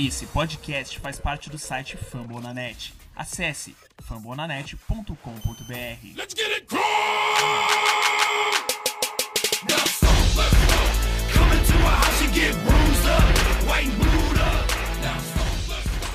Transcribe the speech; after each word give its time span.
Esse 0.00 0.26
podcast 0.26 1.00
faz 1.00 1.18
parte 1.18 1.50
do 1.50 1.58
site 1.58 1.96
Fambonanet. 1.96 2.94
Acesse 3.16 3.74
fambonanet.com.br. 4.04 5.16
Let's 6.14 6.34
get 6.36 6.52
it. 6.52 6.68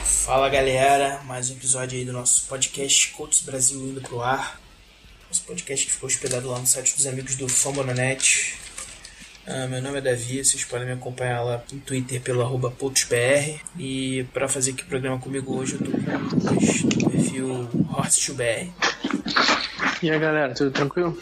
Fala 0.06 0.48
galera, 0.48 1.22
mais 1.26 1.50
um 1.50 1.54
episódio 1.56 2.00
aí 2.00 2.06
do 2.06 2.14
nosso 2.14 2.46
podcast 2.46 3.10
Coaches 3.10 3.42
Brasil 3.42 3.82
indo 3.82 4.00
pro 4.00 4.22
ar. 4.22 4.62
Nosso 5.28 5.44
podcast 5.44 5.86
que 5.86 5.92
ficou 5.92 6.08
hospedado 6.08 6.50
lá 6.50 6.58
no 6.58 6.66
site 6.66 6.96
dos 6.96 7.06
amigos 7.06 7.36
do 7.36 7.50
Fambonanet. 7.50 8.63
Ah, 9.46 9.68
meu 9.68 9.82
nome 9.82 9.98
é 9.98 10.02
Davi, 10.02 10.44
vocês 10.44 10.64
podem 10.64 10.88
me 10.88 10.94
acompanhar 10.94 11.44
lá 11.44 11.62
no 11.70 11.80
Twitter 11.82 12.22
pelo 12.22 12.42
arroba. 12.42 12.74
E 13.78 14.26
para 14.34 14.48
fazer 14.48 14.72
aqui 14.72 14.84
o 14.84 14.86
programa 14.86 15.20
comigo 15.20 15.58
hoje 15.58 15.74
eu 15.74 15.80
tô 15.80 15.92
com 15.92 15.98
o 15.98 16.40
Lucas 16.40 16.84
do 16.84 17.10
perfil 17.10 17.70
HorseToBR. 17.94 18.72
E 20.02 20.10
aí 20.10 20.18
galera, 20.18 20.54
tudo 20.54 20.72
tranquilo? 20.72 21.22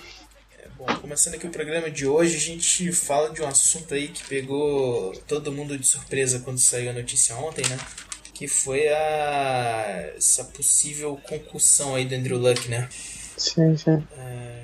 É, 0.56 0.68
Bom, 0.78 0.86
começando 0.98 1.34
aqui 1.34 1.48
o 1.48 1.50
programa 1.50 1.90
de 1.90 2.06
hoje, 2.06 2.36
a 2.36 2.40
gente 2.40 2.92
fala 2.92 3.32
de 3.32 3.42
um 3.42 3.48
assunto 3.48 3.92
aí 3.96 4.10
que 4.10 4.24
pegou 4.28 5.14
todo 5.28 5.52
mundo 5.52 5.76
de 5.76 5.88
surpresa 5.88 6.42
quando 6.42 6.60
saiu 6.60 6.92
a 6.92 6.94
notícia 6.94 7.36
ontem, 7.38 7.68
né? 7.68 7.80
Que 8.36 8.48
foi 8.48 8.88
a 8.88 10.12
essa 10.16 10.44
possível 10.44 11.20
concussão 11.28 11.96
aí 11.96 12.06
do 12.06 12.14
Andrew 12.14 12.38
Luck, 12.38 12.70
né? 12.70 12.88
Sim, 13.36 13.76
sim. 13.76 14.04
É, 14.16 14.64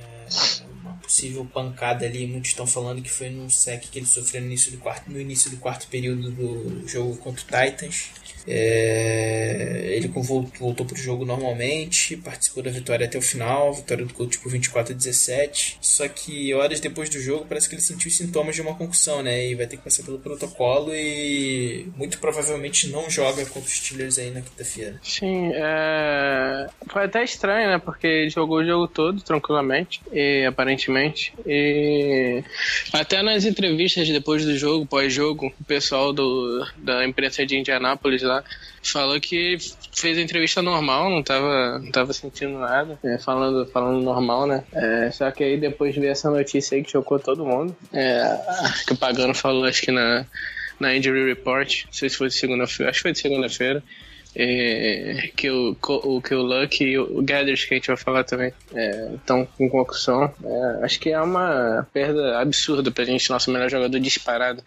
possível 1.08 1.46
pancada 1.46 2.06
ali, 2.06 2.28
muitos 2.28 2.50
estão 2.50 2.68
falando 2.68 3.02
que 3.02 3.10
foi 3.10 3.30
num 3.30 3.50
sec 3.50 3.86
que 3.90 3.98
ele 3.98 4.06
sofreu 4.06 4.42
no 4.42 4.48
início 4.48 4.72
do 4.72 4.78
quarto, 4.78 5.10
no 5.10 5.20
início 5.20 5.50
do 5.50 5.58
quarto 5.58 5.88
período 5.88 6.30
do 6.30 6.88
jogo 6.88 7.16
contra 7.18 7.42
o 7.42 7.46
Titans. 7.46 8.12
É, 8.48 9.90
ele 9.92 10.08
voltou, 10.08 10.52
voltou 10.60 10.86
pro 10.86 10.96
jogo 10.96 11.26
normalmente, 11.26 12.16
participou 12.16 12.64
da 12.64 12.72
vitória 12.72 13.06
até 13.06 13.18
o 13.18 13.22
final, 13.22 13.74
vitória 13.74 14.06
do 14.06 14.14
Colts 14.14 14.38
por 14.38 14.52
24 14.52 14.94
a 14.94 14.96
17. 14.96 15.78
Só 15.82 16.08
que 16.08 16.54
horas 16.54 16.80
depois 16.80 17.10
do 17.10 17.20
jogo 17.20 17.46
parece 17.48 17.68
que 17.68 17.76
ele 17.76 17.82
sentiu 17.82 18.10
sintomas 18.10 18.56
de 18.56 18.62
uma 18.62 18.76
concussão, 18.76 19.22
né? 19.22 19.48
E 19.48 19.56
vai 19.56 19.68
ter 19.68 19.78
que 19.78 19.84
passar 19.84 20.04
pelo 20.04 20.20
protocolo 20.20 20.96
e 20.96 21.88
muito 21.96 22.20
provavelmente 22.20 22.90
não 22.90 23.10
joga 23.10 23.46
contra 23.46 23.68
os 23.68 23.76
Steelers 23.76 24.18
aí 24.18 24.32
na 24.32 24.42
quinta-feira. 24.42 25.00
Sim, 25.04 25.52
é... 25.54 26.68
foi 26.88 27.04
até 27.06 27.24
estranho, 27.24 27.70
né? 27.70 27.80
Porque 27.80 28.08
ele 28.08 28.30
jogou 28.30 28.60
o 28.60 28.66
jogo 28.66 28.88
todo 28.88 29.22
tranquilamente, 29.22 30.02
e 30.12 30.46
aparentemente. 30.46 31.34
E 31.46 32.44
até 32.94 33.22
nas 33.22 33.46
entrevistas 33.46 34.08
depois 34.08 34.46
do 34.46 34.58
jogo, 34.58 34.86
pós-jogo, 34.86 35.52
o 35.60 35.64
pessoal 35.66 36.14
do, 36.14 36.66
da 36.78 37.06
imprensa 37.06 37.46
de 37.46 37.58
Indianápolis 37.58 38.22
lá 38.22 38.37
falou 38.84 39.20
que 39.20 39.58
fez 39.94 40.18
a 40.18 40.22
entrevista 40.22 40.62
normal, 40.62 41.10
não 41.10 41.24
tava, 41.24 41.80
não 41.80 41.92
tava 41.92 42.14
sentindo 42.14 42.58
nada, 42.60 42.98
é, 43.04 43.18
falando, 43.18 43.66
falando 43.68 44.02
normal, 44.02 44.48
né? 44.48 44.64
É, 44.74 45.12
só 45.12 45.30
que 45.32 45.44
aí 45.44 45.58
depois 45.58 45.96
veio 45.96 46.12
essa 46.12 46.30
notícia 46.30 46.76
aí 46.76 46.84
que 46.84 46.92
chocou 46.92 47.20
todo 47.20 47.46
mundo. 47.46 47.76
É, 47.94 48.40
que 48.86 48.94
o 48.94 48.98
Pagano 48.98 49.34
falou, 49.34 49.66
acho 49.66 49.82
que 49.82 49.92
na, 49.92 50.26
na 50.80 50.96
Injury 50.96 51.26
Report, 51.26 51.86
não 51.86 51.94
sei 51.94 52.10
se 52.10 52.18
foi 52.18 52.30
segunda-feira, 52.30 52.90
acho 52.90 53.00
que 53.00 53.04
foi 53.04 53.12
de 53.12 53.20
segunda-feira. 53.20 53.84
É, 54.40 55.30
que 55.36 55.50
o, 55.50 55.76
o 55.82 56.22
que 56.22 56.36
o 56.36 56.44
Luck 56.44 56.84
e 56.84 56.98
o 57.00 57.22
Gathers, 57.24 57.66
que 57.66 57.74
a 57.74 57.78
gente 57.78 57.88
vai 57.88 57.98
falar 57.98 58.24
também, 58.24 58.54
estão 59.16 59.48
com 59.58 59.68
concussão. 59.68 60.32
É, 60.44 60.86
acho 60.86 61.00
que 61.00 61.10
é 61.10 61.20
uma 61.20 61.88
perda 61.92 62.40
absurda 62.40 62.92
pra 62.92 63.04
gente, 63.04 63.30
nosso 63.32 63.52
melhor 63.52 63.70
jogador 63.70 64.00
disparado. 64.00 64.64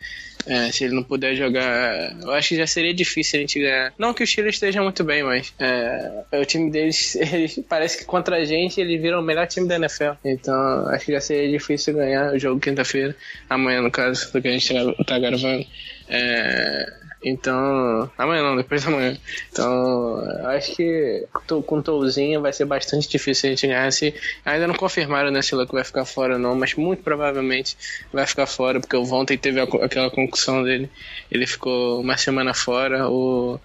É, 0.47 0.73
se 0.73 0.85
ele 0.85 0.95
não 0.95 1.03
puder 1.03 1.37
jogar, 1.37 2.17
eu 2.23 2.33
acho 2.33 2.49
que 2.51 2.57
já 2.57 2.67
seria 2.67 2.95
difícil 2.95 3.39
a 3.39 3.41
gente 3.41 3.61
ganhar. 3.61 3.93
Não 3.99 4.15
que 4.15 4.25
o 4.25 4.27
Chile 4.27 4.49
esteja 4.49 4.83
muito 4.83 5.05
bem, 5.05 5.23
mas 5.23 5.53
é, 5.59 6.25
o 6.33 6.45
time 6.45 6.71
deles, 6.71 7.15
eles, 7.33 7.61
parece 7.69 7.99
que 7.99 8.05
contra 8.05 8.37
a 8.37 8.45
gente 8.45 8.81
eles 8.81 9.01
viram 9.01 9.21
o 9.21 9.23
melhor 9.23 9.47
time 9.47 9.69
da 9.69 9.77
NFL. 9.77 10.13
Então 10.25 10.89
acho 10.89 11.07
que 11.07 11.13
já 11.13 11.21
seria 11.21 11.51
difícil 11.51 11.95
ganhar 11.95 12.33
o 12.33 12.39
jogo 12.39 12.61
quinta-feira, 12.61 13.15
amanhã 13.49 13.83
no 13.83 13.91
caso, 13.91 14.33
do 14.33 14.43
que 14.43 14.49
a 14.49 14.53
gente 14.53 14.73
tá 15.07 15.19
gravando. 15.19 15.65
É, 16.09 16.93
então, 17.23 18.11
amanhã 18.17 18.43
não, 18.43 18.57
depois 18.57 18.83
da 18.83 18.91
manhã. 18.91 19.19
Então, 19.53 20.23
acho 20.47 20.75
que 20.75 21.27
com 21.67 21.83
Touzinho 21.83 22.41
vai 22.41 22.53
ser 22.53 22.65
bastante 22.65 23.09
difícil 23.09 23.49
a 23.49 23.51
gente 23.53 23.67
ganhar. 23.67 23.93
Se, 23.93 24.15
ainda 24.45 24.67
não 24.67 24.75
confirmaram 24.75 25.31
né, 25.31 25.43
se 25.43 25.55
o 25.55 25.67
vai 25.67 25.85
ficar 25.85 26.05
fora 26.05 26.39
não, 26.39 26.55
mas 26.55 26.75
muito 26.75 27.03
provavelmente 27.03 27.77
vai 28.13 28.27
ficar 28.27 28.47
fora, 28.47 28.81
porque 28.81 28.97
o 28.97 29.05
Vontae 29.05 29.37
teve 29.37 29.61
aquela 29.61 30.11
concussão 30.11 30.63
dele. 30.63 30.91
Ele 31.31 31.47
ficou 31.47 32.01
uma 32.01 32.17
semana 32.17 32.55
fora. 32.55 33.09
O, 33.09 33.61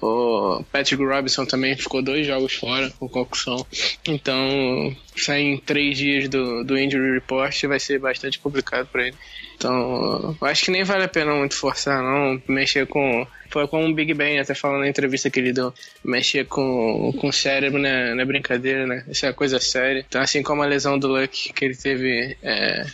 o 0.00 0.64
Patrick 0.72 1.02
Robinson 1.02 1.44
também 1.44 1.76
ficou 1.76 2.02
dois 2.02 2.26
jogos 2.26 2.54
fora 2.54 2.90
com 2.98 3.08
concussão. 3.08 3.66
Então, 4.06 4.96
sair 5.16 5.54
em 5.54 5.58
três 5.58 5.96
dias 5.96 6.28
do, 6.28 6.64
do 6.64 6.78
injury 6.78 7.14
report 7.14 7.64
vai 7.64 7.80
ser 7.80 7.98
bastante 7.98 8.38
complicado 8.38 8.86
para 8.86 9.08
ele. 9.08 9.16
Então, 9.56 10.36
acho 10.40 10.64
que 10.64 10.70
nem 10.70 10.84
vale 10.84 11.04
a 11.04 11.08
pena 11.08 11.34
muito 11.34 11.56
forçar, 11.56 12.02
não. 12.02 12.40
Mexer 12.48 12.86
com. 12.86 13.26
Foi 13.50 13.66
como 13.66 13.86
o 13.86 13.94
Big 13.94 14.12
Ben 14.14 14.38
até 14.38 14.54
falando 14.54 14.80
na 14.80 14.88
entrevista 14.88 15.30
que 15.30 15.40
ele 15.40 15.52
deu. 15.52 15.72
Mexer 16.04 16.46
com, 16.46 17.12
com 17.18 17.28
o 17.28 17.32
cérebro 17.32 17.78
não 17.78 17.88
é, 17.88 18.14
não 18.14 18.20
é 18.20 18.24
brincadeira, 18.24 18.86
né? 18.86 19.04
Isso 19.08 19.26
é 19.26 19.32
coisa 19.32 19.58
séria. 19.58 20.04
Então, 20.06 20.20
assim 20.20 20.42
como 20.42 20.62
a 20.62 20.66
lesão 20.66 20.98
do 20.98 21.08
Luck, 21.08 21.52
que 21.52 21.64
ele 21.64 21.76
teve 21.76 22.36
é, 22.42 22.84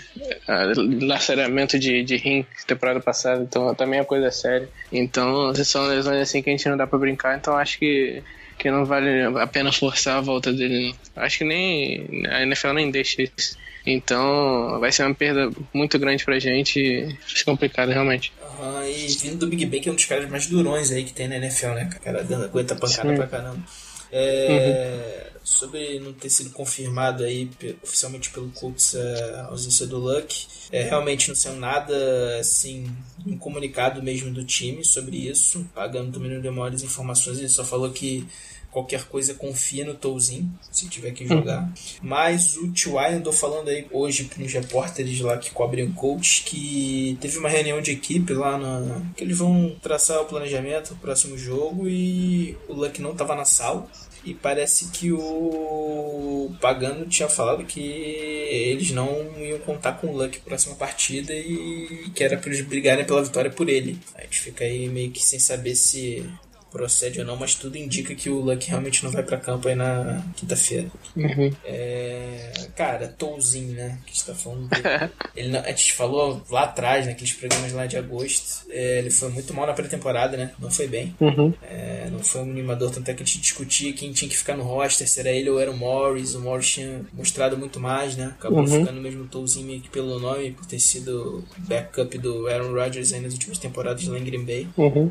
laceramento 1.03 1.79
de, 1.79 2.03
de 2.03 2.17
rim 2.17 2.47
temporada 2.67 3.01
passada, 3.01 3.43
então 3.43 3.75
também 3.75 4.01
é 4.01 4.05
coisa 4.05 4.31
séria. 4.31 4.69
Então, 4.93 5.55
são 5.55 5.87
lesões 5.89 6.21
assim 6.21 6.43
que 6.43 6.51
a 6.51 6.53
gente 6.53 6.69
não 6.69 6.77
dá 6.77 6.87
pra 6.87 6.99
brincar, 6.99 7.37
então 7.37 7.57
acho 7.57 7.79
que 7.79 8.23
que 8.59 8.71
não 8.71 8.85
vale 8.85 9.25
a 9.41 9.47
pena 9.47 9.73
forçar 9.73 10.19
a 10.19 10.21
volta 10.21 10.53
dele. 10.53 10.95
Acho 11.17 11.39
que 11.39 11.45
nem 11.45 12.25
a 12.29 12.43
NFL 12.43 12.73
nem 12.73 12.91
deixa 12.91 13.23
isso. 13.23 13.59
Então 13.87 14.79
vai 14.81 14.91
ser 14.91 15.05
uma 15.05 15.15
perda 15.15 15.51
muito 15.73 15.99
grande 15.99 16.25
pra 16.25 16.39
gente 16.39 17.03
vai 17.03 17.17
ser 17.27 17.45
complicado 17.45 17.91
realmente. 17.91 18.33
E 18.89 19.07
vindo 19.17 19.39
do 19.39 19.47
Big 19.47 19.67
Ben, 19.67 19.81
que 19.81 19.89
é 19.89 19.93
um 19.93 19.95
dos 19.95 20.05
caras 20.05 20.29
mais 20.29 20.47
durões 20.47 20.91
aí 20.91 21.05
que 21.05 21.13
tem 21.13 21.29
na 21.29 21.37
NFL, 21.37 21.69
né? 21.69 21.91
O 21.97 22.01
cara 22.01 22.23
dando, 22.23 22.45
aguenta 22.45 22.75
pancada 22.75 23.11
Sim. 23.11 23.17
pra 23.17 23.27
caramba. 23.27 23.63
É, 24.13 25.31
Sobre 25.45 26.01
não 26.01 26.15
ter 26.15 26.31
sido 26.31 26.49
confirmado 26.51 27.23
aí 27.23 27.51
oficialmente 27.83 28.31
pelo 28.31 28.49
Colts 28.51 28.97
a 28.97 29.49
ausência 29.49 29.87
do 29.87 29.99
Luck, 29.99 30.47
é, 30.73 30.85
realmente 30.85 31.29
não 31.29 31.35
saiu 31.35 31.57
nada 31.57 32.39
assim, 32.41 32.87
um 33.27 33.37
comunicado 33.37 34.03
mesmo 34.03 34.33
do 34.33 34.43
time 34.43 34.83
sobre 34.83 35.29
isso. 35.29 35.69
Pagando 35.75 36.13
também 36.13 36.33
não 36.33 36.41
deu 36.41 36.51
maiores 36.51 36.83
informações, 36.83 37.39
ele 37.39 37.51
só 37.51 37.63
falou 37.63 37.91
que 37.91 38.27
qualquer 38.75 39.05
coisa 39.05 39.35
confia 39.35 39.85
no 39.85 39.95
Touzinho, 39.95 40.53
se 40.73 40.89
tiver 40.89 41.13
que 41.13 41.25
jogar. 41.27 41.73
Mas 42.03 42.57
o 42.57 42.73
T.Y. 42.73 43.17
andou 43.17 43.33
falando 43.33 43.69
aí 43.69 43.87
hoje 43.93 44.25
para 44.25 44.43
uns 44.43 44.53
repórteres 44.53 45.21
lá 45.21 45.39
que 45.39 45.53
cobrem 45.53 45.87
o 45.87 45.95
coach 45.95 46.43
que 46.43 47.17
teve 47.21 47.39
uma 47.39 47.49
reunião 47.49 47.81
de 47.81 47.93
equipe 47.93 48.33
lá 48.33 48.59
na. 48.59 49.01
que 49.17 49.23
eles 49.23 49.39
vão 49.39 49.77
traçar 49.81 50.21
o 50.21 50.25
planejamento 50.25 50.91
do 50.91 50.97
próximo 50.97 51.39
jogo 51.39 51.89
e 51.89 52.57
o 52.69 52.75
Luck 52.75 53.01
não 53.01 53.13
estava 53.13 53.37
na 53.37 53.45
sala. 53.45 53.87
E 54.25 54.33
parece 54.33 54.87
que 54.87 55.13
o 55.13 56.51
Pagano 56.59 57.07
tinha 57.07 57.29
falado 57.29 57.63
que 57.65 57.81
eles 57.81 58.91
não 58.91 59.31
iam 59.39 59.59
contar 59.59 59.93
com 60.01 60.07
o 60.07 60.17
Luck 60.17 60.39
para 60.39 60.41
a 60.41 60.57
próxima 60.57 60.75
partida 60.77 61.35
e 61.35 62.11
que 62.15 62.25
era 62.25 62.39
para 62.39 62.49
eles 62.49 62.65
brigarem 62.65 63.05
pela 63.05 63.23
vitória 63.23 63.51
por 63.51 63.69
ele. 63.69 63.99
A 64.15 64.23
gente 64.23 64.41
fica 64.41 64.65
aí 64.65 64.89
meio 64.89 65.11
que 65.11 65.23
sem 65.23 65.39
saber 65.39 65.75
se 65.75 66.25
procede 66.75 67.21
ou 67.21 67.25
não, 67.27 67.37
mas 67.37 67.55
tudo 67.55 67.79
indica 67.79 68.13
que 68.17 68.29
o 68.29 68.41
Luck 68.41 68.69
realmente 68.69 69.05
não 69.05 69.11
vai 69.13 69.23
para 69.23 69.37
campo 69.39 69.69
aí 69.69 69.77
na 69.77 70.21
quinta-feira. 70.37 70.89
É, 71.65 72.53
cara, 72.77 73.07
Touzinho, 73.09 73.75
né? 73.75 73.99
Que 74.05 74.11
a 74.11 74.15
gente 74.15 74.25
tá 74.27 74.35
falando 74.35 74.69
dele. 74.69 74.83
Ele 75.37 75.49
não- 75.49 75.61
a 75.61 75.69
gente 75.69 75.93
falou 75.93 76.43
lá 76.51 76.65
atrás, 76.65 77.07
naqueles 77.07 77.33
programas 77.33 77.73
lá 77.73 77.87
de 77.87 77.97
agosto. 77.97 78.67
é, 78.71 78.99
ele 78.99 79.11
foi 79.11 79.29
muito 79.29 79.55
mal 79.55 79.67
na 79.67 79.73
pré-temporada, 79.73 80.37
né? 80.37 80.51
Não 80.59 80.71
foi 80.71 80.87
bem. 80.89 81.15
É, 81.63 82.09
não 82.11 82.19
foi 82.21 82.41
um 82.43 82.51
animador, 82.51 82.91
tanto 82.91 83.09
é 83.09 83.15
que 83.15 83.23
a 83.23 83.27
gente 83.27 83.41
discutia 83.41 83.93
quem 83.93 84.13
tinha 84.13 84.29
que 84.29 84.37
ficar 84.37 84.57
no 84.57 84.65
roster, 84.65 85.09
se 85.09 85.21
era 85.21 85.31
ele 85.31 85.49
ou 85.51 85.61
era 85.61 85.71
o 85.71 85.77
Morris. 85.77 86.35
O 86.35 86.41
Morris 86.41 86.71
tinha 86.71 87.01
mostrado 87.13 87.57
muito 87.57 87.79
mais, 87.79 88.17
né? 88.17 88.35
Acabou 88.39 88.61
ficando 88.81 89.01
mesmo 89.01 89.23
o 89.25 89.29
Touzinho 89.29 89.67
meio 89.67 89.81
que 89.81 89.89
pelo 89.89 90.19
nome, 90.19 90.51
por 90.53 90.67
ter 90.67 90.79
sido 90.81 91.45
backup 91.59 92.17
do 92.19 92.47
Aaron 92.49 92.73
Rodgers 92.73 93.13
aí 93.13 93.21
nas 93.21 93.33
últimas 93.33 93.59
temporadas 93.59 94.07
lá 94.07 94.19
em 94.19 94.25
Green 94.25 94.45
Bay. 94.45 94.69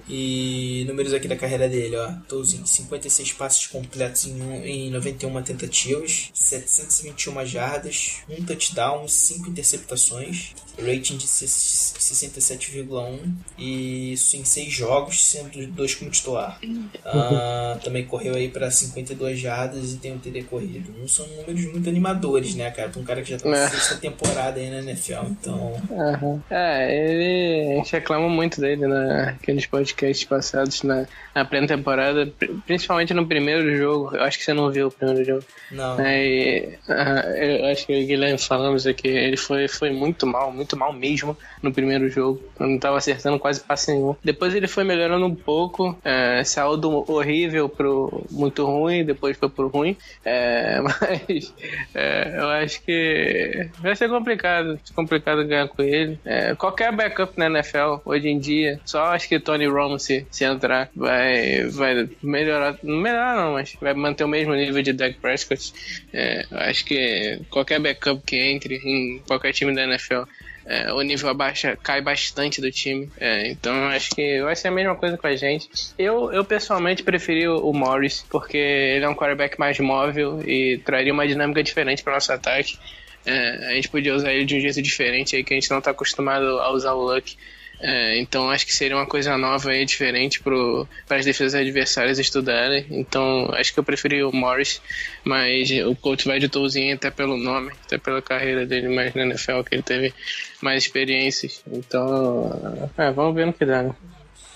E 0.09 0.83
números 0.87 1.13
aqui 1.13 1.27
da 1.27 1.35
carreira 1.35 1.52
carreira 1.53 1.69
dele, 1.69 1.95
ó. 1.97 2.11
Tolzin, 2.27 2.65
56 2.65 3.31
passes 3.33 3.67
completos 3.67 4.25
em, 4.25 4.41
um- 4.41 4.63
em 4.65 4.89
91 4.91 5.41
tentativas, 5.43 6.29
721 6.33 7.45
jardas, 7.45 8.17
um 8.29 8.43
touchdown, 8.43 9.07
5 9.07 9.49
interceptações, 9.49 10.53
rating 10.79 11.17
de 11.17 11.27
67,1 11.27 13.19
e 13.57 14.13
isso 14.13 14.35
em 14.37 14.43
6 14.43 14.71
jogos, 14.73 15.23
sendo 15.23 15.65
dois 15.67 15.93
como 15.95 16.09
titular. 16.11 16.59
Ah, 17.05 17.77
também 17.83 18.05
correu 18.05 18.35
aí 18.35 18.49
para 18.49 18.69
52 18.71 19.39
jardas 19.39 19.93
e 19.93 19.97
tem 19.97 20.13
um 20.13 20.17
TD 20.19 20.43
corrido. 20.43 20.93
Não 20.97 21.07
são 21.07 21.27
números 21.27 21.65
muito 21.65 21.87
animadores, 21.89 22.55
né, 22.55 22.71
cara? 22.71 22.89
Pra 22.89 22.99
um 23.01 23.03
cara 23.03 23.21
que 23.21 23.29
já 23.29 23.37
tá 23.37 23.49
na 23.49 23.57
É. 23.57 23.69
sexta 23.69 23.95
temporada 23.97 24.59
aí 24.59 24.69
na 24.69 24.79
NFL, 24.79 25.25
então... 25.31 25.73
Aham. 25.91 26.43
É, 26.49 26.95
ele. 26.95 27.73
A 27.73 27.75
gente 27.77 27.91
reclama 27.91 28.27
muito 28.29 28.59
dele 28.59 28.87
naqueles 28.87 29.65
podcasts 29.65 30.25
passados 30.25 30.81
na, 30.83 31.05
na 31.43 31.49
pré-temporada, 31.49 32.25
pri- 32.27 32.53
principalmente 32.65 33.13
no 33.13 33.25
primeiro 33.27 33.75
jogo. 33.75 34.15
Eu 34.15 34.23
acho 34.23 34.37
que 34.37 34.43
você 34.45 34.53
não 34.53 34.71
viu 34.71 34.87
o 34.87 34.91
primeiro 34.91 35.23
jogo. 35.23 35.43
Não, 35.71 35.99
É, 35.99 36.25
e, 36.25 36.69
ah, 36.89 37.21
eu 37.35 37.65
acho 37.71 37.85
que 37.87 38.03
o 38.03 38.07
Guilherme 38.07 38.37
falamos 38.37 38.85
aqui, 38.87 39.07
ele 39.07 39.37
foi, 39.37 39.67
foi 39.67 39.91
muito 39.91 40.25
mal, 40.25 40.51
muito 40.51 40.77
mal 40.77 40.93
mesmo 40.93 41.37
no 41.61 41.71
primeiro 41.73 42.09
jogo. 42.09 42.41
Não 42.59 42.77
tava 42.77 42.97
acertando 42.97 43.39
quase 43.39 43.59
passe 43.61 43.91
nenhum. 43.91 44.15
Depois 44.23 44.53
ele 44.55 44.67
foi 44.67 44.83
melhorando 44.83 45.25
um 45.25 45.35
pouco, 45.35 45.97
é, 46.03 46.43
saiu 46.43 46.77
do 46.77 47.09
horrível 47.11 47.67
pro 47.69 48.23
muito 48.31 48.65
ruim, 48.65 49.03
depois 49.05 49.37
foi 49.37 49.49
pro 49.49 49.67
ruim. 49.67 49.97
É, 50.23 50.79
mas 50.81 51.53
é, 51.93 52.35
eu 52.37 52.49
acho 52.49 52.81
que 52.83 53.69
vai 53.79 53.95
ser 53.95 54.09
complicado, 54.09 54.79
complicado 54.95 55.45
ganhar 55.45 55.67
com 55.67 55.81
ele. 55.81 56.19
É, 56.25 56.55
qualquer 56.55 56.91
backup 56.91 57.37
na 57.37 57.47
NFL 57.47 57.97
hoje 58.05 58.27
em 58.29 58.39
dia, 58.39 58.79
só 58.85 59.05
acho 59.05 59.27
que 59.27 59.39
Tony 59.39 59.65
Romo 59.67 59.99
se, 59.99 60.25
se 60.29 60.43
entrar 60.43 60.89
vai, 60.95 61.32
vai 61.71 62.09
melhorar, 62.21 62.77
não 62.83 62.97
melhorar 62.97 63.35
não, 63.35 63.53
mas 63.53 63.75
vai 63.81 63.93
manter 63.93 64.23
o 64.23 64.27
mesmo 64.27 64.53
nível 64.55 64.81
de 64.81 64.93
Dak 64.93 65.17
Prescott. 65.19 65.73
É, 66.11 66.45
acho 66.51 66.85
que 66.85 67.39
qualquer 67.49 67.79
backup 67.79 68.21
que 68.25 68.37
entre 68.37 68.75
em 68.77 69.19
qualquer 69.27 69.53
time 69.53 69.73
da 69.73 69.83
NFL 69.83 70.23
é, 70.65 70.93
o 70.93 71.01
nível 71.01 71.29
abaixa, 71.29 71.77
cai 71.81 72.01
bastante 72.01 72.61
do 72.61 72.71
time. 72.71 73.09
É, 73.19 73.49
então 73.49 73.73
acho 73.87 74.11
que 74.11 74.41
vai 74.41 74.55
ser 74.55 74.69
a 74.69 74.71
mesma 74.71 74.95
coisa 74.95 75.17
com 75.17 75.27
a 75.27 75.35
gente. 75.35 75.69
Eu, 75.97 76.31
eu 76.31 76.43
pessoalmente 76.45 77.03
preferi 77.03 77.47
o, 77.47 77.57
o 77.57 77.73
Morris, 77.73 78.25
porque 78.29 78.57
ele 78.57 79.05
é 79.05 79.09
um 79.09 79.15
quarterback 79.15 79.59
mais 79.59 79.79
móvel 79.79 80.41
e 80.45 80.79
traria 80.85 81.13
uma 81.13 81.27
dinâmica 81.27 81.61
diferente 81.61 82.03
para 82.03 82.13
nosso 82.13 82.31
ataque. 82.31 82.77
É, 83.25 83.71
a 83.71 83.75
gente 83.75 83.89
podia 83.89 84.13
usar 84.15 84.33
ele 84.33 84.45
de 84.45 84.57
um 84.57 84.59
jeito 84.59 84.81
diferente 84.81 85.35
aí 85.35 85.43
que 85.43 85.53
a 85.53 85.59
gente 85.59 85.69
não 85.69 85.79
está 85.79 85.91
acostumado 85.91 86.45
a 86.59 86.71
usar 86.71 86.93
o 86.93 87.01
Luck. 87.01 87.37
É, 87.85 88.17
então 88.17 88.49
acho 88.49 88.65
que 88.65 88.73
seria 88.73 88.95
uma 88.95 89.05
coisa 89.05 89.37
nova 89.37 89.75
e 89.75 89.83
diferente 89.83 90.41
para 90.41 91.17
as 91.17 91.25
defesas 91.25 91.53
adversárias 91.53 92.17
estudarem. 92.17 92.85
Então 92.89 93.51
acho 93.53 93.73
que 93.73 93.79
eu 93.79 93.83
preferi 93.83 94.23
o 94.23 94.31
Morris, 94.31 94.81
mas 95.21 95.69
o 95.85 95.93
coach 95.93 96.25
vai 96.25 96.39
de 96.39 96.47
Tolzinho 96.47 96.95
até 96.95 97.11
pelo 97.11 97.35
nome, 97.35 97.73
até 97.85 97.97
pela 97.97 98.21
carreira 98.21 98.65
dele 98.65 98.87
mais 98.87 99.13
na 99.13 99.23
NFL, 99.23 99.63
que 99.63 99.75
ele 99.75 99.83
teve 99.83 100.13
mais 100.61 100.83
experiências. 100.83 101.61
Então, 101.67 102.89
é, 102.97 103.11
vamos 103.11 103.35
ver 103.35 103.47
no 103.47 103.53
que 103.53 103.65
dá, 103.65 103.83
né? 103.83 103.93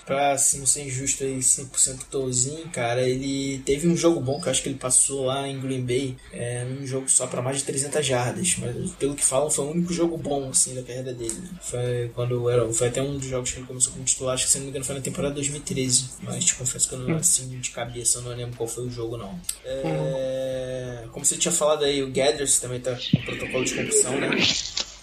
Pra 0.08 0.32
assim, 0.32 0.60
não 0.60 0.66
ser 0.66 0.86
injusto 0.86 1.22
aí 1.22 1.38
100% 1.38 1.98
Tolzinho, 2.10 2.66
cara, 2.70 3.06
ele 3.06 3.58
teve 3.58 3.86
um 3.86 3.94
jogo 3.94 4.18
bom 4.20 4.40
que 4.40 4.48
eu 4.48 4.50
acho 4.50 4.62
que 4.62 4.70
ele 4.70 4.78
passou 4.78 5.26
lá 5.26 5.46
em 5.46 5.60
Green 5.60 5.84
Bay, 5.84 6.16
é, 6.32 6.64
num 6.64 6.86
jogo 6.86 7.10
só 7.10 7.26
pra 7.26 7.42
mais 7.42 7.58
de 7.58 7.64
300 7.64 8.06
jardas, 8.06 8.56
mas 8.56 8.90
pelo 8.92 9.14
que 9.14 9.22
falam 9.22 9.50
foi 9.50 9.66
o 9.66 9.70
único 9.70 9.92
jogo 9.92 10.16
bom 10.16 10.48
assim 10.48 10.74
da 10.74 10.82
carreira 10.82 11.12
dele. 11.12 11.34
né? 11.34 11.48
Foi 11.60 12.10
quando 12.14 12.48
era, 12.48 12.66
foi 12.72 12.88
até 12.88 13.02
um 13.02 13.18
dos 13.18 13.26
jogos 13.26 13.50
que 13.50 13.58
ele 13.58 13.66
começou 13.66 13.92
como 13.92 14.04
titular, 14.06 14.34
acho 14.34 14.46
que 14.46 14.50
se 14.50 14.56
não 14.56 14.64
me 14.64 14.70
engano 14.70 14.84
foi 14.86 14.94
na 14.94 15.02
temporada 15.02 15.34
2013, 15.34 16.08
mas 16.22 16.42
te 16.42 16.54
confesso 16.54 16.88
que 16.88 16.94
eu 16.94 17.00
não 17.00 17.16
assim 17.16 17.46
de 17.60 17.70
cabeça 17.70 18.18
eu 18.18 18.22
não 18.22 18.34
lembro 18.34 18.56
qual 18.56 18.66
foi 18.66 18.86
o 18.86 18.90
jogo 18.90 19.18
não. 19.18 19.38
É, 19.62 21.04
como 21.12 21.22
você 21.22 21.36
tinha 21.36 21.52
falado 21.52 21.84
aí, 21.84 22.02
o 22.02 22.10
Gathers 22.10 22.58
também 22.58 22.80
tá 22.80 22.96
com 22.96 23.20
protocolo 23.26 23.62
de 23.62 23.74
concussão, 23.74 24.18
né? 24.18 24.30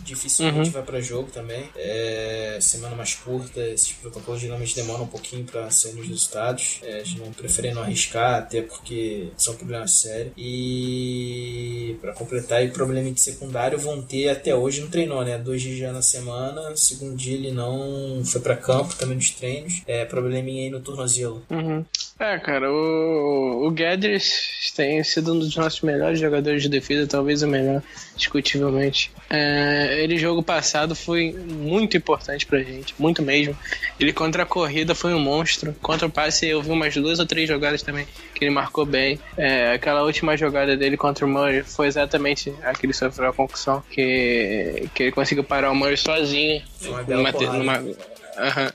Dificilmente 0.05 0.69
vai 0.69 0.83
para 0.83 1.01
jogo 1.01 1.29
também. 1.31 1.67
É, 1.75 2.59
semana 2.61 2.95
mais 2.95 3.15
curta, 3.15 3.59
esses 3.59 3.91
protocolos 3.93 4.39
geralmente 4.39 4.75
demoram 4.75 5.03
um 5.03 5.07
pouquinho 5.07 5.43
para 5.43 5.69
sair 5.71 5.99
os 5.99 6.07
resultados. 6.07 6.79
É, 6.83 6.99
a 6.99 7.03
gente 7.03 7.19
não 7.19 7.33
prefere 7.33 7.73
não 7.73 7.81
arriscar, 7.81 8.35
até 8.35 8.61
porque 8.61 9.29
são 9.35 9.55
problemas 9.55 9.91
sérios. 9.99 10.31
E 10.37 11.97
para 11.99 12.13
completar, 12.13 12.63
e 12.63 12.69
problema 12.69 13.11
de 13.11 13.19
secundário 13.19 13.79
vão 13.79 14.01
ter 14.01 14.29
até 14.29 14.55
hoje 14.55 14.81
não 14.81 14.89
treinou, 14.89 15.25
né? 15.25 15.39
Dois 15.39 15.61
dias 15.61 15.77
já 15.77 15.91
na 15.91 16.03
semana. 16.03 16.75
Segundo 16.75 17.15
dia 17.15 17.35
ele 17.35 17.51
não 17.51 18.21
foi 18.23 18.41
para 18.41 18.55
campo 18.55 18.95
também 18.95 19.15
nos 19.15 19.31
treinos. 19.31 19.81
É 19.87 20.05
probleminha 20.05 20.63
aí 20.63 20.69
no 20.69 20.79
tornozelo. 20.81 21.43
Uhum. 21.49 21.83
É, 22.19 22.39
cara, 22.39 22.71
o, 22.71 23.67
o 23.67 23.71
Guedes 23.71 24.71
tem 24.75 25.03
sido 25.03 25.33
um 25.33 25.39
dos 25.39 25.55
nossos 25.55 25.81
melhores 25.81 26.19
jogadores 26.19 26.61
de 26.61 26.69
defesa, 26.69 27.07
talvez 27.07 27.43
o 27.43 27.47
melhor, 27.47 27.83
discutivelmente. 28.15 29.11
É, 29.29 30.01
ele, 30.01 30.17
jogo 30.17 30.41
passado, 30.41 30.95
foi 30.95 31.31
muito 31.33 31.97
importante 31.97 32.45
pra 32.45 32.59
gente, 32.59 32.95
muito 32.97 33.21
mesmo. 33.21 33.57
Ele 33.99 34.13
contra 34.13 34.43
a 34.43 34.45
corrida 34.45 34.95
foi 34.95 35.13
um 35.13 35.19
monstro. 35.19 35.75
Contra 35.81 36.07
o 36.07 36.11
passe, 36.11 36.47
eu 36.47 36.61
vi 36.61 36.71
umas 36.71 36.93
duas 36.95 37.19
ou 37.19 37.25
três 37.25 37.47
jogadas 37.47 37.81
também 37.81 38.07
que 38.33 38.43
ele 38.43 38.51
marcou 38.51 38.85
bem. 38.85 39.19
É, 39.37 39.73
aquela 39.73 40.03
última 40.03 40.35
jogada 40.37 40.75
dele 40.75 40.97
contra 40.97 41.25
o 41.25 41.29
Murray 41.29 41.63
foi 41.63 41.87
exatamente 41.87 42.53
a 42.63 42.73
que 42.73 42.85
ele 42.85 42.93
sofreu 42.93 43.29
a 43.29 43.33
concussão, 43.33 43.83
que, 43.89 44.89
que 44.93 45.03
ele 45.03 45.11
conseguiu 45.11 45.43
parar 45.43 45.71
o 45.71 45.75
Murray 45.75 45.97
sozinho. 45.97 46.61
Uma 46.83 47.31
numa, 47.31 47.83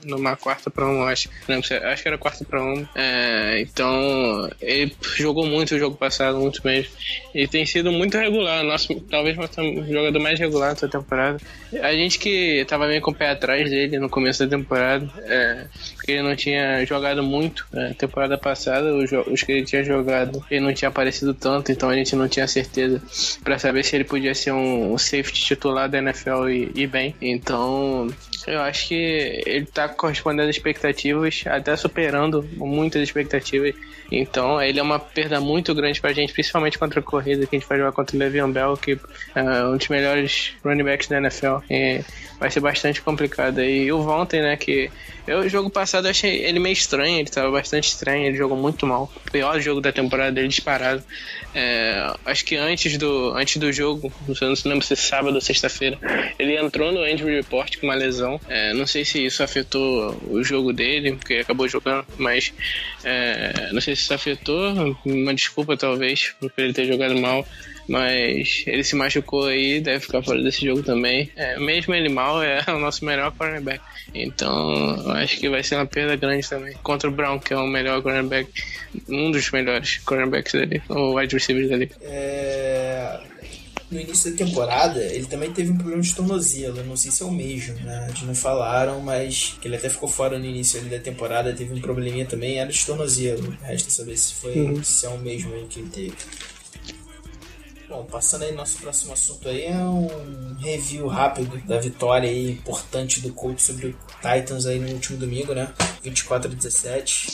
numa- 0.05 0.35
quarta 0.35 0.69
pra 0.69 0.85
um, 0.87 1.03
acho. 1.03 1.29
Não, 1.47 1.59
acho 1.59 2.01
que 2.01 2.07
era 2.07 2.17
quarta 2.17 2.43
pra 2.45 2.63
um. 2.63 2.85
É, 2.95 3.59
então, 3.61 4.49
ele 4.61 4.93
jogou 5.17 5.45
muito 5.45 5.75
o 5.75 5.79
jogo 5.79 5.95
passado, 5.95 6.39
muito 6.39 6.61
mesmo. 6.65 6.91
E 7.35 7.47
tem 7.47 7.65
sido 7.65 7.91
muito 7.91 8.17
regular. 8.17 8.63
Nosso, 8.63 8.93
talvez 9.01 9.37
o 9.37 9.85
jogador 9.93 10.19
mais 10.19 10.39
regular 10.39 10.73
dessa 10.73 10.87
temporada. 10.87 11.37
A 11.81 11.93
gente 11.93 12.17
que 12.19 12.65
tava 12.67 12.87
meio 12.87 13.01
com 13.01 13.11
o 13.11 13.15
pé 13.15 13.29
atrás 13.29 13.69
dele 13.69 13.97
no 13.99 14.09
começo 14.09 14.45
da 14.45 14.57
temporada, 14.57 15.07
é, 15.25 15.65
porque 15.95 16.11
ele 16.13 16.21
não 16.23 16.35
tinha 16.35 16.85
jogado 16.85 17.23
muito. 17.23 17.65
É, 17.73 17.93
temporada 17.93 18.37
passada, 18.37 18.93
os, 18.95 19.09
os 19.11 19.43
que 19.43 19.51
ele 19.51 19.65
tinha 19.65 19.83
jogado, 19.83 20.43
ele 20.51 20.59
não 20.61 20.73
tinha 20.73 20.89
aparecido 20.89 21.33
tanto, 21.33 21.71
então 21.71 21.89
a 21.89 21.95
gente 21.95 22.15
não 22.15 22.27
tinha 22.27 22.47
certeza 22.47 23.01
pra 23.43 23.57
saber 23.59 23.83
se 23.85 23.95
ele 23.95 24.03
podia 24.03 24.33
ser 24.35 24.51
um, 24.51 24.93
um 24.93 24.97
safety 24.97 25.41
titular 25.45 25.87
da 25.89 25.99
NFL 25.99 26.49
e, 26.49 26.71
e 26.75 26.87
bem. 26.87 27.15
Então, 27.21 28.07
eu 28.47 28.61
acho 28.61 28.87
que 28.87 29.43
ele 29.45 29.65
tá 29.65 29.89
correspondendo 29.89 30.49
às 30.49 30.55
expectativas, 30.55 31.43
até 31.45 31.75
superando 31.75 32.47
muitas 32.55 33.01
expectativas. 33.01 33.73
Então, 34.11 34.61
ele 34.61 34.79
é 34.79 34.83
uma 34.83 34.99
perda 34.99 35.39
muito 35.39 35.73
grande 35.73 36.01
pra 36.01 36.11
gente, 36.11 36.33
principalmente 36.33 36.77
contra 36.77 36.99
a 36.99 37.03
corrida, 37.03 37.45
que 37.45 37.55
a 37.55 37.59
gente 37.59 37.67
vai 37.67 37.77
jogar 37.77 37.93
contra 37.93 38.15
o 38.15 38.19
Le'Veon 38.19 38.51
Bell, 38.51 38.75
que 38.75 38.99
é 39.33 39.63
um 39.65 39.77
dos 39.77 39.87
melhores 39.87 40.53
running 40.63 40.83
backs 40.83 41.07
da 41.07 41.17
NFL. 41.17 41.59
E 41.69 42.01
vai 42.37 42.51
ser 42.51 42.59
bastante 42.59 43.01
complicado. 43.01 43.61
E 43.61 43.91
o 43.91 44.01
Vontae, 44.01 44.41
né, 44.41 44.57
que 44.57 44.91
eu, 45.27 45.39
o 45.39 45.49
jogo 45.49 45.69
passado 45.69 46.05
eu 46.07 46.11
achei 46.11 46.43
ele 46.43 46.59
meio 46.59 46.73
estranho, 46.73 47.19
ele 47.19 47.29
tava 47.29 47.51
bastante 47.51 47.87
estranho, 47.89 48.25
ele 48.25 48.37
jogou 48.37 48.57
muito 48.57 48.85
mal. 48.87 49.11
O 49.27 49.31
pior 49.31 49.59
jogo 49.59 49.81
da 49.81 49.91
temporada 49.91 50.31
dele 50.31 50.47
disparado. 50.47 51.03
É, 51.53 52.13
acho 52.25 52.45
que 52.45 52.55
antes 52.55 52.97
do, 52.97 53.33
antes 53.35 53.57
do 53.57 53.71
jogo, 53.73 54.11
não 54.27 54.33
sei- 54.35 54.55
se 54.55 54.67
lembro 54.67 54.85
se 54.85 54.93
é 54.93 54.95
sábado 54.95 55.35
ou 55.35 55.41
sexta-feira, 55.41 55.97
ele 56.39 56.57
entrou 56.57 56.91
no 56.91 57.05
injury 57.07 57.35
report 57.35 57.77
com 57.77 57.87
uma 57.87 57.95
lesão. 57.95 58.39
É, 58.47 58.73
não 58.73 58.87
sei 58.87 59.03
se 59.03 59.25
isso 59.25 59.43
afetou 59.43 60.17
o 60.29 60.43
jogo 60.43 60.71
dele, 60.71 61.13
porque 61.13 61.35
acabou 61.35 61.67
jogando, 61.67 62.05
mas 62.17 62.53
é, 63.03 63.69
não 63.73 63.81
sei 63.81 63.95
se 63.95 64.03
isso 64.03 64.13
afetou. 64.13 64.97
Uma 65.05 65.33
desculpa, 65.33 65.75
talvez, 65.75 66.33
por 66.39 66.51
ele 66.57 66.73
ter 66.73 66.85
jogado 66.85 67.15
mal. 67.17 67.45
Mas 67.91 68.63
ele 68.65 68.85
se 68.85 68.95
machucou 68.95 69.47
aí, 69.47 69.81
deve 69.81 69.99
ficar 69.99 70.23
fora 70.23 70.41
desse 70.41 70.65
jogo 70.65 70.81
também. 70.81 71.29
É, 71.35 71.59
mesmo 71.59 71.93
ele 71.93 72.07
mal, 72.07 72.41
é 72.41 72.63
o 72.71 72.79
nosso 72.79 73.03
melhor 73.03 73.33
cornerback. 73.33 73.81
Então, 74.15 74.95
eu 75.05 75.11
acho 75.11 75.37
que 75.37 75.49
vai 75.49 75.61
ser 75.61 75.75
uma 75.75 75.85
perda 75.85 76.15
grande 76.15 76.47
também. 76.47 76.73
Contra 76.81 77.09
o 77.09 77.11
Brown, 77.11 77.37
que 77.37 77.53
é 77.53 77.57
o 77.57 77.67
melhor 77.67 78.01
cornerback, 78.01 78.49
um 79.09 79.29
dos 79.29 79.51
melhores 79.51 79.97
cornerbacks 79.97 80.53
dele, 80.53 80.81
o 80.87 81.15
wide 81.15 81.35
receiver 81.35 81.67
dele. 81.67 81.91
É, 82.01 83.19
No 83.91 83.99
início 83.99 84.31
da 84.31 84.37
temporada, 84.37 85.03
ele 85.03 85.25
também 85.25 85.51
teve 85.51 85.71
um 85.71 85.77
problema 85.77 86.01
de 86.01 86.15
tornozelo. 86.15 86.77
Eu 86.77 86.85
não 86.85 86.95
sei 86.95 87.11
se 87.11 87.23
é 87.23 87.25
o 87.25 87.31
mesmo, 87.31 87.75
né? 87.81 88.07
Eles 88.07 88.21
não 88.23 88.33
falaram, 88.33 89.01
mas 89.01 89.57
que 89.61 89.67
ele 89.67 89.75
até 89.75 89.89
ficou 89.89 90.07
fora 90.07 90.39
no 90.39 90.45
início 90.45 90.79
ali 90.79 90.89
da 90.89 90.99
temporada. 90.99 91.51
Teve 91.51 91.73
um 91.73 91.81
probleminha 91.81 92.25
também, 92.25 92.57
era 92.57 92.71
de 92.71 92.85
tornozelo. 92.85 93.53
Resta 93.61 93.89
saber 93.89 94.15
se 94.15 94.33
foi 94.35 94.79
se 94.81 95.05
é 95.05 95.09
o 95.09 95.17
mesmo 95.17 95.53
aí 95.53 95.65
que 95.69 95.81
ele 95.81 95.89
teve. 95.89 96.13
Bom, 97.91 98.05
passando 98.05 98.45
aí 98.45 98.53
nosso 98.53 98.77
próximo 98.77 99.11
assunto 99.11 99.49
aí 99.49 99.65
é 99.65 99.75
um 99.75 100.55
review 100.61 101.07
rápido 101.07 101.61
da 101.67 101.77
vitória 101.77 102.29
aí 102.29 102.51
importante 102.51 103.19
do 103.19 103.33
Colts 103.33 103.65
sobre 103.65 103.87
o 103.87 103.95
Titans 104.21 104.65
aí 104.65 104.79
no 104.79 104.93
último 104.93 105.17
domingo, 105.17 105.53
né? 105.53 105.73
24 106.01 106.49
a 106.49 106.55
17. 106.55 107.27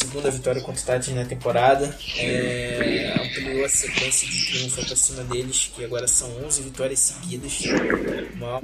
Segunda 0.00 0.30
vitória 0.30 0.62
contra 0.62 0.80
o 0.80 0.84
Titans 0.84 1.08
na 1.08 1.24
temporada. 1.24 1.98
É, 2.16 3.12
ampliou 3.20 3.64
a 3.64 3.68
sequência 3.68 4.28
de 4.28 4.46
triunfo 4.46 4.86
pra 4.86 4.96
cima 4.96 5.24
deles, 5.24 5.70
que 5.74 5.84
agora 5.84 6.06
são 6.06 6.30
11 6.44 6.62
vitórias 6.62 6.98
seguidas. 7.00 7.60
Uma 8.34 8.60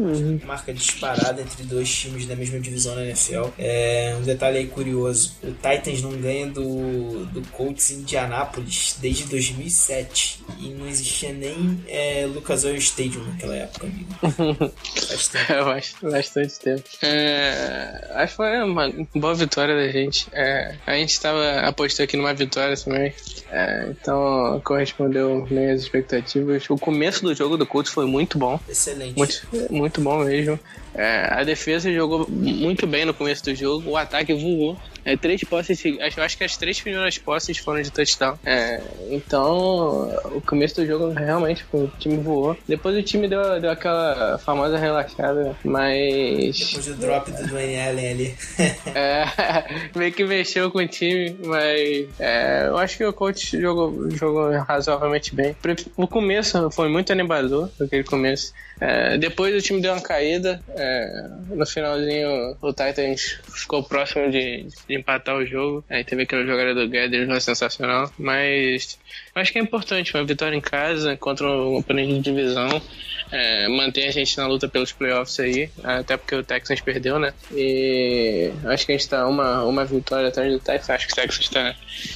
marca 0.46 0.72
disparada 0.72 1.42
entre 1.42 1.64
dois 1.64 1.92
times 1.92 2.26
da 2.26 2.36
mesma 2.36 2.60
divisão 2.60 2.94
na 2.94 3.04
NFL. 3.04 3.48
É, 3.58 4.16
um 4.18 4.22
detalhe 4.22 4.58
aí 4.58 4.66
curioso: 4.68 5.36
o 5.42 5.52
Titans 5.52 6.00
não 6.00 6.12
ganha 6.12 6.46
do, 6.46 7.26
do 7.26 7.42
Colts 7.50 7.90
em 7.90 7.96
Indianápolis 7.96 8.96
desde 9.00 9.24
2007. 9.24 10.44
E 10.60 10.68
não 10.70 10.88
existia 11.16 11.32
nem 11.32 11.82
é, 11.88 12.26
Lucas 12.26 12.64
Oil 12.64 12.76
Stadium 12.76 13.24
naquela 13.24 13.56
época, 13.56 13.86
amigo. 13.86 14.72
Faz 15.06 15.28
tempo. 15.28 15.46
É, 15.56 15.62
bast- 15.64 15.96
bastante 16.02 16.58
tempo. 16.58 16.82
É, 17.02 18.08
acho 18.14 18.32
que 18.32 18.36
foi 18.36 18.62
uma 18.62 18.90
boa 19.14 19.34
vitória 19.34 19.74
da 19.76 19.88
gente. 19.92 20.26
É, 20.32 20.74
a 20.86 20.94
gente 20.94 21.10
estava 21.10 21.60
apostando 21.60 22.04
aqui 22.04 22.16
numa 22.16 22.34
vitória 22.34 22.76
também. 22.76 23.14
É, 23.50 23.86
então 23.90 24.60
correspondeu 24.64 25.46
bem 25.48 25.70
às 25.70 25.82
expectativas. 25.82 26.68
O 26.68 26.76
começo 26.76 27.22
do 27.22 27.34
jogo 27.34 27.56
do 27.56 27.64
Colts 27.66 27.92
foi 27.92 28.06
muito 28.06 28.38
bom. 28.38 28.58
Excelente. 28.68 29.16
Muito, 29.16 29.46
muito 29.70 30.00
bom 30.00 30.24
mesmo. 30.24 30.58
É, 30.96 31.28
a 31.30 31.44
defesa 31.44 31.92
jogou 31.92 32.26
muito 32.28 32.86
bem 32.86 33.04
no 33.04 33.12
começo 33.12 33.44
do 33.44 33.54
jogo. 33.54 33.90
O 33.90 33.96
ataque 33.96 34.32
voou. 34.32 34.76
É, 35.04 35.16
três 35.16 35.40
posses, 35.44 35.84
eu 35.84 36.24
acho 36.24 36.36
que 36.36 36.42
as 36.42 36.56
três 36.56 36.80
primeiras 36.80 37.16
posses 37.16 37.58
foram 37.58 37.80
de 37.80 37.92
touchdown. 37.92 38.36
É, 38.44 38.80
então, 39.08 40.10
o 40.34 40.40
começo 40.40 40.74
do 40.74 40.84
jogo 40.84 41.10
realmente 41.10 41.64
o 41.72 41.88
time 41.96 42.16
voou. 42.16 42.56
Depois 42.66 42.96
o 42.96 43.02
time 43.04 43.28
deu, 43.28 43.60
deu 43.60 43.70
aquela 43.70 44.36
famosa 44.38 44.76
relaxada, 44.76 45.54
mas. 45.62 46.58
Depois 46.58 46.86
do 46.86 46.94
drop 46.94 47.30
do 47.30 47.46
Dwayne 47.46 47.80
Allen 47.80 48.10
ali. 48.10 48.34
É, 48.94 49.24
meio 49.94 50.12
que 50.12 50.24
mexeu 50.24 50.70
com 50.70 50.78
o 50.78 50.88
time, 50.88 51.36
mas 51.44 52.08
é, 52.18 52.66
eu 52.66 52.78
acho 52.78 52.96
que 52.96 53.04
o 53.04 53.12
coach 53.12 53.60
jogou, 53.60 54.10
jogou 54.10 54.50
razoavelmente 54.60 55.34
bem. 55.34 55.54
O 55.96 56.06
começo 56.06 56.70
foi 56.70 56.88
muito 56.88 57.12
animador, 57.12 57.70
aquele 57.80 58.04
começo. 58.04 58.52
É, 58.80 59.16
depois 59.18 59.54
o 59.54 59.60
time 59.60 59.80
deu 59.80 59.92
uma 59.92 60.00
caída. 60.02 60.62
É, 60.86 61.28
no 61.48 61.66
finalzinho, 61.66 62.56
o 62.60 62.72
Titans 62.72 63.40
ficou 63.52 63.82
próximo 63.82 64.30
de, 64.30 64.66
de 64.88 64.94
empatar 64.94 65.36
o 65.36 65.44
jogo. 65.44 65.84
Aí 65.90 66.04
teve 66.04 66.22
aquela 66.22 66.46
jogada 66.46 66.74
do 66.74 66.88
Guedes 66.88 67.28
lá 67.28 67.40
sensacional. 67.40 68.10
Mas 68.18 68.98
acho 69.34 69.52
que 69.52 69.58
é 69.58 69.62
importante 69.62 70.14
uma 70.14 70.24
vitória 70.24 70.56
em 70.56 70.60
casa 70.60 71.16
contra 71.16 71.46
um 71.46 71.76
oponente 71.76 72.14
de 72.14 72.20
divisão. 72.20 72.82
É, 73.30 73.66
mantém 73.68 74.06
a 74.06 74.10
gente 74.12 74.36
na 74.38 74.46
luta 74.46 74.68
pelos 74.68 74.92
playoffs 74.92 75.40
aí, 75.40 75.68
até 75.82 76.16
porque 76.16 76.34
o 76.34 76.44
Texans 76.44 76.80
perdeu, 76.80 77.18
né? 77.18 77.34
E 77.52 78.52
acho 78.66 78.86
que 78.86 78.92
a 78.92 78.96
gente 78.96 79.08
tá 79.08 79.26
uma, 79.26 79.64
uma 79.64 79.84
vitória 79.84 80.28
atrás 80.28 80.52
do 80.52 80.60
Texas. 80.60 80.90
Acho 80.90 81.06
que 81.08 81.12
o 81.12 81.16
Texas 81.16 81.48
tá 81.48 81.74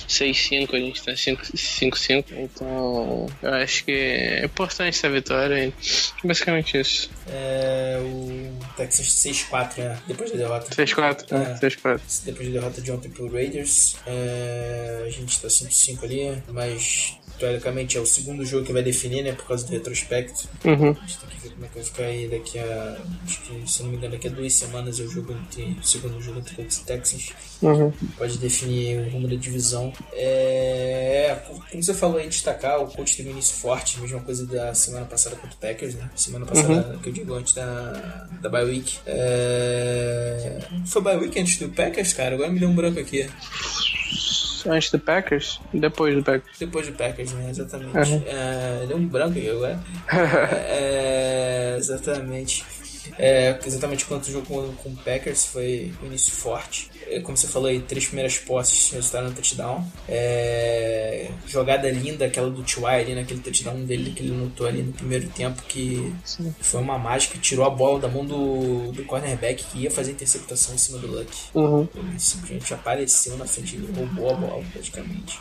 6-5, 0.09 0.75
a 0.75 0.79
gente 0.79 1.03
tá 1.03 1.13
5-5. 1.13 2.25
Então, 2.31 3.27
eu 3.43 3.55
acho 3.55 3.85
que 3.85 3.93
é 3.93 4.45
importante 4.45 4.97
essa 4.97 5.11
vitória. 5.11 5.67
E 5.67 6.27
basicamente 6.27 6.79
isso. 6.79 7.11
É, 7.29 7.99
o 8.01 8.53
Texas 8.77 9.07
6-4, 9.09 9.79
né? 9.79 9.99
Depois 10.07 10.31
da 10.31 10.39
derrota. 10.39 10.71
6-4, 10.71 11.33
né? 11.33 11.59
É. 11.61 11.67
6-4. 11.67 12.01
Depois 12.25 12.49
da 12.49 12.61
derrota 12.61 12.81
de 12.81 12.93
ontem 12.93 13.11
pro 13.11 13.31
Raiders. 13.33 13.97
É, 14.07 15.05
a 15.07 15.11
gente 15.11 15.41
tá 15.41 15.49
5-5 15.49 16.05
ali, 16.05 16.43
mas 16.49 16.90
teoricamente 17.41 17.97
é 17.97 18.01
o 18.01 18.07
segundo 18.07 18.45
jogo 18.45 18.67
que 18.67 18.73
vai 18.73 18.83
definir, 18.83 19.25
né? 19.25 19.33
Por 19.33 19.47
causa 19.47 19.67
do 19.67 19.73
retrospecto. 19.73 20.47
Uhum. 20.65 20.91
A 20.91 21.07
gente 21.07 21.19
tem 21.19 21.29
que 21.31 21.49
ver 21.49 21.55
como 21.55 21.65
é 21.65 21.69
que 21.69 21.75
vai 21.75 21.85
ficar 21.85 22.05
aí 22.05 22.29
daqui 22.29 22.59
a. 22.59 23.01
Acho 23.25 23.41
que, 23.41 23.71
se 23.71 23.83
não 23.83 23.91
me 23.91 23.97
engano, 23.97 24.13
daqui 24.13 24.29
a 24.29 24.31
duas 24.31 24.53
semanas 24.53 25.01
é 25.01 25.03
o 25.03 25.09
jogo 25.09 25.33
entre. 25.33 25.77
O 25.81 25.83
segundo 25.83 26.21
jogo 26.21 26.39
entre 26.39 26.55
Colts 26.55 26.77
e 26.77 26.85
Texans. 26.85 27.33
Uhum. 27.63 27.91
Pode 28.19 28.39
definir 28.39 28.99
o 28.99 29.11
rumo 29.11 29.27
da 29.27 29.37
divisão. 29.37 29.93
É, 30.13 31.39
como 31.71 31.83
você 31.83 31.95
falou 31.95 32.19
aí, 32.19 32.29
destacar, 32.29 32.81
o 32.81 32.87
coach 32.87 33.17
teve 33.17 33.31
um 33.31 33.33
início 33.33 33.57
forte, 33.57 33.99
mesma 34.01 34.21
coisa 34.21 34.47
da 34.47 34.75
semana 34.75 35.07
passada 35.07 35.37
contra 35.37 35.57
o 35.57 35.59
Packers, 35.59 35.95
né? 35.95 36.11
Semana 36.15 36.45
passada, 36.45 36.99
que 37.03 37.09
eu 37.09 37.13
digo 37.13 37.33
antes 37.35 37.55
da, 37.55 38.29
da 38.43 38.49
bye 38.51 38.65
week. 38.65 38.99
É, 39.07 40.59
foi 40.87 41.01
bye 41.01 41.17
week 41.17 41.39
antes 41.41 41.57
do 41.57 41.71
Packers, 41.71 42.13
cara? 42.13 42.35
Agora 42.35 42.51
me 42.51 42.61
deu 42.61 42.69
um 42.69 42.75
branco 42.75 43.01
aqui. 43.01 43.27
Antes 44.67 44.91
do 44.91 44.99
Packers? 44.99 45.61
Depois 45.73 46.15
do 46.15 46.23
Packers. 46.23 46.59
Depois 46.59 46.87
do 46.87 46.93
Packers, 46.93 47.33
né? 47.33 47.51
Exatamente. 47.51 48.13
Uhum. 48.13 48.23
É, 48.27 48.85
deu 48.87 48.97
um 48.97 49.07
branco 49.07 49.39
aqui 49.39 49.49
agora. 49.49 49.81
É, 50.73 51.77
exatamente. 51.79 52.65
É, 53.23 53.59
exatamente 53.67 54.07
quanto 54.07 54.29
o 54.29 54.33
jogo 54.33 54.47
com, 54.47 54.73
com 54.77 54.89
o 54.89 54.97
Packers 54.97 55.45
foi 55.45 55.93
um 56.03 56.07
início 56.07 56.33
forte. 56.33 56.91
É, 57.07 57.21
Como 57.21 57.37
você 57.37 57.47
falou 57.47 57.69
aí, 57.69 57.79
três 57.81 58.07
primeiras 58.07 58.39
posses 58.39 58.91
resultaram 58.93 59.29
no 59.29 59.35
touchdown. 59.35 59.87
É, 60.09 61.31
jogada 61.47 61.91
linda, 61.91 62.25
aquela 62.25 62.49
do 62.49 62.63
T.Y. 62.63 62.87
ali 62.87 63.15
naquele 63.15 63.41
touchdown 63.41 63.85
dele 63.85 64.13
que 64.13 64.23
ele 64.23 64.33
notou 64.33 64.67
ali 64.67 64.83
no 64.83 64.93
primeiro 64.93 65.29
tempo, 65.29 65.63
que 65.69 66.11
foi 66.61 66.81
uma 66.81 66.99
mágica, 66.99 67.39
tirou 67.39 67.67
a 67.67 67.71
bola 67.71 68.01
da 68.01 68.09
mão 68.09 68.25
do, 68.25 68.91
do 68.93 69.05
cornerback 69.05 69.65
que 69.65 69.81
ia 69.81 69.91
fazer 69.91 70.13
interceptação 70.13 70.75
em 70.75 70.79
cima 70.79 70.99
do 70.99 71.07
Luck. 71.07 71.31
Uhum. 71.55 71.87
Ele 71.95 72.19
simplesmente 72.19 72.73
apareceu 72.73 73.37
na 73.37 73.45
frente, 73.45 73.77
ele 73.77 73.93
roubou 73.93 74.31
a 74.31 74.35
bola 74.35 74.65
praticamente. 74.73 75.39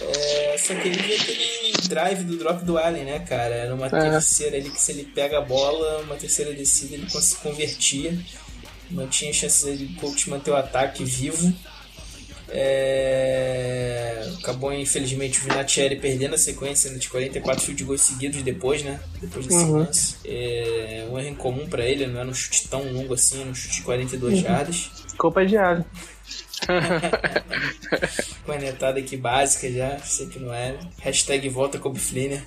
É, 0.00 0.56
só 0.58 0.74
que 0.74 0.88
ele 0.88 1.00
viu 1.02 1.16
aquele 1.16 1.72
drive 1.88 2.24
do 2.24 2.36
drop 2.36 2.64
do 2.64 2.76
Allen, 2.78 3.04
né, 3.04 3.18
cara? 3.20 3.54
Era 3.54 3.74
uma 3.74 3.88
terceira 4.12 4.56
ali 4.56 4.70
que 4.70 4.80
se 4.80 4.92
ele 4.92 5.04
pega 5.04 5.38
a 5.38 5.40
bola, 5.40 6.02
uma 6.02 6.16
terceira 6.16 6.52
descida, 6.52 6.94
ele 6.94 7.08
se 7.08 7.36
convertia. 7.36 8.18
Não 8.90 9.08
tinha 9.08 9.32
chance 9.32 9.64
dele 9.64 9.94
coach 10.00 10.28
manter 10.28 10.50
o 10.50 10.56
ataque 10.56 11.04
vivo. 11.04 11.52
É, 12.48 14.30
Acabou, 14.40 14.72
infelizmente, 14.72 15.38
o 15.40 15.44
Vinatieri 15.44 15.96
perdendo 15.96 16.34
a 16.34 16.38
sequência 16.38 16.90
né, 16.90 16.98
de 16.98 17.08
44 17.08 17.64
field 17.64 17.84
goals 17.84 18.02
seguidos 18.02 18.42
depois, 18.42 18.82
né? 18.82 19.00
Depois 19.20 19.46
desse 19.46 19.58
Uhum. 19.64 19.78
lance. 19.78 20.16
É 20.24 21.06
um 21.10 21.18
erro 21.18 21.28
incomum 21.28 21.66
pra 21.66 21.84
ele, 21.84 22.06
não 22.06 22.20
era 22.20 22.28
um 22.28 22.34
chute 22.34 22.68
tão 22.68 22.82
longo 22.92 23.14
assim, 23.14 23.40
era 23.40 23.48
um 23.50 23.54
chute 23.54 23.76
de 23.76 23.82
42 23.82 24.38
jardas. 24.40 24.90
Culpa 25.16 25.46
de 25.46 25.56
Allen. 25.56 25.84
Cornetada 28.44 29.00
aqui 29.00 29.16
básica 29.16 29.70
já, 29.70 29.98
sei 29.98 30.26
que 30.26 30.38
não 30.38 30.52
era. 30.52 30.78
Hashtag 31.00 31.48
volta 31.48 31.78
Kobe 31.78 31.98
Flynn. 31.98 32.38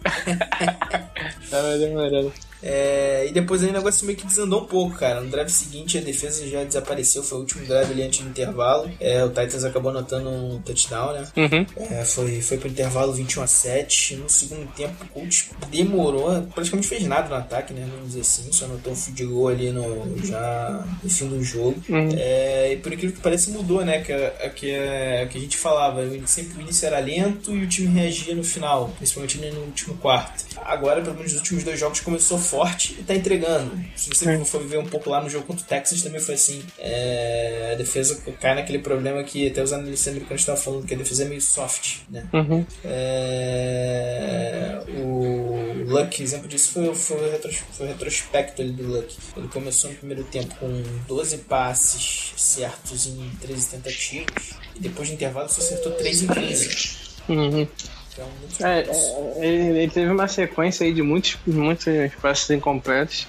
Tava 1.50 1.78
demorando. 1.78 2.32
É, 2.62 3.26
e 3.28 3.32
depois 3.32 3.64
aí 3.64 3.70
o 3.70 3.74
negócio 3.74 4.06
meio 4.06 4.18
que 4.18 4.26
desandou 4.26 4.64
um 4.64 4.66
pouco, 4.66 4.98
cara. 4.98 5.22
No 5.22 5.30
drive 5.30 5.50
seguinte 5.50 5.98
a 5.98 6.02
defesa 6.02 6.48
já 6.48 6.64
desapareceu, 6.64 7.24
foi 7.24 7.38
o 7.38 7.42
último 7.42 7.66
drive 7.66 7.92
ali 7.92 8.04
antes 8.04 8.20
do 8.22 8.30
intervalo. 8.30 8.90
É, 9.00 9.24
o 9.24 9.30
Titans 9.30 9.64
acabou 9.64 9.92
anotando 9.92 10.30
um 10.30 10.60
touchdown, 10.62 11.14
né? 11.14 11.28
Uhum. 11.38 11.66
É, 11.92 12.04
foi, 12.06 12.42
foi 12.42 12.58
pro 12.58 12.68
intervalo 12.70 13.14
21 13.14 13.44
a 13.44 13.48
7. 13.48 14.16
No 14.16 14.30
segundo 14.30 14.68
tempo, 14.74 15.04
o 15.04 15.08
Colts 15.08 15.50
demorou, 15.70 16.42
praticamente 16.54 16.88
fez 16.88 17.04
nada 17.04 17.30
no 17.30 17.36
ataque, 17.36 17.74
né? 17.74 17.88
Vamos 17.92 18.08
dizer 18.10 18.22
assim. 18.22 18.52
Só 18.52 18.66
anotou 18.66 18.94
um 18.94 18.96
field 18.96 19.26
goal 19.26 19.48
ali 19.50 19.72
no, 19.72 20.18
já 20.26 20.84
no 21.04 21.10
fim 21.10 21.28
do 21.28 21.44
jogo. 21.44 21.82
Uhum. 21.90 22.10
É, 22.18 22.74
e 22.74 22.78
por 22.78 22.92
aquilo 22.94 23.12
que 23.12 23.20
parece 23.20 23.52
mudou, 23.52 23.84
né? 23.86 24.02
Que, 24.02 24.12
a- 24.14 24.50
que, 24.50 24.74
a- 24.76 25.28
que 25.28 25.38
a 25.38 25.42
gente 25.42 25.58
falava, 25.58 26.02
sempre 26.26 26.58
o 26.58 26.62
início 26.62 26.86
era 26.88 27.00
lento 27.00 27.56
e 27.56 27.64
o 27.64 27.68
time 27.68 27.88
reagia 28.00 28.34
no 28.36 28.44
final, 28.44 28.90
principalmente 28.98 29.38
no 29.38 29.62
último 29.62 29.96
quarto. 29.98 30.46
Agora, 30.64 31.02
pelo 31.02 31.16
menos 31.16 31.32
nos 31.34 31.42
últimos 31.42 31.64
dois 31.64 31.80
jogos, 31.80 32.00
começou 32.00 32.38
forte 32.38 32.57
e 33.00 33.04
tá 33.04 33.14
entregando. 33.16 33.78
Se 33.96 34.10
você 34.10 34.44
for 34.46 34.64
ver 34.66 34.78
um 34.80 34.86
pouco 34.86 35.10
lá 35.10 35.22
no 35.22 35.30
jogo 35.30 35.46
contra 35.46 35.64
o 35.64 35.68
Texas, 35.68 36.02
também 36.02 36.20
foi 36.22 36.36
assim. 36.36 36.64
É, 36.78 37.72
a 37.74 37.76
defesa 37.76 38.22
cai 38.40 38.56
naquele 38.56 38.80
problema 38.80 39.24
que 39.24 39.48
até 39.48 39.62
os 39.64 39.72
analistas 39.74 40.08
americanos 40.10 40.42
estavam 40.42 40.62
falando 40.62 40.86
que 40.86 40.94
a 40.94 40.98
defesa 40.98 41.24
é 41.24 41.28
meio 41.28 41.42
soft, 41.42 41.98
né? 42.10 42.28
Uhum. 42.34 42.66
É, 42.86 44.80
o 44.90 45.84
Luck, 45.86 46.22
exemplo 46.22 46.48
disso 46.48 46.72
foi, 46.72 46.94
foi, 46.96 47.18
o 47.28 47.32
retros- 47.32 47.62
foi 47.72 47.86
o 47.88 47.90
retrospecto 47.90 48.62
ali 48.62 48.72
do 48.72 48.84
Luck. 48.88 49.16
Ele 49.36 49.48
começou 49.48 49.90
no 49.92 49.96
primeiro 49.98 50.24
tempo 50.26 50.56
com 50.56 50.84
12 51.08 51.38
passes 51.40 52.34
certos 52.38 53.08
em 53.08 53.30
13 53.42 53.70
tentativas 53.70 54.52
e 54.76 54.80
depois 54.80 55.08
de 55.08 55.14
intervalo 55.16 55.50
só 55.50 55.62
acertou 55.62 55.92
3 55.94 56.24
em 56.24 56.28
15. 56.28 56.98
Uhum. 57.30 57.68
Então, 58.18 58.28
muito 58.40 58.66
É, 58.66 58.82
é, 58.82 59.46
ele, 59.46 59.80
ele 59.80 59.92
teve 59.92 60.12
uma 60.12 60.28
sequência 60.28 60.86
aí 60.86 60.94
de 60.94 61.04
muitos, 61.04 61.38
muitos 61.46 61.86
passos 62.20 62.50
incompletos. 62.50 63.28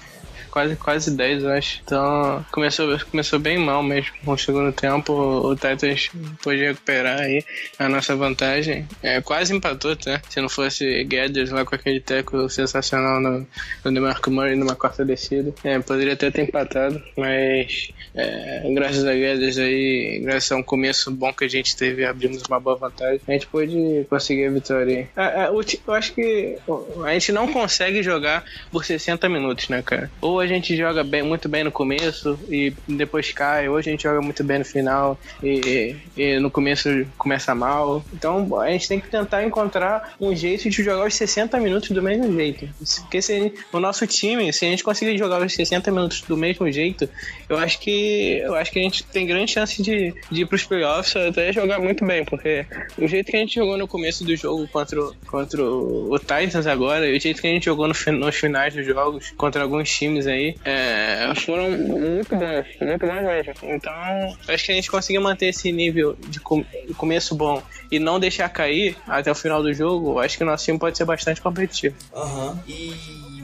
Quase, 0.49 0.75
quase 0.77 1.11
10, 1.11 1.43
eu 1.43 1.51
acho. 1.51 1.79
Então, 1.85 2.43
começou, 2.51 2.99
começou 3.11 3.37
bem 3.37 3.59
mal 3.59 3.83
mesmo. 3.83 4.11
No 4.23 4.35
segundo 4.35 4.71
tempo, 4.71 5.13
o 5.13 5.55
Titans 5.55 6.09
pôde 6.41 6.65
recuperar 6.65 7.19
aí 7.19 7.45
a 7.77 7.87
nossa 7.87 8.15
vantagem. 8.15 8.87
É, 9.03 9.21
quase 9.21 9.55
empatou, 9.55 9.95
tá? 9.95 10.19
Se 10.27 10.41
não 10.41 10.49
fosse 10.49 11.03
Guedes 11.03 11.51
lá 11.51 11.63
com 11.63 11.75
aquele 11.75 11.99
teco 11.99 12.49
sensacional 12.49 13.19
no, 13.21 13.47
no 13.85 13.93
DeMarco 13.93 14.31
Murray 14.31 14.55
numa 14.55 14.75
quarta 14.75 15.05
descida. 15.05 15.53
É, 15.63 15.77
poderia 15.77 16.13
até 16.13 16.31
ter 16.31 16.41
empatado, 16.41 16.99
mas 17.15 17.91
é, 18.13 18.63
graças 18.73 19.05
a 19.05 19.13
Guedes 19.13 19.57
aí, 19.57 20.19
graças 20.23 20.51
a 20.51 20.55
um 20.55 20.63
começo 20.63 21.11
bom 21.11 21.31
que 21.31 21.45
a 21.45 21.47
gente 21.47 21.75
teve, 21.75 22.05
abrimos 22.05 22.43
uma 22.47 22.59
boa 22.59 22.75
vantagem. 22.75 23.21
A 23.27 23.31
gente 23.31 23.47
pôde 23.47 24.05
conseguir 24.09 24.45
a 24.45 24.51
vitória 24.51 24.97
aí. 24.97 25.07
É, 25.15 25.45
é, 25.45 25.49
eu 25.49 25.93
acho 25.93 26.13
que 26.13 26.57
a 27.03 27.13
gente 27.13 27.31
não 27.31 27.51
consegue 27.51 28.01
jogar 28.01 28.43
por 28.71 28.85
60 28.85 29.27
minutos, 29.29 29.69
né, 29.69 29.81
cara? 29.81 30.09
Ou 30.21 30.39
a 30.39 30.47
gente 30.47 30.75
joga 30.75 31.03
bem, 31.03 31.21
muito 31.21 31.47
bem 31.47 31.63
no 31.63 31.71
começo 31.71 32.39
e 32.49 32.73
depois 32.87 33.31
cai, 33.31 33.69
ou 33.69 33.77
a 33.77 33.81
gente 33.81 34.03
joga 34.03 34.21
muito 34.21 34.43
bem 34.43 34.59
no 34.59 34.65
final 34.65 35.19
e, 35.43 35.95
e 36.17 36.39
no 36.39 36.49
começo 36.49 36.89
começa 37.17 37.53
mal. 37.53 38.03
Então 38.13 38.59
a 38.59 38.69
gente 38.71 38.87
tem 38.87 38.99
que 38.99 39.09
tentar 39.09 39.43
encontrar 39.43 40.15
um 40.19 40.35
jeito 40.35 40.69
de 40.69 40.83
jogar 40.83 41.05
os 41.05 41.13
60 41.13 41.59
minutos 41.59 41.91
do 41.91 42.01
mesmo 42.01 42.31
jeito. 42.33 42.67
Porque 43.01 43.21
se 43.21 43.53
o 43.71 43.79
nosso 43.79 44.05
time, 44.07 44.51
se 44.51 44.65
a 44.65 44.69
gente 44.69 44.83
conseguir 44.83 45.17
jogar 45.17 45.41
os 45.41 45.53
60 45.53 45.91
minutos 45.91 46.21
do 46.21 46.35
mesmo 46.35 46.71
jeito, 46.71 47.07
eu 47.47 47.57
acho 47.57 47.79
que 47.79 47.98
eu 48.43 48.55
acho 48.55 48.71
que 48.71 48.79
a 48.79 48.81
gente 48.83 49.03
tem 49.03 49.25
grande 49.25 49.51
chance 49.51 49.81
de, 49.81 50.13
de 50.31 50.41
ir 50.41 50.45
pros 50.45 50.63
playoffs 50.63 51.15
até 51.15 51.51
jogar 51.53 51.79
muito 51.79 52.05
bem, 52.05 52.23
porque 52.25 52.65
o 52.97 53.07
jeito 53.07 53.29
que 53.31 53.37
a 53.37 53.39
gente 53.39 53.55
jogou 53.55 53.77
no 53.77 53.87
começo 53.87 54.23
do 54.23 54.35
jogo 54.35 54.67
contra, 54.67 54.99
o- 55.01 55.15
contra 55.27 55.63
o 55.63 56.17
Titans 56.19 56.67
agora, 56.67 57.07
e 57.07 57.17
o 57.17 57.19
jeito 57.19 57.41
que 57.41 57.47
a 57.47 57.51
gente 57.51 57.65
jogou 57.65 57.87
no 57.87 57.93
nos 58.19 58.35
finais 58.35 58.73
dos 58.73 58.85
jogos 58.85 59.31
contra 59.37 59.61
alguns 59.63 59.89
times 59.89 60.25
aí, 60.27 60.55
é, 60.65 61.33
foram 61.45 61.69
muito 61.71 62.35
bons, 62.35 62.65
muito 62.81 63.05
bons 63.05 63.21
mesmo. 63.21 63.53
Então, 63.63 64.37
acho 64.47 64.65
que 64.65 64.71
a 64.71 64.75
gente 64.75 64.89
conseguir 64.89 65.19
manter 65.19 65.47
esse 65.47 65.71
nível 65.71 66.15
de 66.27 66.39
com- 66.39 66.63
começo 66.97 67.35
bom 67.35 67.61
e 67.91 67.99
não 67.99 68.19
deixar 68.19 68.49
cair 68.49 68.95
até 69.07 69.31
o 69.31 69.35
final 69.35 69.61
do 69.61 69.73
jogo, 69.73 70.19
acho 70.19 70.37
que 70.37 70.43
o 70.43 70.47
nosso 70.47 70.65
time 70.65 70.77
pode 70.79 70.97
ser 70.97 71.05
bastante 71.05 71.41
competitivo. 71.41 71.95
Aham. 72.15 72.59
E 72.67 72.93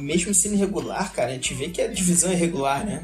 mesmo 0.05 0.33
sendo 0.33 0.55
irregular, 0.55 1.11
cara, 1.11 1.31
a 1.31 1.33
gente 1.33 1.53
vê 1.53 1.69
que 1.69 1.81
a 1.81 1.87
divisão 1.87 2.29
é 2.29 2.33
irregular, 2.33 2.85
né? 2.85 3.03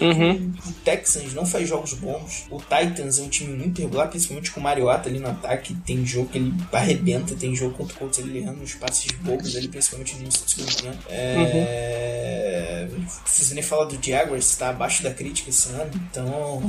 Uhum. 0.00 0.52
O 0.66 0.72
Texans 0.84 1.32
não 1.32 1.46
faz 1.46 1.68
jogos 1.68 1.94
bons. 1.94 2.46
O 2.50 2.58
Titans 2.60 3.18
é 3.18 3.22
um 3.22 3.28
time 3.28 3.56
muito 3.56 3.80
irregular, 3.80 4.08
principalmente 4.08 4.50
com 4.50 4.60
o 4.60 4.62
Mariota 4.62 5.08
ali 5.08 5.18
no 5.18 5.28
ataque. 5.28 5.74
Tem 5.86 6.04
jogo 6.04 6.28
que 6.28 6.38
ele 6.38 6.52
arrebenta, 6.70 7.34
tem 7.34 7.56
jogo 7.56 7.74
contra 7.74 7.96
o 7.96 7.98
Colts 7.98 8.18
ele 8.18 8.38
errando 8.38 8.62
uns 8.62 8.74
passes 8.74 9.10
bobos 9.12 9.56
ali, 9.56 9.68
principalmente 9.68 10.14
no 10.16 10.22
início 10.22 10.44
do 10.44 10.50
segundo 10.50 10.76
tempo. 10.76 11.04
É... 11.08 12.88
Não 12.90 13.04
preciso 13.22 13.54
nem 13.54 13.62
falar 13.62 13.86
do 13.86 13.98
Jaguars, 14.04 14.54
tá 14.56 14.68
abaixo 14.68 15.02
da 15.02 15.12
crítica 15.12 15.48
esse 15.48 15.70
ano. 15.70 15.90
Então, 16.10 16.62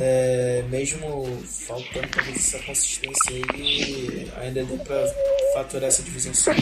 é, 0.00 0.64
mesmo 0.70 1.26
faltando 1.66 2.08
talvez 2.08 2.36
essa 2.36 2.58
consistência 2.60 3.32
aí, 3.32 4.30
ainda 4.40 4.64
dá 4.64 4.84
pra 4.84 5.14
faturar 5.54 5.88
essa 5.88 6.02
divisão 6.02 6.32
sim. 6.32 6.52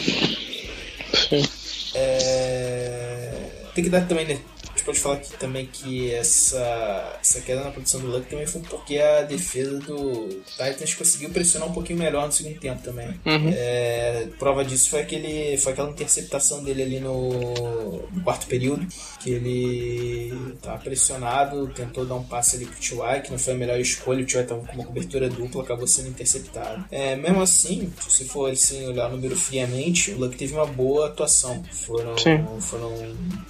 É, 1.93 3.31
Tem 3.73 3.83
que 3.83 3.89
dar 3.89 4.07
também, 4.07 4.25
né? 4.27 4.39
Pode 4.87 5.01
falar 5.01 5.15
aqui 5.15 5.37
também 5.37 5.65
que 5.65 6.13
essa, 6.13 7.19
essa 7.19 7.41
queda 7.41 7.61
na 7.61 7.71
produção 7.71 7.99
do 7.99 8.07
Luck 8.07 8.25
também 8.29 8.47
foi 8.47 8.61
porque 8.61 8.97
a 8.97 9.23
defesa 9.23 9.79
do 9.79 10.29
Titans 10.45 10.93
conseguiu 10.93 11.29
pressionar 11.29 11.67
um 11.67 11.73
pouquinho 11.73 11.99
melhor 11.99 12.25
no 12.25 12.31
segundo 12.31 12.57
tempo 12.57 12.81
também. 12.81 13.09
Uhum. 13.25 13.51
É, 13.53 14.29
prova 14.39 14.63
disso 14.63 14.89
foi, 14.89 15.01
aquele, 15.01 15.57
foi 15.57 15.73
aquela 15.73 15.89
interceptação 15.89 16.63
dele 16.63 16.83
ali 16.83 16.99
no, 17.01 18.07
no 18.13 18.23
quarto 18.23 18.47
período, 18.47 18.87
que 19.19 19.31
ele 19.31 20.33
tava 20.61 20.77
pressionado, 20.77 21.67
tentou 21.75 22.05
dar 22.05 22.15
um 22.15 22.23
passe 22.23 22.55
ali 22.55 22.65
pro 22.65 22.79
T.Y., 22.79 23.21
que 23.23 23.31
não 23.31 23.37
foi 23.37 23.55
a 23.55 23.57
melhor 23.57 23.77
escolha, 23.81 24.23
o 24.23 24.25
T.Y. 24.25 24.45
tava 24.45 24.65
com 24.65 24.73
uma 24.73 24.85
cobertura 24.85 25.29
dupla, 25.29 25.63
acabou 25.63 25.85
sendo 25.85 26.07
interceptado. 26.07 26.85
É, 26.89 27.17
mesmo 27.17 27.41
assim, 27.41 27.91
se 28.07 28.23
for 28.23 28.49
assim, 28.49 28.87
olhar 28.87 29.09
o 29.09 29.17
número 29.17 29.35
friamente, 29.35 30.11
o 30.11 30.17
Luck 30.17 30.37
teve 30.37 30.53
uma 30.53 30.65
boa 30.65 31.07
atuação. 31.07 31.61
Foram, 31.73 32.17
Sim. 32.17 32.45
foram 32.61 32.93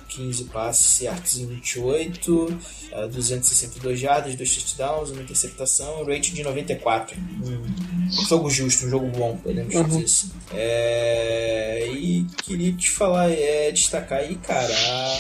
15 0.10 0.46
passes 0.46 0.88
certos 0.88 1.26
em 1.36 1.46
28, 1.46 2.60
eh, 2.91 3.07
262 3.07 4.00
jardas, 4.00 4.36
2 4.36 4.55
touchdowns, 4.55 5.10
uma 5.10 5.22
interceptação, 5.22 6.05
rate 6.05 6.34
de 6.34 6.43
94. 6.43 7.17
Um 7.43 8.25
jogo 8.27 8.50
justo, 8.50 8.86
um 8.86 8.89
jogo 8.89 9.07
bom, 9.07 9.38
podemos 9.38 9.74
dizer 9.74 10.03
assim. 10.03 10.31
É, 10.53 11.88
e 11.91 12.25
queria 12.43 12.72
te 12.74 12.89
falar, 12.89 13.29
é, 13.31 13.72
destacar 13.72 14.19
aí, 14.19 14.36
cara, 14.36 14.74
a, 14.74 15.17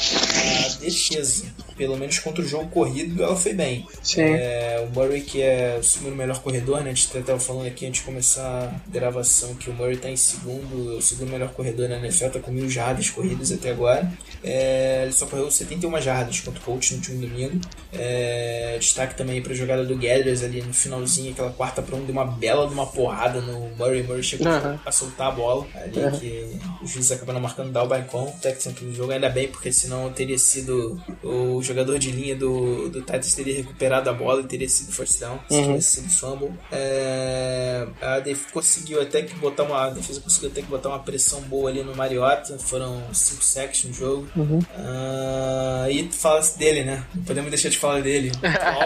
a 0.65 0.69
defesa. 0.79 1.45
Pelo 1.75 1.95
menos 1.95 2.17
contra 2.19 2.43
o 2.43 2.47
jogo 2.47 2.69
corrido, 2.69 3.21
ela 3.21 3.35
foi 3.35 3.53
bem. 3.53 3.85
Sim. 4.01 4.21
É, 4.21 4.83
o 4.87 4.95
Murray, 4.95 5.21
que 5.21 5.41
é 5.41 5.77
o 5.79 5.83
segundo 5.83 6.15
melhor 6.15 6.41
corredor, 6.41 6.79
né? 6.79 6.89
A 6.89 6.93
gente 6.93 7.15
estava 7.15 7.39
falando 7.39 7.67
aqui 7.67 7.85
antes 7.85 8.01
de 8.01 8.05
começar 8.05 8.81
a 8.87 8.91
gravação 8.91 9.53
que 9.53 9.69
o 9.69 9.73
Murray 9.73 9.95
está 9.95 10.09
em 10.09 10.17
segundo, 10.17 10.97
o 10.97 11.01
segundo 11.01 11.29
melhor 11.29 11.49
corredor 11.49 11.87
na 11.87 11.97
NFL, 11.97 12.29
tá 12.29 12.39
com 12.39 12.51
mil 12.51 12.67
jardas 12.67 13.11
corridas 13.11 13.51
até 13.51 13.69
agora. 13.69 14.11
É, 14.49 15.01
ele 15.03 15.11
só 15.11 15.25
correu 15.25 15.51
71 15.51 15.99
jardas 16.01 16.39
contra 16.39 16.61
o 16.61 16.63
Colts 16.63 16.91
no 16.91 16.97
último 16.97 17.19
domingo. 17.27 17.59
É, 17.91 18.77
destaque 18.79 19.15
também 19.15 19.41
para 19.41 19.51
a 19.51 19.55
jogada 19.55 19.83
do 19.83 19.95
Gathers 19.95 20.43
ali 20.43 20.61
no 20.61 20.73
finalzinho, 20.73 21.31
aquela 21.33 21.51
quarta 21.51 21.81
para 21.81 21.95
um, 21.95 22.05
deu 22.05 22.13
uma 22.13 22.25
bela 22.25 22.65
de 22.67 22.73
uma 22.73 22.85
porrada 22.85 23.41
no 23.41 23.69
Murray. 23.75 24.03
Murray 24.03 24.23
chegou 24.23 24.47
Aham. 24.47 24.79
a 24.85 24.91
soltar 24.91 25.27
a 25.27 25.31
bola 25.31 25.67
ali, 25.75 25.99
Aham. 25.99 26.11
que 26.19 26.57
o 26.81 26.87
juiz 26.87 27.11
acabou 27.11 27.33
não 27.33 27.41
marcando 27.41 27.71
down 27.71 27.87
by 27.87 28.03
con. 28.09 28.23
O 28.23 28.39
Texan 28.41 28.71
que 28.73 28.85
o 28.85 28.93
jogo 28.93 29.11
ainda 29.11 29.29
bem, 29.29 29.47
porque 29.49 29.71
senão 29.71 30.11
teria 30.13 30.37
sido 30.37 31.01
o 31.23 31.61
jogador 31.61 31.99
de 31.99 32.11
linha 32.11 32.35
do, 32.35 32.87
do 32.89 33.01
Titans 33.01 33.33
teria 33.35 33.55
recuperado 33.55 34.09
a 34.09 34.13
bola 34.13 34.41
e 34.41 34.45
teria 34.45 34.69
sido 34.69 34.91
first 34.93 35.19
down, 35.19 35.39
se 35.49 35.55
Uhum. 35.57 35.63
tivesse 35.63 36.01
sido 36.01 36.09
fumble. 36.09 36.51
É, 36.71 37.87
a 38.01 38.19
def 38.19 38.51
conseguiu 38.51 39.01
até 39.01 39.21
que 39.23 39.33
botar 39.35 39.63
uma 39.63 39.87
a 39.87 39.89
defesa 39.89 40.21
conseguiu 40.21 40.49
até 40.49 40.61
que 40.61 40.67
botar 40.67 40.89
uma 40.89 40.99
pressão 40.99 41.41
boa 41.41 41.69
ali 41.69 41.83
no 41.83 41.95
Mariota. 41.95 42.57
Foram 42.59 43.01
5 43.13 43.43
sacks 43.43 43.83
no 43.85 43.93
jogo. 43.93 44.27
Uhum. 44.37 44.59
Ah, 44.77 45.87
e 45.89 46.07
fala 46.11 46.41
dele, 46.57 46.83
né? 46.83 47.03
Não 47.15 47.23
podemos 47.23 47.49
deixar 47.49 47.69
de 47.69 47.77
falar 47.77 48.01
dele. 48.01 48.31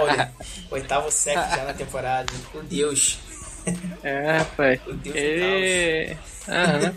Oitavo 0.72 1.12
sack 1.12 1.56
já 1.56 1.66
na 1.66 1.74
temporada. 1.74 2.32
Meu 2.54 2.64
Deus. 2.64 3.20
É, 4.04 4.38
rapaz. 4.38 4.80
Ele. 5.06 6.18
Aham. 6.48 6.94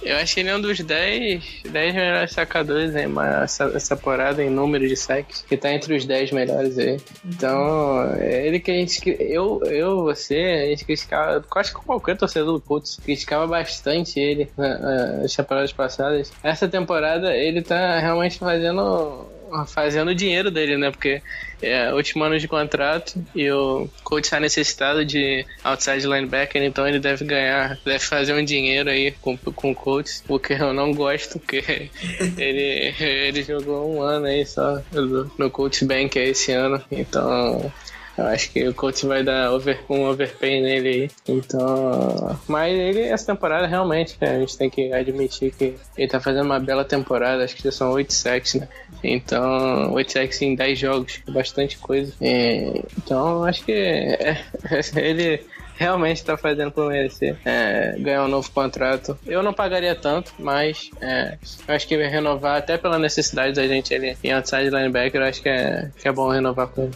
Eu 0.00 0.16
acho 0.16 0.34
que 0.34 0.40
ele 0.40 0.48
é 0.48 0.54
um 0.56 0.60
dos 0.60 0.78
10, 0.78 1.62
10 1.70 1.94
melhores 1.94 2.30
sacadores 2.32 2.94
aí, 2.94 3.06
mas 3.08 3.42
essa, 3.42 3.64
essa 3.74 3.96
temporada 3.96 4.42
em 4.42 4.48
número 4.48 4.86
de 4.86 4.94
sacks, 4.94 5.44
que 5.48 5.56
tá 5.56 5.72
entre 5.72 5.96
os 5.96 6.04
10 6.04 6.30
melhores 6.30 6.78
aí. 6.78 6.98
Então, 7.24 8.14
é 8.16 8.46
ele 8.46 8.60
que 8.60 8.70
a 8.70 8.74
gente. 8.74 9.00
Eu, 9.18 9.60
eu 9.64 10.02
você, 10.04 10.36
a 10.36 10.66
gente 10.68 10.84
criticava. 10.84 11.40
Quase 11.48 11.74
que 11.74 11.80
qualquer 11.84 12.16
torcedor 12.16 12.54
do 12.54 12.60
Colts 12.60 12.96
criticava 13.04 13.46
bastante 13.48 14.20
ele 14.20 14.48
na- 14.56 14.78
nas 15.22 15.34
temporadas 15.34 15.72
passadas. 15.72 16.30
Essa 16.44 16.68
temporada 16.68 17.34
ele 17.36 17.60
tá 17.62 17.98
realmente 17.98 18.38
fazendo. 18.38 19.26
Fazendo 19.66 20.08
o 20.10 20.14
dinheiro 20.14 20.50
dele, 20.50 20.76
né? 20.76 20.90
Porque 20.90 21.22
é 21.60 21.92
último 21.92 22.24
ano 22.24 22.38
de 22.38 22.46
contrato 22.46 23.22
e 23.34 23.50
o 23.50 23.88
coach 24.04 24.24
está 24.24 24.38
necessitado 24.38 25.04
de 25.04 25.44
outside 25.64 26.06
linebacker, 26.06 26.62
então 26.62 26.86
ele 26.86 27.00
deve 27.00 27.24
ganhar, 27.24 27.78
deve 27.84 27.98
fazer 27.98 28.34
um 28.34 28.44
dinheiro 28.44 28.88
aí 28.88 29.12
com, 29.20 29.36
com 29.36 29.72
o 29.72 29.74
coach, 29.74 30.22
o 30.28 30.38
que 30.38 30.52
eu 30.52 30.72
não 30.72 30.92
gosto, 30.92 31.38
porque 31.38 31.90
ele, 32.38 32.94
ele 33.00 33.42
jogou 33.42 33.96
um 33.96 34.02
ano 34.02 34.26
aí 34.26 34.46
só 34.46 34.80
no, 34.92 35.50
coach 35.50 35.84
bank 35.84 36.16
esse 36.18 36.52
ano, 36.52 36.82
então 36.90 37.72
eu 38.18 38.26
acho 38.26 38.50
que 38.50 38.66
o 38.66 38.74
coach 38.74 39.06
vai 39.06 39.22
dar 39.22 39.52
over, 39.52 39.80
um 39.88 40.04
overpay 40.04 40.60
nele 40.60 40.88
aí. 40.88 41.10
Então. 41.28 42.38
Mas 42.48 42.76
ele, 42.76 43.02
essa 43.02 43.26
temporada, 43.26 43.66
realmente, 43.66 44.16
né, 44.20 44.36
a 44.36 44.38
gente 44.40 44.58
tem 44.58 44.68
que 44.68 44.92
admitir 44.92 45.52
que 45.52 45.76
ele 45.96 46.08
tá 46.08 46.18
fazendo 46.18 46.46
uma 46.46 46.58
bela 46.58 46.84
temporada. 46.84 47.44
Acho 47.44 47.54
que 47.54 47.62
já 47.62 47.72
são 47.72 47.92
8 47.92 48.12
sacks, 48.12 48.54
né? 48.54 48.68
Então, 49.04 49.92
8 49.92 50.12
sacks 50.12 50.42
em 50.42 50.54
10 50.54 50.78
jogos, 50.78 51.20
é 51.26 51.30
bastante 51.30 51.78
coisa. 51.78 52.12
É, 52.20 52.82
então, 52.98 53.44
acho 53.44 53.64
que 53.64 53.72
é, 53.72 54.44
ele 54.96 55.40
realmente 55.76 56.24
tá 56.24 56.36
fazendo 56.36 56.72
por 56.72 56.88
merecer 56.88 57.36
é, 57.44 57.94
ganhar 57.98 58.24
um 58.24 58.28
novo 58.28 58.50
contrato. 58.50 59.16
Eu 59.24 59.44
não 59.44 59.54
pagaria 59.54 59.94
tanto, 59.94 60.32
mas 60.38 60.90
é, 61.00 61.38
eu 61.68 61.74
acho 61.74 61.86
que 61.86 61.96
renovar 61.96 62.56
até 62.56 62.76
pela 62.76 62.98
necessidade 62.98 63.54
da 63.54 63.66
gente 63.66 63.94
ele 63.94 64.16
em 64.24 64.32
outside 64.32 64.70
linebacker. 64.70 65.20
Eu 65.20 65.26
acho 65.26 65.40
que 65.40 65.48
é, 65.48 65.88
que 65.96 66.08
é 66.08 66.12
bom 66.12 66.28
renovar 66.28 66.66
com 66.66 66.82
ele. 66.82 66.92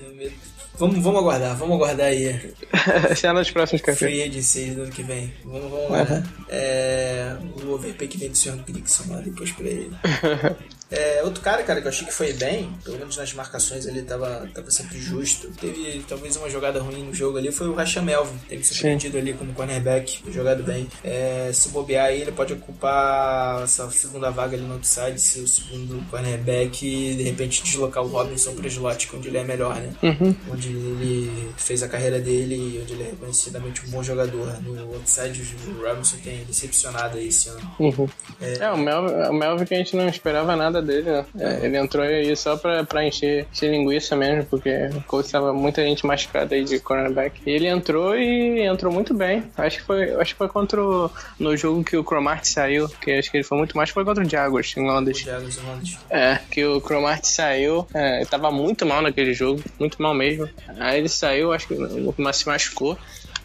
Tenho 0.00 0.14
medo. 0.14 0.32
Vamos, 0.78 0.98
vamos 1.02 1.20
aguardar, 1.20 1.56
vamos 1.56 1.76
aguardar 1.76 2.06
aí. 2.06 2.54
Será 3.14 3.34
nos 3.34 3.50
próximos 3.50 3.82
capítulos. 3.82 3.98
Free 4.14 4.22
agency 4.22 4.70
do 4.70 4.82
ano 4.84 4.92
que 4.92 5.02
vem. 5.02 5.32
Vamos, 5.44 5.70
vamos 5.70 5.90
lá. 5.90 6.04
né? 6.04 6.22
É, 6.48 7.36
o 7.62 7.72
overpay 7.72 8.08
que 8.08 8.16
vem 8.16 8.30
do 8.30 8.38
Sr. 8.38 8.62
Grigson 8.66 9.04
lá 9.12 9.20
depois 9.20 9.52
pra 9.52 9.66
ele. 9.66 9.90
É, 10.90 11.22
outro 11.22 11.40
cara, 11.42 11.62
cara, 11.62 11.80
que 11.80 11.86
eu 11.86 11.90
achei 11.90 12.06
que 12.06 12.12
foi 12.12 12.32
bem, 12.32 12.72
pelo 12.84 12.98
menos 12.98 13.16
nas 13.16 13.32
marcações 13.32 13.86
ele 13.86 14.02
tava, 14.02 14.48
tava 14.52 14.70
sempre 14.70 14.98
justo. 14.98 15.48
Teve 15.60 16.04
talvez 16.08 16.36
uma 16.36 16.50
jogada 16.50 16.80
ruim 16.80 17.04
no 17.04 17.14
jogo 17.14 17.38
ali, 17.38 17.52
foi 17.52 17.68
o 17.68 17.74
Rasha 17.74 18.02
Melvin. 18.02 18.36
Teve 18.48 18.64
surpreendido 18.64 19.16
ali 19.18 19.32
como 19.32 19.52
cornerback, 19.52 20.22
jogado 20.30 20.62
bem. 20.62 20.88
É, 21.04 21.50
se 21.52 21.68
bobear 21.68 22.06
aí, 22.06 22.22
ele 22.22 22.32
pode 22.32 22.52
ocupar 22.52 23.62
essa 23.62 23.90
segunda 23.90 24.30
vaga 24.30 24.56
ali 24.56 24.66
no 24.66 24.74
outside, 24.74 25.20
ser 25.20 25.40
o 25.40 25.48
segundo 25.48 26.04
cornerback 26.10 26.86
e 26.86 27.14
de 27.14 27.22
repente 27.22 27.62
deslocar 27.62 28.02
o 28.02 28.08
Robinson 28.08 28.54
pro 28.54 28.66
slot, 28.66 29.08
onde 29.14 29.28
ele 29.28 29.38
é 29.38 29.44
melhor, 29.44 29.76
né? 29.76 29.92
Uhum. 30.02 30.34
Onde 30.50 30.68
ele 30.68 31.50
fez 31.56 31.82
a 31.82 31.88
carreira 31.88 32.18
dele 32.18 32.54
e 32.54 32.80
onde 32.82 32.92
ele 32.94 33.02
é 33.04 33.10
reconhecidamente 33.10 33.86
um 33.86 33.90
bom 33.90 34.02
jogador. 34.02 34.60
No 34.62 34.94
outside, 34.94 35.40
o 35.68 35.86
Robinson 35.86 36.16
tem 36.18 36.44
decepcionado 36.44 37.18
aí 37.18 37.28
esse 37.28 37.48
ano. 37.48 37.60
Uhum. 37.78 38.08
É, 38.40 38.70
o, 38.70 38.76
Melvin, 38.76 39.14
o 39.28 39.32
Melvin 39.32 39.64
que 39.64 39.74
a 39.74 39.78
gente 39.78 39.96
não 39.96 40.08
esperava 40.08 40.56
nada 40.56 40.79
dele, 40.82 41.10
né? 41.10 41.24
É, 41.38 41.66
ele 41.66 41.76
entrou 41.76 42.04
aí 42.04 42.34
só 42.36 42.56
pra, 42.56 42.84
pra 42.84 43.04
encher, 43.04 43.46
encher 43.52 43.70
linguiça 43.70 44.16
mesmo, 44.16 44.44
porque 44.44 44.70
o 44.94 45.02
coach 45.02 45.30
tava 45.30 45.52
muita 45.52 45.82
gente 45.82 46.06
machucada 46.06 46.54
aí 46.54 46.64
de 46.64 46.78
cornerback. 46.78 47.40
E 47.46 47.50
ele 47.50 47.66
entrou 47.66 48.16
e 48.16 48.60
entrou 48.60 48.92
muito 48.92 49.14
bem. 49.14 49.44
Acho 49.56 49.78
que 49.78 49.84
foi, 49.84 50.14
acho 50.14 50.32
que 50.32 50.38
foi 50.38 50.48
contra 50.48 50.82
o, 50.82 51.10
no 51.38 51.56
jogo 51.56 51.84
que 51.84 51.96
o 51.96 52.04
Cromart 52.04 52.44
saiu, 52.44 52.88
que 52.88 53.12
acho 53.12 53.30
que 53.30 53.36
ele 53.36 53.44
foi 53.44 53.58
muito 53.58 53.76
mais, 53.76 53.90
foi 53.90 54.04
contra 54.04 54.24
o 54.24 54.28
Jaguars 54.28 54.76
em 54.76 54.86
Londres. 54.86 55.18
Jaguars 55.18 55.58
em 55.58 55.66
Londres. 55.66 55.98
É, 56.08 56.38
que 56.50 56.64
o 56.64 56.80
Cromart 56.80 57.24
saiu, 57.24 57.86
é, 57.94 58.24
tava 58.24 58.50
muito 58.50 58.84
mal 58.86 59.02
naquele 59.02 59.34
jogo, 59.34 59.62
muito 59.78 60.00
mal 60.02 60.14
mesmo. 60.14 60.48
Aí 60.78 60.98
ele 60.98 61.08
saiu, 61.08 61.52
acho 61.52 61.68
que 61.68 61.74
mas 62.16 62.36
se 62.36 62.46
machucou. 62.46 62.98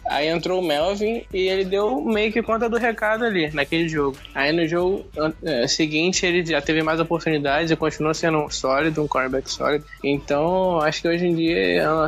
Aí 0.08 0.28
entrou 0.28 0.60
o 0.60 0.64
Melvin 0.64 1.24
e 1.32 1.48
ele 1.48 1.64
deu 1.64 2.00
meio 2.00 2.32
que 2.32 2.42
conta 2.42 2.68
do 2.68 2.76
recado 2.76 3.24
ali, 3.24 3.50
naquele 3.52 3.88
jogo. 3.88 4.16
Aí 4.34 4.52
no 4.52 4.66
jogo 4.66 5.04
é, 5.44 5.66
seguinte 5.66 6.24
ele 6.24 6.44
já 6.44 6.60
teve 6.60 6.82
mais 6.82 7.00
oportunidades 7.00 7.70
e 7.70 7.76
continuou 7.76 8.14
sendo 8.14 8.38
um 8.38 8.50
sólido, 8.50 9.02
um 9.02 9.08
cornerback 9.08 9.50
sólido. 9.50 9.84
Então 10.02 10.80
acho 10.80 11.02
que 11.02 11.08
hoje 11.08 11.26
em 11.26 11.34
dia 11.34 11.82
é 11.82 11.90
o 11.90 12.06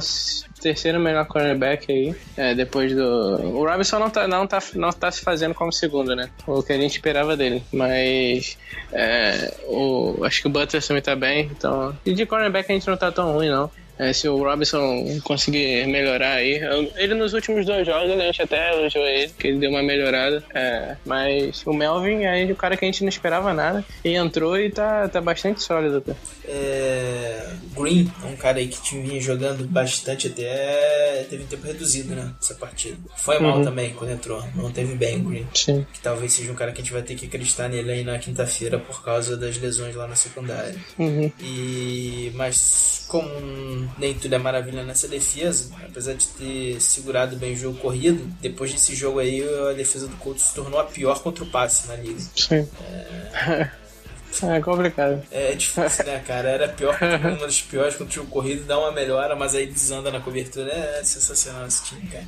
terceiro 0.60 0.98
melhor 0.98 1.26
cornerback 1.26 1.90
aí, 1.90 2.14
é, 2.36 2.54
depois 2.54 2.94
do... 2.94 3.02
O 3.02 3.64
Robinson 3.64 3.98
não 3.98 4.10
tá, 4.10 4.26
não, 4.26 4.46
tá, 4.46 4.58
não 4.74 4.90
tá 4.90 5.10
se 5.10 5.20
fazendo 5.22 5.54
como 5.54 5.72
segundo, 5.72 6.14
né? 6.14 6.30
O 6.46 6.62
que 6.62 6.72
a 6.72 6.76
gente 6.76 6.92
esperava 6.92 7.36
dele. 7.36 7.62
Mas 7.72 8.58
é, 8.92 9.54
o, 9.66 10.18
acho 10.24 10.40
que 10.40 10.46
o 10.46 10.50
Butler 10.50 10.84
também 10.84 11.02
tá 11.02 11.14
bem, 11.14 11.50
então... 11.52 11.96
E 12.04 12.12
de 12.12 12.26
cornerback 12.26 12.70
a 12.70 12.74
gente 12.74 12.88
não 12.88 12.96
tá 12.96 13.10
tão 13.12 13.32
ruim, 13.32 13.48
não. 13.48 13.70
É, 13.98 14.12
se 14.12 14.28
o 14.28 14.36
Robinson 14.42 15.20
conseguir 15.24 15.86
melhorar 15.86 16.34
aí. 16.34 16.60
Ele 16.96 17.14
nos 17.14 17.32
últimos 17.34 17.66
dois 17.66 17.86
jogos, 17.86 18.10
a 18.12 18.16
gente 18.16 18.42
até 18.42 18.72
elogiou 18.72 19.04
ele, 19.04 19.32
que 19.38 19.48
ele 19.48 19.58
deu 19.58 19.70
uma 19.70 19.82
melhorada. 19.82 20.42
É, 20.54 20.96
mas 21.04 21.62
o 21.66 21.72
Melvin 21.72 22.22
é 22.24 22.44
o 22.44 22.56
cara 22.56 22.76
que 22.76 22.84
a 22.84 22.88
gente 22.88 23.02
não 23.02 23.08
esperava 23.08 23.52
nada. 23.52 23.84
E 24.04 24.14
entrou 24.14 24.58
e 24.58 24.70
tá, 24.70 25.08
tá 25.08 25.20
bastante 25.20 25.62
sólido 25.62 25.98
até. 25.98 26.14
É, 26.44 27.46
Green 27.76 28.10
é 28.22 28.26
um 28.26 28.36
cara 28.36 28.58
aí 28.58 28.68
que 28.68 28.98
vinha 29.00 29.20
jogando 29.20 29.64
bastante 29.66 30.28
até. 30.28 31.26
Teve 31.28 31.42
um 31.44 31.46
tempo 31.46 31.66
reduzido, 31.66 32.14
né? 32.14 32.32
Essa 32.40 32.54
partida. 32.54 32.96
Foi 33.16 33.38
mal 33.38 33.58
Uhum. 33.58 33.64
também 33.64 33.90
quando 33.94 34.10
entrou. 34.12 34.42
Não 34.54 34.70
teve 34.70 34.94
bem 34.94 35.16
o 35.20 35.24
Green. 35.24 35.46
Sim. 35.54 35.86
Que 35.92 36.00
talvez 36.00 36.32
seja 36.32 36.52
um 36.52 36.54
cara 36.54 36.72
que 36.72 36.80
a 36.80 36.84
gente 36.84 36.92
vai 36.92 37.02
ter 37.02 37.14
que 37.16 37.26
acreditar 37.26 37.68
nele 37.68 37.90
aí 37.90 38.04
na 38.04 38.18
quinta-feira 38.18 38.78
por 38.78 39.02
causa 39.02 39.36
das 39.36 39.58
lesões 39.58 39.94
lá 39.94 40.06
na 40.06 40.14
secundária. 40.14 40.76
Uhum. 40.98 41.30
E 41.40 42.30
mas 42.34 43.04
como 43.08 43.87
nem 43.98 44.14
tudo 44.14 44.34
é 44.34 44.38
maravilha 44.38 44.82
nessa 44.82 45.08
defesa, 45.08 45.70
apesar 45.84 46.14
de 46.14 46.26
ter 46.26 46.80
segurado 46.80 47.36
bem 47.36 47.54
o 47.54 47.56
jogo 47.56 47.78
corrido, 47.78 48.24
depois 48.40 48.72
desse 48.72 48.94
jogo 48.94 49.18
aí 49.18 49.42
a 49.70 49.72
defesa 49.72 50.06
do 50.06 50.16
Colts 50.16 50.42
se 50.42 50.54
tornou 50.54 50.78
a 50.78 50.84
pior 50.84 51.22
contra 51.22 51.44
o 51.44 51.46
passe 51.46 51.88
na 51.88 51.96
liga. 51.96 52.20
Sim. 52.34 52.68
É 53.32 53.70
complicado. 54.64 55.22
É 55.30 55.52
difícil, 55.54 56.04
né, 56.04 56.22
cara? 56.26 56.48
Era 56.50 56.68
pior, 56.68 56.96
uma 57.22 57.36
das 57.38 57.60
piores 57.62 57.94
contra 57.96 58.12
o 58.12 58.14
jogo 58.14 58.30
corrido, 58.30 58.64
dá 58.64 58.78
uma 58.78 58.92
melhora, 58.92 59.34
mas 59.34 59.54
aí 59.54 59.66
desanda 59.66 60.10
na 60.10 60.20
cobertura. 60.20 60.70
É 60.72 61.02
sensacional 61.04 61.66
esse 61.66 61.84
time, 61.84 62.02
cara. 62.08 62.24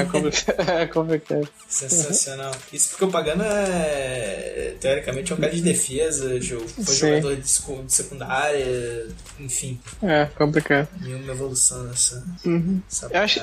É 0.00 0.04
complicado. 0.04 0.68
É 0.78 0.86
complicado. 0.86 1.48
Sensacional. 1.68 2.52
Isso 2.72 2.90
porque 2.90 3.04
o 3.04 3.08
Pagano 3.10 3.42
é, 3.44 4.74
teoricamente, 4.80 5.32
é 5.32 5.34
um 5.34 5.38
cara 5.38 5.52
de 5.52 5.60
defesa, 5.62 6.28
foi 6.28 6.94
Sim. 6.94 7.06
jogador 7.08 7.36
de 7.36 7.48
secu- 7.48 7.82
de 7.84 7.92
secundária, 7.92 9.06
enfim, 9.40 9.80
É 10.02 10.26
complicado. 10.36 10.88
nenhuma 11.00 11.32
evolução 11.32 11.84
nessa, 11.84 12.24
nessa 12.44 13.06
Eu 13.12 13.20
acho, 13.20 13.40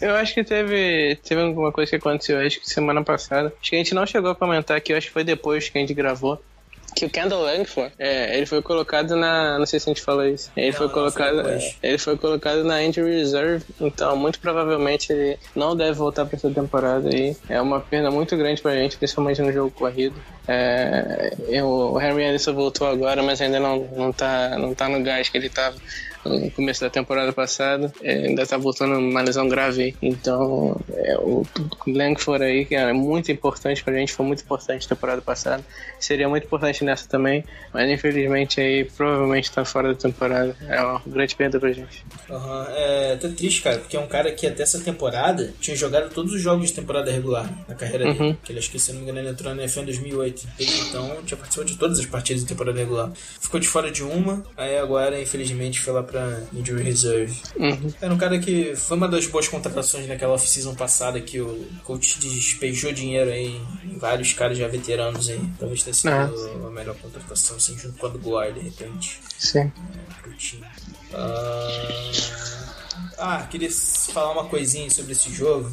eu 0.00 0.14
acho 0.16 0.34
que 0.34 0.44
teve, 0.44 1.16
teve 1.22 1.40
alguma 1.40 1.72
coisa 1.72 1.90
que 1.90 1.96
aconteceu, 1.96 2.38
acho 2.38 2.60
que 2.60 2.68
semana 2.68 3.02
passada. 3.02 3.52
Acho 3.60 3.70
que 3.70 3.76
a 3.76 3.78
gente 3.78 3.94
não 3.94 4.06
chegou 4.06 4.30
a 4.30 4.34
comentar 4.34 4.76
aqui, 4.76 4.92
acho 4.92 5.06
que 5.08 5.12
foi 5.12 5.24
depois 5.24 5.68
que 5.68 5.78
a 5.78 5.80
gente 5.80 5.94
gravou. 5.94 6.42
Que 6.96 7.04
o 7.04 7.10
Kendall 7.10 7.42
Langford, 7.42 7.92
é, 7.98 8.34
ele 8.38 8.46
foi 8.46 8.62
colocado 8.62 9.14
na. 9.14 9.58
Não 9.58 9.66
sei 9.66 9.78
se 9.78 9.88
a 9.88 9.92
gente 9.92 10.00
falou 10.02 10.24
isso. 10.26 10.50
Ele 10.56 10.68
Não, 10.68 10.72
foi 10.72 10.88
colocado. 10.88 11.42
ele 11.82 11.98
foi 11.98 12.16
colocado 12.16 12.64
na 12.64 12.82
Injury 12.82 13.18
Reserve, 13.18 13.64
então 13.78 14.16
muito 14.16 14.40
provavelmente 14.40 15.12
ele 15.12 15.38
não 15.54 15.76
deve 15.76 15.92
voltar 15.92 16.24
para 16.24 16.36
essa 16.36 16.50
temporada 16.50 17.10
aí. 17.14 17.36
É 17.50 17.60
uma 17.60 17.80
perda 17.80 18.10
muito 18.10 18.34
grande 18.34 18.62
pra 18.62 18.72
gente, 18.74 18.96
principalmente 18.96 19.42
no 19.42 19.52
jogo 19.52 19.70
corrido. 19.70 20.14
É, 20.48 21.34
eu- 21.48 21.66
o 21.68 22.00
Henry 22.00 22.24
Anderson 22.24 22.54
voltou 22.54 22.86
agora, 22.88 23.22
mas 23.22 23.42
ainda 23.42 23.60
não, 23.60 23.80
não, 23.94 24.10
tá, 24.12 24.56
não 24.58 24.74
tá 24.74 24.88
no 24.88 25.02
gás 25.02 25.28
que 25.28 25.36
ele 25.36 25.50
tava 25.50 25.76
no 26.28 26.50
começo 26.50 26.80
da 26.80 26.90
temporada 26.90 27.32
passada. 27.32 27.92
É, 28.02 28.26
ainda 28.26 28.46
tá 28.46 28.56
voltando 28.56 28.98
uma 28.98 29.22
lesão 29.22 29.48
grave. 29.48 29.94
Então, 30.00 30.78
é, 30.94 31.16
o 31.18 31.44
Langford 31.86 32.44
aí, 32.44 32.64
que 32.64 32.74
é 32.74 32.92
muito 32.92 33.30
importante 33.30 33.82
pra 33.82 33.94
gente, 33.94 34.12
foi 34.12 34.26
muito 34.26 34.42
importante 34.42 34.82
na 34.84 34.96
temporada 34.96 35.22
passada. 35.22 35.64
Seria 35.98 36.28
muito 36.28 36.44
importante 36.44 36.84
nessa 36.84 37.08
também, 37.08 37.44
mas 37.72 37.90
infelizmente 37.90 38.60
aí 38.60 38.84
provavelmente 38.84 39.50
tá 39.50 39.64
fora 39.64 39.88
da 39.88 39.98
temporada. 39.98 40.56
É 40.68 40.80
uma 40.80 41.02
grande 41.06 41.34
perda 41.34 41.58
pra 41.58 41.72
gente. 41.72 42.04
Aham, 42.30 42.66
É 42.70 43.12
até 43.14 43.28
triste, 43.28 43.62
cara, 43.62 43.78
porque 43.78 43.96
é 43.96 44.00
um 44.00 44.06
cara 44.06 44.30
que 44.32 44.46
até 44.46 44.62
essa 44.62 44.80
temporada 44.80 45.52
tinha 45.60 45.76
jogado 45.76 46.12
todos 46.12 46.32
os 46.32 46.40
jogos 46.40 46.68
de 46.68 46.74
temporada 46.74 47.10
regular 47.10 47.50
na 47.68 47.74
carreira 47.74 48.04
dele. 48.04 48.18
Uhum. 48.18 48.36
Que 48.42 48.52
ele 48.52 48.58
acho 48.58 48.70
que, 48.70 48.78
se 48.78 48.92
não 48.92 48.98
me 48.98 49.04
engano, 49.04 49.20
ele 49.20 49.28
entrou 49.30 49.54
na 49.54 49.62
NFL 49.62 49.80
em 49.80 49.84
2008. 49.84 50.48
Desde 50.58 50.80
então, 50.88 51.16
tinha 51.24 51.36
participado 51.36 51.70
de 51.70 51.78
todas 51.78 51.98
as 51.98 52.06
partidas 52.06 52.42
de 52.42 52.48
temporada 52.48 52.78
regular. 52.78 53.10
Ficou 53.40 53.60
de 53.60 53.68
fora 53.68 53.90
de 53.90 54.02
uma, 54.02 54.44
aí 54.56 54.76
agora, 54.78 55.20
infelizmente, 55.20 55.80
foi 55.80 55.92
lá 55.92 56.02
pra 56.02 56.15
Injury 56.52 56.82
Reserve. 56.82 57.40
Uhum. 57.56 57.92
Era 58.00 58.12
um 58.14 58.18
cara 58.18 58.38
que 58.38 58.74
foi 58.76 58.96
uma 58.96 59.08
das 59.08 59.26
boas 59.26 59.48
contratações 59.48 60.06
naquela 60.08 60.34
off-season 60.34 60.74
passada 60.74 61.20
que 61.20 61.40
o 61.40 61.66
coach 61.84 62.18
despejou 62.18 62.92
dinheiro 62.92 63.30
aí 63.30 63.60
em 63.84 63.98
vários 63.98 64.32
caras 64.32 64.58
já 64.58 64.68
veteranos 64.68 65.28
aí. 65.28 65.40
Talvez 65.58 65.82
tenha 65.82 65.94
sido 65.94 66.10
Ah. 66.10 66.66
a 66.66 66.70
melhor 66.70 66.94
contratação, 66.96 67.56
assim, 67.56 67.76
junto 67.78 67.98
com 67.98 68.06
a 68.06 68.08
do 68.10 68.18
Guard, 68.18 68.54
de 68.54 68.60
repente 68.60 69.20
Sim. 69.38 69.72
pro 70.22 70.32
time. 70.34 70.64
Ah, 71.14 72.74
ah, 73.18 73.42
queria 73.50 73.70
falar 73.70 74.32
uma 74.32 74.44
coisinha 74.48 74.90
sobre 74.90 75.12
esse 75.12 75.30
jogo. 75.32 75.70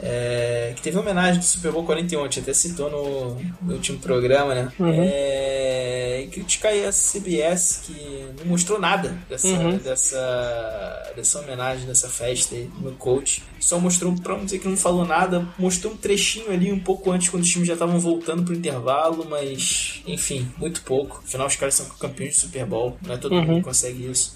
É, 0.00 0.72
que 0.76 0.82
teve 0.82 0.98
homenagem 0.98 1.38
do 1.40 1.44
Super 1.44 1.72
Bowl 1.72 1.84
41, 1.84 2.20
a 2.20 2.24
gente 2.24 2.40
até 2.40 2.52
citou 2.52 2.90
no, 2.90 3.34
no 3.62 3.74
último 3.74 3.98
programa, 3.98 4.54
né? 4.54 4.72
É, 4.80 6.22
e 6.22 6.26
criticar 6.28 6.72
a 6.72 6.90
CBS 6.92 7.80
que 7.84 8.26
não 8.38 8.46
mostrou 8.46 8.78
nada 8.78 9.16
dessa, 9.28 9.46
Uhum. 9.48 9.78
dessa, 9.78 11.12
dessa 11.16 11.40
homenagem, 11.40 11.86
dessa 11.86 12.08
festa 12.08 12.54
aí 12.54 12.70
no 12.80 12.92
coach. 12.92 13.42
Só 13.58 13.78
mostrou, 13.80 14.14
pra 14.16 14.36
não 14.36 14.44
dizer 14.44 14.58
que 14.58 14.68
não 14.68 14.76
falou 14.76 15.04
nada, 15.06 15.46
mostrou 15.58 15.92
um 15.92 15.96
trechinho 15.96 16.50
ali 16.52 16.70
um 16.72 16.78
pouco 16.80 17.10
antes, 17.10 17.28
quando 17.28 17.42
os 17.42 17.48
times 17.48 17.66
já 17.66 17.74
estavam 17.74 17.98
voltando 17.98 18.42
pro 18.44 18.54
intervalo, 18.54 19.26
mas 19.28 20.02
enfim, 20.06 20.46
muito 20.58 20.82
pouco. 20.82 21.22
Afinal, 21.26 21.46
os 21.46 21.56
caras 21.56 21.74
são 21.74 21.86
campeões 21.98 22.34
de 22.34 22.40
Super 22.42 22.66
Bowl, 22.66 22.96
não 23.02 23.14
é 23.14 23.16
todo 23.18 23.34
mundo 23.34 23.56
que 23.56 23.62
consegue 23.62 24.10
isso. 24.10 24.34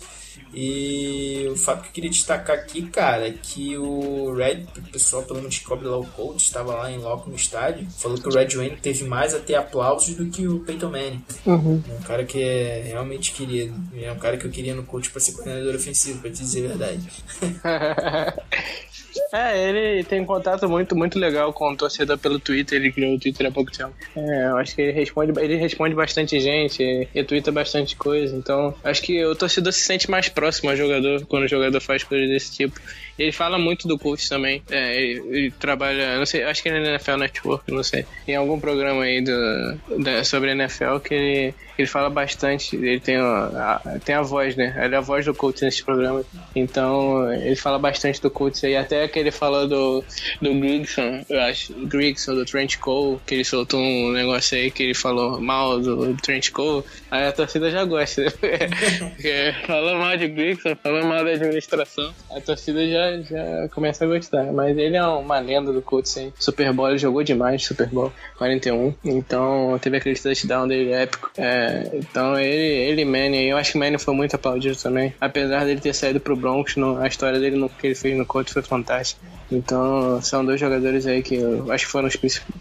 E 0.53 1.49
o 1.51 1.57
fato 1.57 1.83
que 1.83 1.89
eu 1.89 1.93
queria 1.93 2.11
destacar 2.11 2.57
aqui, 2.57 2.83
cara, 2.83 3.29
é 3.29 3.33
que 3.33 3.77
o 3.77 4.35
Red, 4.35 4.67
o 4.77 4.83
pessoal 4.91 5.23
pelo 5.23 5.41
menos 5.41 5.59
que 5.59 5.65
cobre 5.65 5.87
lá 5.87 5.97
o 5.97 6.07
coach, 6.07 6.45
estava 6.45 6.75
lá 6.75 6.91
em 6.91 6.99
loco 6.99 7.31
no 7.31 7.37
estádio, 7.37 7.87
falou 7.97 8.19
que 8.19 8.29
o 8.29 8.33
Red 8.33 8.49
Wayne 8.57 8.77
teve 8.77 9.05
mais 9.05 9.35
até 9.35 9.55
aplausos 9.55 10.15
do 10.15 10.27
que 10.27 10.47
o 10.47 10.61
Peyton 10.61 10.91
Manning. 10.91 11.25
Uhum. 11.47 11.83
É 11.89 11.93
um 11.93 12.03
cara 12.03 12.25
que 12.25 12.43
é 12.43 12.83
realmente 12.87 13.33
querido. 13.33 13.75
É 13.95 14.11
um 14.11 14.19
cara 14.19 14.37
que 14.37 14.47
eu 14.47 14.51
queria 14.51 14.75
no 14.75 14.83
coach 14.83 15.11
pra 15.11 15.21
ser 15.21 15.33
coordenador 15.33 15.75
ofensivo, 15.75 16.21
pra 16.21 16.31
te 16.31 16.41
dizer 16.41 16.65
a 16.65 16.69
verdade. 16.69 17.09
É, 19.33 19.69
ele 19.69 20.05
tem 20.05 20.25
contato 20.25 20.69
muito, 20.69 20.97
muito 20.97 21.19
legal 21.19 21.53
com 21.53 21.73
o 21.73 21.77
torcedor 21.77 22.19
pelo 22.19 22.39
Twitter, 22.39 22.79
ele 22.81 22.93
criou 22.93 23.15
o 23.15 23.19
Twitter 23.19 23.47
há 23.47 23.51
pouco 23.51 23.71
tempo. 23.71 23.93
É, 24.17 24.47
eu 24.47 24.57
acho 24.57 24.75
que 24.75 24.83
ele 24.83 24.93
responde, 24.93 25.41
ele 25.41 25.57
responde 25.57 25.95
bastante 25.95 26.41
gente, 26.41 27.09
retweeta 27.15 27.51
bastante 27.51 27.97
coisa, 27.97 28.37
então 28.37 28.75
acho 28.85 29.03
que 29.03 29.25
o 29.25 29.35
torcedor 29.35 29.73
se 29.73 29.81
sente 29.81 30.11
mais 30.11 30.29
próximo 30.29 30.71
ao 30.71 30.77
jogador 30.77 31.25
quando 31.27 31.45
o 31.45 31.49
jogador 31.49 31.81
faz 31.81 32.05
coisas 32.05 32.29
desse 32.29 32.53
tipo. 32.53 32.81
Ele 33.21 33.33
fala 33.33 33.59
muito 33.59 33.87
do 33.87 33.99
coach 33.99 34.29
também. 34.29 34.63
É, 34.71 34.97
ele, 34.99 35.23
ele 35.29 35.51
trabalha, 35.51 36.17
não 36.19 36.25
sei, 36.25 36.43
acho 36.45 36.63
que 36.63 36.71
é 36.71 36.73
na 36.81 36.89
NFL 36.93 37.17
Network, 37.19 37.71
não 37.71 37.83
sei. 37.83 38.07
Em 38.27 38.35
algum 38.35 38.59
programa 38.59 39.03
aí 39.03 39.21
do, 39.21 39.79
da- 40.03 40.25
sobre 40.25 40.53
NFL 40.53 40.99
que 41.05 41.13
ele, 41.15 41.55
ele 41.79 41.87
fala 41.87 42.09
bastante. 42.09 42.75
Ele 42.77 42.99
tem 42.99 43.17
a, 43.17 43.81
a- 43.85 43.99
tem 44.05 44.15
a 44.15 44.23
voz, 44.23 44.57
né? 44.57 44.75
Ele 44.83 44.95
é 44.95 44.99
a 44.99 45.03
voz 45.03 45.25
do 45.27 45.35
coach 45.35 45.63
nesse 45.63 45.85
programa. 45.85 46.25
Então 46.57 47.31
ele 47.33 47.57
fala 47.57 47.79
bastante 47.79 48.21
do 48.23 48.31
coach 48.31 48.65
aí. 48.65 48.75
Até 48.77 49.07
que 49.07 49.19
ele 49.19 49.31
falou 49.31 49.69
do, 49.69 50.03
do 50.41 50.55
Grigson, 50.55 51.25
eu 51.29 51.41
acho, 51.41 51.75
Grigson, 51.75 52.35
do 52.35 52.45
Trent 52.47 52.79
Cole, 52.79 53.19
que 53.27 53.35
ele 53.35 53.45
soltou 53.45 53.81
um 53.81 54.13
negócio 54.13 54.57
aí 54.57 54.71
que 54.71 54.83
ele 54.83 54.95
falou 54.95 55.41
mal 55.41 55.79
do 55.79 56.15
Trent 56.17 56.51
Cole. 56.51 56.85
Aí 57.11 57.27
a 57.27 57.33
torcida 57.33 57.71
já 57.71 57.85
gosta. 57.85 58.25
Porque 58.41 59.55
falou 59.67 59.99
mal 59.99 60.17
de 60.17 60.29
Grigson, 60.29 60.75
falou 60.83 61.05
mal 61.05 61.25
da 61.25 61.33
administração. 61.33 62.15
A 62.31 62.41
torcida 62.41 62.87
já, 62.89 63.10
já, 63.23 63.69
começa 63.73 64.05
a 64.05 64.09
gostar. 64.09 64.53
Mas 64.53 64.77
ele 64.77 64.97
é 64.97 65.03
uma 65.05 65.39
lenda 65.39 65.73
do 65.73 65.83
Colts 65.83 66.17
aí. 66.17 66.33
Super 66.39 66.73
Bowl, 66.73 66.89
ele 66.89 66.99
jogou 66.99 67.23
demais 67.23 67.65
Super 67.65 67.89
Bowl 67.89 68.13
41. 68.39 68.95
Então 69.05 69.79
teve 69.81 69.97
aquele 69.97 70.17
touchdown 70.17 70.67
dele 70.67 70.93
épico. 70.93 71.31
É, 71.37 71.91
então 71.95 72.39
ele, 72.39 73.03
e 73.03 73.05
Manny, 73.05 73.49
eu 73.49 73.57
acho 73.57 73.73
que 73.73 73.79
Manny 73.79 73.99
foi 73.99 74.15
muito 74.15 74.35
aplaudido 74.35 74.77
também. 74.77 75.15
Apesar 75.21 75.65
dele 75.65 75.81
ter 75.81 75.95
saído 75.95 76.21
pro 76.21 76.37
Broncos, 76.37 76.77
no, 76.77 76.99
a 76.99 77.07
história 77.07 77.39
dele 77.39 77.57
no 77.57 77.69
que 77.69 77.87
ele 77.87 77.95
fez 77.95 78.17
no 78.17 78.27
Colts 78.27 78.53
foi 78.53 78.63
fantástica. 78.63 79.21
Então, 79.51 80.23
são 80.23 80.45
dois 80.45 80.61
jogadores 80.61 81.07
aí 81.07 81.23
que 81.23 81.35
eu 81.35 81.71
acho 81.73 81.87
que 81.87 81.91
foram 81.91 82.07
os 82.07 82.17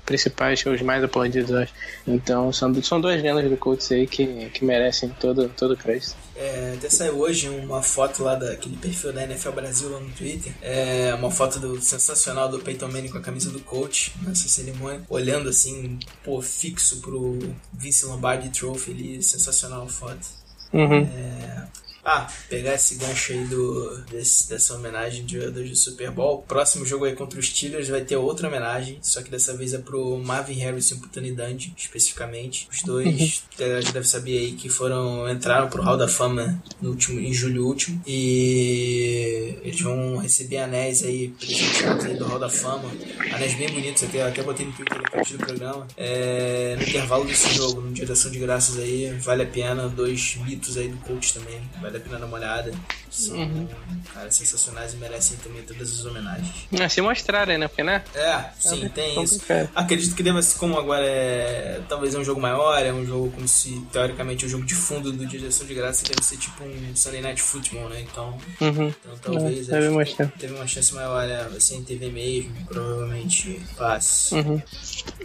principais, 0.06 0.66
os 0.66 0.82
mais 0.82 1.04
aplaudidos, 1.04 1.54
acho. 1.54 1.74
Então, 2.08 2.52
são, 2.52 2.74
são 2.82 3.00
duas 3.00 3.22
lendas 3.22 3.50
do 3.50 3.58
Colts 3.58 3.92
aí 3.92 4.08
que, 4.08 4.50
que 4.50 4.66
merecem 4.66 5.10
todo, 5.20 5.50
todo 5.50 5.74
o 5.74 5.78
crédito. 5.78 6.16
É, 6.36 6.74
até 6.78 6.90
saiu 6.90 7.20
hoje 7.20 7.50
uma 7.50 7.84
foto 7.84 8.24
lá 8.24 8.34
daquele 8.34 8.78
perfil 8.78 9.12
da 9.14 9.24
NFL 9.24 9.52
Brasil 9.52 9.90
lá 9.90 10.00
no 10.00 10.10
Twitter. 10.12 10.54
É 10.62 11.14
uma 11.14 11.30
foto 11.30 11.60
do 11.60 11.82
sensacional 11.82 12.50
do 12.50 12.60
Peyton 12.60 12.88
Manning 12.88 13.10
com 13.10 13.18
a 13.18 13.22
camisa 13.22 13.52
do 13.52 13.60
coach 13.60 14.14
nessa 14.26 14.48
cerimônia, 14.48 15.02
olhando 15.10 15.50
assim, 15.50 16.00
pô, 16.24 16.42
fixo 16.42 17.02
pro 17.02 17.38
Vince 17.74 18.06
Lombardi 18.06 18.50
Trophy 18.50 18.92
ali, 18.92 19.22
sensacional 19.22 19.84
a 19.84 19.88
foto. 19.88 20.26
Uhum. 20.74 21.02
É, 21.02 21.68
ah, 22.04 22.28
pegar 22.50 22.74
esse 22.74 22.96
gancho 22.96 23.34
aí 23.34 23.46
do, 23.46 24.02
desse, 24.12 24.50
dessa 24.50 24.76
homenagem 24.76 25.26
de 25.26 25.40
jogadores 25.40 25.70
do 25.70 25.76
Super 25.76 26.12
Bowl. 26.12 26.44
Próximo 26.48 26.86
jogo 26.86 27.06
aí 27.06 27.16
contra 27.16 27.40
os 27.40 27.48
Steelers 27.48 27.90
vai 27.90 28.02
ter 28.02 28.16
outra 28.16 28.48
homenagem, 28.48 29.00
só 29.02 29.22
que 29.22 29.30
dessa 29.30 29.56
vez 29.56 29.74
é 29.74 29.78
pro 29.78 30.18
Marvin 30.18 30.60
Harrison 30.60 30.96
e 30.96 31.00
pro 31.00 31.10
Tony 31.10 31.32
Dungy, 31.32 31.74
especificamente. 31.78 32.68
Os 32.72 32.82
dois, 32.84 33.44
a 33.60 33.82
gente 33.82 33.94
deve 33.94 34.08
saber 34.08 34.38
aí 34.38 34.52
que 34.54 34.70
foram, 34.70 35.30
entraram 35.30 35.70
pro 35.70 35.82
Hall 35.82 35.98
da 35.98 36.08
Fama 36.08 36.62
no 36.82 36.92
último, 36.92 37.20
em 37.20 37.34
julho 37.34 37.66
último. 37.66 38.02
E 38.06 39.56
eles 39.64 39.82
vão 39.82 40.18
receber 40.18 40.58
anéis 40.58 41.04
aí, 41.04 41.30
presenteados 41.30 42.06
aí 42.06 42.16
do 42.16 42.26
Hall 42.26 42.40
da 42.40 42.50
Fama. 42.50 42.90
Anéis 43.34 43.54
bem 43.56 43.70
bonitos, 43.70 44.04
até, 44.04 44.22
até 44.22 44.42
botei 44.44 44.66
no 44.66 44.72
Twitter 44.74 44.98
no 44.98 45.38
do 45.38 45.46
programa. 45.46 45.88
É, 45.98 46.76
no 46.78 46.84
intervalo 46.84 47.26
desse 47.26 47.54
jogo, 47.54 47.82
no 47.82 47.92
Direção 47.92 48.32
de 48.32 48.40
Graças 48.40 48.78
aí, 48.78 49.12
vale 49.20 49.44
a 49.44 49.48
pena. 49.48 49.88
Dois 49.90 50.38
mitos 50.46 50.78
aí 50.78 50.88
do 50.88 50.98
coach 50.98 51.34
também, 51.34 51.62
vale 51.90 51.98
a 51.98 52.00
pena 52.02 52.20
dar 52.20 52.26
uma 52.26 52.38
olhada. 52.38 52.72
São 53.10 53.36
Uhum. 53.38 53.68
caras 54.14 54.36
sensacionais 54.36 54.94
e 54.94 54.98
merecem 54.98 55.36
também 55.38 55.64
todas 55.64 55.92
as 55.92 56.06
homenagens. 56.06 56.68
É, 56.72 56.88
se 56.88 57.02
mostrarem, 57.02 57.58
né? 57.58 57.68
Porque, 57.68 57.84
né? 57.84 58.04
É, 58.14 58.44
sim, 58.60 58.88
tem 58.90 59.10
isso. 59.24 59.40
complicado. 59.40 59.70
Acredito 59.76 60.16
que 60.16 60.22
deva 60.22 60.42
ser 60.44 60.60
como 60.60 60.78
agora 60.78 61.04
é. 61.06 61.82
Talvez 61.90 62.14
é 62.14 62.20
um 62.20 62.24
jogo 62.24 62.40
maior, 62.40 62.78
é 62.86 62.94
um 62.94 63.04
jogo 63.06 63.32
como 63.32 63.48
se, 63.48 63.82
teoricamente, 63.92 64.46
o 64.46 64.50
jogo 64.50 64.64
de 64.64 64.76
fundo 64.76 65.12
do 65.12 65.26
Direção 65.26 65.66
de 65.66 65.74
Graça 65.74 66.04
deve 66.06 66.24
ser 66.24 66.38
tipo 66.38 66.64
um 66.64 66.96
Sunday 66.96 67.22
Night 67.22 67.42
Football, 67.42 67.90
né? 67.90 68.02
Então, 68.02 68.38
Uhum. 68.62 68.88
então 68.90 69.18
talvez. 69.22 69.68
É, 69.70 69.72
deve 69.72 69.90
mostrar. 69.90 70.28
Teve 70.38 70.54
uma 70.54 70.68
chance 70.68 70.94
maior, 70.94 71.28
é, 71.28 71.44
vai 71.46 71.60
ser 71.60 71.76
em 71.76 71.84
TV 71.84 72.10
mesmo, 72.12 72.54
provavelmente 72.68 73.60
passe. 73.76 74.36
Uhum. 74.36 74.62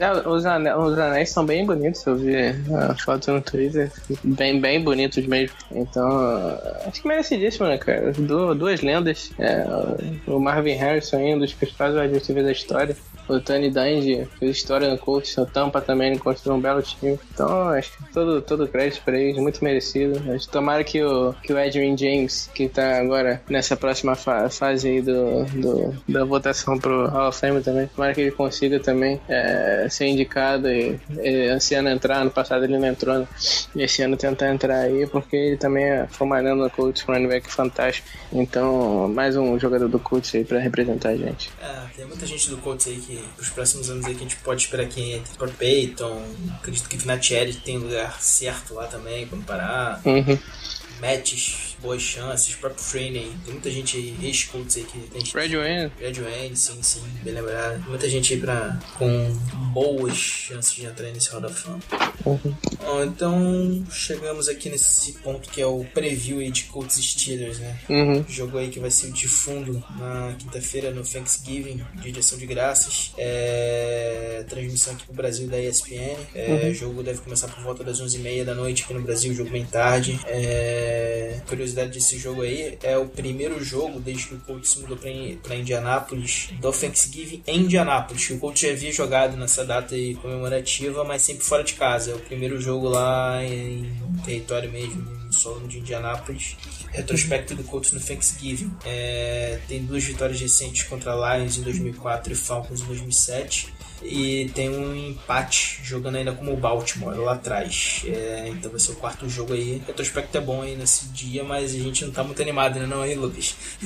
É, 0.01 0.29
os, 0.29 0.47
anéis, 0.47 0.77
os 0.79 0.99
anéis 0.99 1.31
são 1.31 1.45
bem 1.45 1.67
bonitos, 1.67 2.05
eu 2.07 2.17
vi 2.17 2.35
a 2.37 2.95
foto 2.97 3.31
no 3.33 3.43
Twitter. 3.43 3.93
Bem, 4.25 4.59
bem 4.61 4.83
bonitos 4.83 5.27
mesmo. 5.27 5.55
Então, 5.71 6.54
acho 6.87 7.03
que 7.03 7.09
merecidíssimo, 7.09 7.67
né, 7.67 7.79
cara? 7.79 8.13
Du- 8.13 8.55
duas 8.55 8.81
lendas. 8.81 9.31
É, 9.39 9.65
o 10.27 10.39
Marvin 10.39 10.75
Harrison, 10.75 11.19
um 11.19 11.39
dos 11.39 11.53
principais 11.53 11.95
receivers 12.11 12.47
da 12.47 12.53
história. 12.53 12.97
O 13.27 13.41
Tony 13.41 13.71
Dungy 13.71 14.29
fez 14.39 14.55
história 14.59 14.87
no 14.87 14.99
Colts, 14.99 15.35
o 15.39 15.47
Tampa 15.47 15.81
também 15.81 16.19
construiu 16.19 16.59
um 16.59 16.61
belo 16.61 16.83
time. 16.83 17.19
Então, 17.33 17.69
acho 17.71 17.91
que 17.97 18.13
todo, 18.13 18.43
todo 18.43 18.69
crédito 18.69 19.01
pra 19.03 19.19
eles, 19.19 19.39
muito 19.39 19.65
merecido. 19.65 20.21
Acho 20.31 20.47
Tomara 20.51 20.85
que 20.85 21.03
o, 21.03 21.33
que 21.43 21.51
o 21.51 21.59
Edwin 21.59 21.97
James, 21.97 22.51
que 22.55 22.69
tá 22.69 22.99
agora 22.99 23.41
nessa 23.49 23.77
próxima 23.79 24.15
fa- 24.15 24.51
fase 24.51 24.89
aí 24.89 25.01
do, 25.01 25.43
do- 25.47 25.95
da 26.07 26.23
votação 26.23 26.79
pro 26.79 27.07
Hall 27.09 27.29
of 27.31 27.39
Fame 27.41 27.63
também, 27.63 27.87
tomara 27.87 28.13
que 28.13 28.21
ele 28.21 28.31
consiga 28.31 28.79
também 28.79 29.19
é, 29.27 29.87
ser 29.89 30.05
indicado 30.05 30.69
e, 30.71 31.01
e 31.19 31.29
esse 31.57 31.75
ano 31.75 31.89
entrar. 31.89 32.23
No 32.23 32.31
passado 32.31 32.65
ele 32.65 32.77
não 32.77 32.87
entrou, 32.89 33.21
né? 33.21 33.27
Esse 33.75 34.03
ano 34.03 34.19
tentar 34.19 34.51
entrar 34.53 34.81
aí, 34.81 35.07
porque 35.07 35.35
ele 35.35 35.57
também 35.57 35.85
é 35.85 36.07
formalhando 36.11 36.44
no 36.53 36.69
Colts, 36.69 37.05
um 37.09 37.13
running 37.13 37.29
back 37.29 37.51
fantástico. 37.51 38.09
Então, 38.33 39.09
mais 39.09 39.37
um 39.37 39.59
jogador 39.59 39.89
do 39.89 39.99
Colts 39.99 40.35
aí 40.35 40.45
pra 40.45 40.59
representar 40.59 41.11
a 41.11 41.17
gente. 41.17 41.51
É, 41.63 41.85
tem 41.97 42.05
muita 42.05 42.27
gente 42.27 42.51
do 42.51 42.59
Colts 42.59 42.87
aí 42.89 42.97
que, 42.97 43.23
pros 43.37 43.51
próximos 43.51 43.89
anos 43.89 44.05
aí, 44.05 44.15
que 44.15 44.21
a 44.21 44.23
gente 44.25 44.37
pode 44.37 44.63
esperar 44.63 44.87
que 44.87 45.13
entre 45.13 45.37
por 45.37 45.51
Peyton. 45.51 46.23
Acredito 46.57 46.89
que 46.89 46.97
Vinatieri 46.97 47.55
tem 47.55 47.79
lugar 47.79 48.21
certo 48.21 48.75
lá 48.75 48.87
também, 48.87 49.27
não 49.31 49.41
parar. 49.43 50.01
Uhum. 50.05 50.39
Matches, 51.01 51.74
boas 51.85 52.01
chances, 52.01 52.55
próprio 52.55 52.83
Freeney. 52.83 53.31
Tem 53.45 53.53
muita 53.53 53.71
gente 53.71 53.97
aí, 53.99 54.17
ex-Colts 54.23 54.77
aí 54.79 54.85
que 54.85 54.99
tem 54.99 55.23
Red 55.23 55.57
Wayne. 55.57 55.93
Red 56.01 56.23
Wayne, 56.23 56.57
sim, 56.57 56.83
sim, 56.83 57.03
bem 57.23 57.35
lembrado. 57.35 57.85
Muita 57.87 58.09
gente 58.09 58.33
aí 58.33 58.41
pra, 58.41 58.81
com 58.99 59.31
boas 59.73 60.17
chances 60.17 60.75
de 60.75 60.87
entrar 60.87 61.11
nesse 61.13 61.31
Hall 61.31 61.43
da 61.43 61.51
Fama. 61.51 61.81
Bom, 62.25 62.41
então 63.05 63.85
chegamos 63.91 64.49
aqui 64.49 64.71
nesse 64.71 65.13
ponto 65.15 65.49
que 65.51 65.61
é 65.61 65.67
o 65.67 65.85
preview 65.93 66.39
aí 66.39 66.51
de 66.51 66.65
Colts 66.65 66.97
Steelers, 66.97 67.59
né? 67.59 67.79
Uhum. 67.89 68.25
Jogo 68.27 68.57
aí 68.57 68.71
que 68.71 68.81
vai 68.81 68.91
ser 68.91 69.09
o 69.09 69.13
de 69.13 69.29
fundo 69.29 69.85
na 69.99 70.35
quinta-feira 70.39 70.91
no 70.91 71.03
Thanksgiving, 71.05 71.85
de 71.97 72.03
direção 72.03 72.39
de 72.39 72.47
graças. 72.47 73.13
É, 73.19 74.45
transmissão 74.49 74.95
aqui 74.95 75.05
pro 75.05 75.15
Brasil 75.15 75.49
da 75.49 75.61
ESPN. 75.61 76.17
É, 76.35 76.71
O 76.71 76.75
jogo 76.75 77.03
deve 77.03 77.21
começar 77.21 77.49
por 77.49 77.63
volta 77.63 77.85
das 77.85 78.01
11h30 78.01 78.45
da 78.45 78.55
noite 78.55 78.85
aqui 78.85 78.95
no 78.95 79.03
Brasil, 79.03 79.35
jogo 79.35 79.51
bem 79.51 79.67
tarde. 79.67 80.19
É, 80.27 81.41
curiosidade 81.47 81.74
desse 81.75 82.19
jogo 82.19 82.43
aí, 82.43 82.79
é 82.83 82.97
o 82.97 83.07
primeiro 83.07 83.63
jogo 83.63 84.01
desde 84.01 84.29
que 84.29 84.35
o 84.35 84.41
Colts 84.41 84.71
se 84.71 84.81
mudou 84.81 84.97
pra 84.97 85.57
Indianápolis, 85.57 86.49
do 86.61 86.73
Thanksgiving 86.73 87.43
em 87.47 87.61
Indianápolis. 87.61 88.31
O 88.31 88.39
Colts 88.39 88.61
já 88.61 88.71
havia 88.71 88.93
jogado 88.93 89.37
nessa 89.37 89.65
data 89.65 89.95
comemorativa, 90.21 91.05
mas 91.05 91.23
sempre 91.23 91.45
fora 91.45 91.65
de 91.65 91.75
casa. 91.75 92.13
É 92.13 92.15
o 92.15 92.21
primeiro 92.21 92.61
jogo 92.61 92.89
lá 92.89 93.45
em 93.45 93.93
território 94.25 94.71
mesmo, 94.71 95.03
no 95.03 95.33
solo 95.33 95.67
de 95.67 95.79
Indianápolis 95.79 96.57
retrospecto 96.95 97.57
do 97.57 97.65
Colts 97.65 97.93
no 97.93 98.01
Thanksgiving. 98.01 98.73
É, 98.85 99.59
tem 99.69 99.85
duas 99.85 100.05
vitórias 100.05 100.41
recentes 100.41 100.85
contra 100.85 101.37
Lions 101.37 101.59
em 101.59 101.63
2004 101.63 102.33
e 102.33 102.37
Falcons 102.37 102.81
em 102.81 102.87
2007. 102.87 103.74
E 104.05 104.51
tem 104.55 104.69
um 104.69 104.95
empate 104.95 105.81
jogando 105.83 106.17
ainda 106.17 106.33
como 106.33 106.53
o 106.53 106.57
Baltimore 106.57 107.17
lá 107.19 107.33
atrás. 107.33 108.03
É, 108.07 108.49
então 108.49 108.71
vai 108.71 108.79
ser 108.79 108.93
o 108.93 108.97
quarto 108.97 109.29
jogo 109.29 109.55
aí. 109.55 109.83
O 109.83 109.87
retrospecto 109.87 110.37
é 110.37 110.41
bom 110.41 110.63
aí 110.63 110.77
nesse 110.77 111.09
dia, 111.09 111.43
mas 111.43 111.75
a 111.75 111.79
gente 111.79 112.05
não 112.05 112.13
tá 112.13 112.23
muito 112.23 112.41
animado, 112.43 112.79
né, 112.79 112.87
não 112.87 113.03
aí, 113.03 113.15
Lucas? 113.15 113.57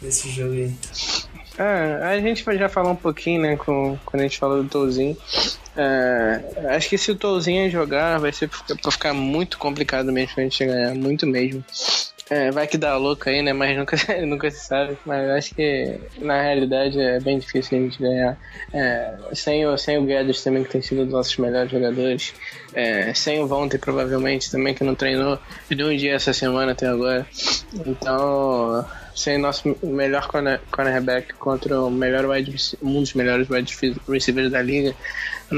Nesse 0.00 0.30
jogo 0.30 0.52
aí. 0.52 0.72
Ah, 1.58 2.10
a 2.10 2.20
gente 2.20 2.44
já 2.56 2.68
falou 2.68 2.92
um 2.92 2.96
pouquinho, 2.96 3.42
né, 3.42 3.56
com, 3.56 3.98
quando 4.06 4.20
a 4.20 4.24
gente 4.24 4.38
falou 4.38 4.62
do 4.62 4.68
Touzinho. 4.68 5.16
É, 5.76 6.40
acho 6.76 6.88
que 6.88 6.96
se 6.96 7.10
o 7.10 7.16
Touzinho 7.16 7.68
jogar, 7.70 8.18
vai 8.18 8.32
ser 8.32 8.48
pra 8.48 8.92
ficar 8.92 9.12
muito 9.12 9.58
complicado 9.58 10.12
mesmo 10.12 10.34
pra 10.34 10.44
gente 10.44 10.64
ganhar, 10.64 10.94
muito 10.94 11.26
mesmo. 11.26 11.64
É, 12.30 12.50
vai 12.50 12.66
que 12.66 12.76
dá 12.76 12.96
louco 12.96 13.28
aí, 13.28 13.40
né, 13.42 13.52
mas 13.52 13.76
nunca, 13.76 13.96
nunca 14.26 14.50
se 14.50 14.66
sabe. 14.66 14.98
Mas 15.06 15.28
acho 15.30 15.54
que 15.54 15.98
na 16.18 16.42
realidade 16.42 17.00
é 17.00 17.18
bem 17.20 17.38
difícil 17.38 17.78
a 17.78 17.80
gente 17.80 18.00
ganhar. 18.00 18.38
É, 18.72 19.14
sem, 19.34 19.66
o, 19.66 19.76
sem 19.78 19.98
o 19.98 20.04
Guedes 20.04 20.42
também, 20.42 20.62
que 20.64 20.70
tem 20.70 20.82
sido 20.82 21.02
um 21.02 21.04
dos 21.04 21.14
nossos 21.14 21.36
melhores 21.38 21.70
jogadores. 21.70 22.34
É, 22.74 23.14
sem 23.14 23.40
o 23.40 23.46
Vontae, 23.46 23.78
provavelmente, 23.78 24.50
também, 24.50 24.74
que 24.74 24.84
não 24.84 24.94
treinou 24.94 25.38
de 25.70 25.82
um 25.82 25.96
dia 25.96 26.14
essa 26.14 26.32
semana 26.32 26.72
até 26.72 26.86
agora. 26.86 27.26
Então, 27.86 28.84
sem 29.14 29.38
nosso 29.38 29.76
melhor 29.82 30.28
corner- 30.28 30.60
cornerback 30.70 31.32
contra 31.34 31.80
o 31.80 31.90
melhor 31.90 32.26
wide, 32.26 32.54
um 32.82 33.00
dos 33.00 33.14
melhores 33.14 33.48
wide 33.48 33.74
receivers 34.08 34.52
da 34.52 34.62
liga, 34.62 34.94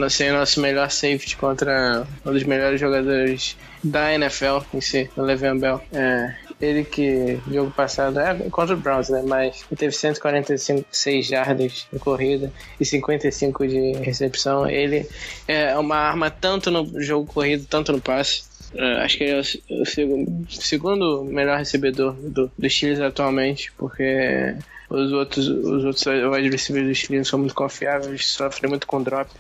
sem 0.09 0.30
nosso 0.30 0.61
melhor 0.61 0.90
safety 0.90 1.37
contra 1.37 2.06
um 2.24 2.33
dos 2.33 2.44
melhores 2.44 2.80
jogadores 2.80 3.56
da 3.83 4.14
NFL 4.14 4.61
em 4.72 4.80
si, 4.80 5.11
o 5.16 5.22
Le'Veon 5.22 5.59
Bell. 5.59 5.83
É, 5.92 6.35
ele 6.61 6.85
que 6.85 7.40
jogo 7.51 7.70
passado 7.70 8.20
é 8.20 8.35
contra 8.51 8.75
o 8.75 8.79
Browns, 8.79 9.09
né? 9.09 9.23
Mas 9.25 9.64
teve 9.77 9.92
146 9.92 11.27
jardas 11.27 11.87
de 11.92 11.99
corrida 11.99 12.53
e 12.79 12.85
55 12.85 13.66
de 13.66 13.92
recepção. 13.92 14.68
Ele 14.68 15.09
é 15.49 15.77
uma 15.79 15.96
arma 15.96 16.31
tanto 16.31 16.70
no 16.70 17.01
jogo 17.01 17.33
corrido, 17.33 17.66
tanto 17.68 17.92
no 17.92 18.01
passe. 18.01 18.42
É, 18.75 19.03
acho 19.03 19.18
que 19.18 19.25
ele 19.25 19.33
é 19.33 19.40
o 19.40 19.40
o 19.40 20.46
segundo, 20.51 21.25
melhor 21.25 21.59
recebedor 21.59 22.12
do, 22.12 22.51
do 22.57 22.70
Steelers 22.70 23.01
atualmente, 23.01 23.73
porque 23.77 24.55
os 24.90 25.12
outros, 25.12 25.46
os 25.46 25.85
outros 25.85 26.05
wide 26.07 26.50
receivers 26.50 26.88
do 26.88 26.94
Steelers 26.94 27.29
são 27.29 27.38
muito 27.38 27.55
confiáveis, 27.55 28.26
sofrem 28.26 28.68
muito 28.68 28.87
com 28.88 29.00
drop 29.00 29.31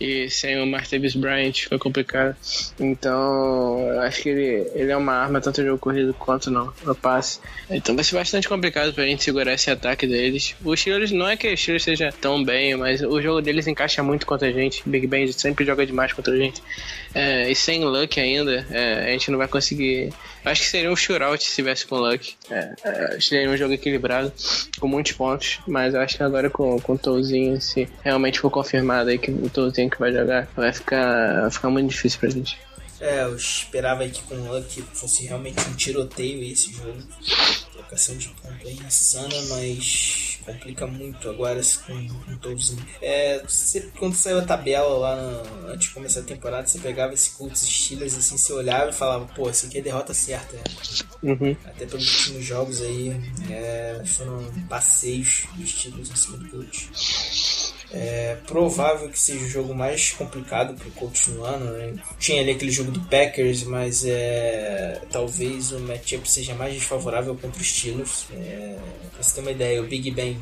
e 0.00 0.30
sem 0.30 0.62
o 0.62 0.66
Martavis 0.66 1.16
Bryant 1.16 1.66
foi 1.68 1.78
complicado. 1.78 2.36
Então, 2.78 3.90
acho 4.02 4.22
que 4.22 4.28
ele, 4.28 4.70
ele 4.74 4.92
é 4.92 4.96
uma 4.96 5.12
arma 5.12 5.40
tanto 5.40 5.64
jogo 5.64 5.78
corrido 5.78 6.14
quanto 6.14 6.50
no, 6.50 6.72
no 6.84 6.94
passe. 6.94 7.40
Então 7.68 7.94
vai 7.94 8.04
ser 8.04 8.14
bastante 8.14 8.48
complicado 8.48 8.94
pra 8.94 9.04
gente 9.04 9.24
segurar 9.24 9.52
esse 9.52 9.70
ataque 9.70 10.06
deles. 10.06 10.54
Os 10.64 10.80
Steelers, 10.80 11.10
não 11.10 11.28
é 11.28 11.36
que 11.36 11.52
o 11.52 11.56
Steelers 11.56 11.82
seja 11.82 12.14
tão 12.20 12.44
bem, 12.44 12.76
mas 12.76 13.02
o 13.02 13.20
jogo 13.20 13.40
deles 13.42 13.66
encaixa 13.66 14.02
muito 14.04 14.24
contra 14.24 14.48
a 14.48 14.52
gente. 14.52 14.82
Big 14.86 15.08
Ben 15.08 15.30
sempre 15.32 15.64
joga 15.64 15.84
demais 15.84 16.12
contra 16.12 16.32
a 16.32 16.36
gente. 16.36 16.62
É, 17.14 17.50
e 17.50 17.54
sem 17.54 17.84
luck 17.84 18.20
ainda, 18.20 18.64
é, 18.70 19.08
a 19.08 19.12
gente 19.12 19.30
não 19.30 19.38
vai 19.38 19.48
conseguir. 19.48 20.12
Acho 20.44 20.62
que 20.62 20.68
seria 20.68 20.90
um 20.90 20.96
shootout 20.96 21.42
se 21.42 21.54
tivesse 21.54 21.86
com 21.86 21.96
luck. 21.96 22.34
É, 22.50 22.74
é, 22.84 23.20
seria 23.20 23.50
um 23.50 23.56
jogo 23.56 23.74
equilibrado, 23.74 24.32
com 24.78 24.86
muitos 24.86 25.12
pontos. 25.12 25.58
Mas 25.66 25.94
acho 25.94 26.16
que 26.16 26.22
agora 26.22 26.48
com, 26.48 26.80
com 26.80 26.92
o 26.94 26.98
Touzinho, 26.98 27.60
se 27.60 27.88
realmente 28.02 28.40
for 28.40 28.50
confirmado 28.50 29.10
aí 29.10 29.18
que 29.18 29.30
o 29.30 29.50
Touzinho 29.50 29.90
que 29.90 29.98
vai 29.98 30.12
jogar, 30.12 30.48
vai 30.56 30.72
ficar, 30.72 31.42
vai 31.42 31.50
ficar 31.50 31.70
muito 31.70 31.90
difícil 31.90 32.20
pra 32.20 32.30
gente. 32.30 32.58
É, 33.00 33.22
eu 33.22 33.34
esperava 33.34 34.06
que 34.06 34.22
com 34.22 34.34
o 34.34 34.52
Luck 34.52 34.82
fosse 34.92 35.24
realmente 35.24 35.58
um 35.68 35.74
tiroteio 35.74 36.44
esse 36.44 36.72
jogo. 36.74 36.98
Trocação 37.80 38.16
de 38.16 38.28
ponto 38.28 38.68
é 38.68 38.72
insana, 38.72 39.42
mas 39.48 40.38
complica 40.44 40.86
muito 40.86 41.28
agora 41.30 41.60
com, 41.86 42.08
com 42.08 42.36
Touzinho. 42.38 42.84
É, 43.00 43.42
você, 43.42 43.90
quando 43.98 44.14
saiu 44.14 44.38
a 44.38 44.44
tabela 44.44 44.98
lá 44.98 45.16
no, 45.16 45.68
antes 45.68 45.88
de 45.88 45.94
começar 45.94 46.20
a 46.20 46.24
temporada, 46.24 46.66
você 46.66 46.78
pegava 46.78 47.14
esse 47.14 47.30
Colts 47.32 47.62
Steelers 47.62 48.14
assim, 48.16 48.36
você 48.36 48.52
olhava 48.52 48.90
e 48.90 48.94
falava, 48.94 49.26
pô, 49.34 49.48
isso 49.48 49.66
aqui 49.66 49.78
é 49.78 49.82
derrota 49.82 50.12
certa. 50.12 50.56
Uhum. 51.22 51.56
Até 51.64 51.86
pelos 51.86 52.18
últimos 52.18 52.44
jogos 52.44 52.80
aí, 52.82 53.10
é, 53.50 54.02
foram 54.04 54.44
passeios 54.68 55.46
dos 55.54 55.70
Steelers 55.70 56.10
em 56.10 56.16
cima 56.16 56.36
do 56.36 56.48
Colts. 56.48 57.74
É 57.92 58.36
provável 58.46 59.08
que 59.08 59.18
seja 59.18 59.44
o 59.44 59.48
jogo 59.48 59.74
mais 59.74 60.10
complicado 60.12 60.74
pro 60.74 60.90
Colts 60.92 61.28
no 61.28 61.44
ano. 61.44 61.72
Né? 61.72 61.94
Tinha 62.18 62.40
ali 62.40 62.52
aquele 62.52 62.70
jogo 62.70 62.90
do 62.90 63.00
Packers, 63.00 63.64
mas 63.64 64.04
é, 64.04 65.00
talvez 65.10 65.72
o 65.72 65.80
matchup 65.80 66.30
seja 66.30 66.54
mais 66.54 66.74
desfavorável 66.74 67.34
contra 67.36 67.60
os 67.60 67.66
Steelers. 67.66 68.26
É, 68.32 68.76
pra 69.12 69.22
você 69.22 69.34
ter 69.34 69.40
uma 69.40 69.50
ideia, 69.50 69.82
o 69.82 69.86
Big 69.86 70.10
Ben 70.12 70.38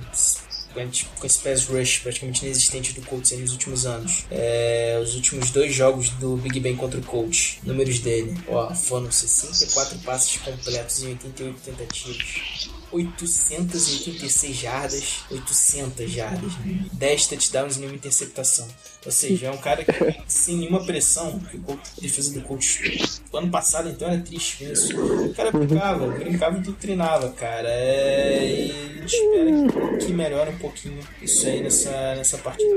com 1.18 1.26
esse 1.26 1.38
pass 1.40 1.64
rush 1.66 1.98
praticamente 2.00 2.44
inexistente 2.44 2.92
do 2.92 3.02
Colts 3.02 3.32
nos 3.32 3.52
últimos 3.52 3.87
anos. 3.87 4.24
É, 4.30 4.98
os 5.02 5.14
últimos 5.14 5.50
dois 5.50 5.74
jogos 5.74 6.11
do 6.11 6.37
Big 6.37 6.61
Ben 6.61 6.76
contra 6.76 7.00
o 7.00 7.02
Colts, 7.02 7.58
números 7.64 7.98
dele, 8.00 8.37
ó, 8.48 8.72
foram 8.74 9.11
64 9.11 9.98
passes 10.00 10.37
completos 10.38 11.02
em 11.02 11.08
88 11.08 11.61
tentativas. 11.61 12.70
886 12.90 14.57
jardas, 14.57 15.24
800 15.31 16.11
jardas, 16.11 16.53
10 16.92 17.27
touchdowns 17.27 17.77
e 17.77 17.81
nenhuma 17.81 17.96
interceptação. 17.96 18.66
Ou 19.05 19.12
seja, 19.12 19.46
é 19.46 19.51
um 19.51 19.57
cara 19.59 19.85
que 19.85 19.92
sem 20.27 20.57
nenhuma 20.57 20.85
pressão, 20.85 21.40
Colts- 21.64 21.92
a 21.98 22.01
defesa 22.01 22.33
do 22.35 22.40
coach 22.42 23.03
ano 23.33 23.51
passado 23.51 23.88
então 23.90 24.09
era 24.09 24.20
triste 24.20 24.64
isso. 24.64 24.96
O 25.01 25.35
cara 25.35 25.51
brincava, 25.53 26.07
brincava 26.09 26.59
e 26.59 26.61
doutrinava, 26.61 27.29
cara. 27.31 27.68
É, 27.68 28.66
e 28.66 28.70
a 28.72 29.01
gente 29.03 29.14
espera 29.14 29.98
que, 29.98 30.07
que 30.07 30.12
melhore 30.12 30.51
um 30.51 30.59
pouquinho 30.59 30.98
isso 31.22 31.46
aí 31.46 31.62
nessa, 31.62 31.90
nessa 32.16 32.38
partida. 32.38 32.68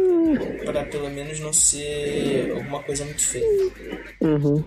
Pra 0.65 0.83
pelo 0.85 1.09
menos 1.09 1.39
não 1.39 1.51
ser 1.53 2.51
alguma 2.55 2.81
coisa 2.83 3.03
muito 3.05 3.21
feia. 3.21 3.47
Uhum. 4.21 4.63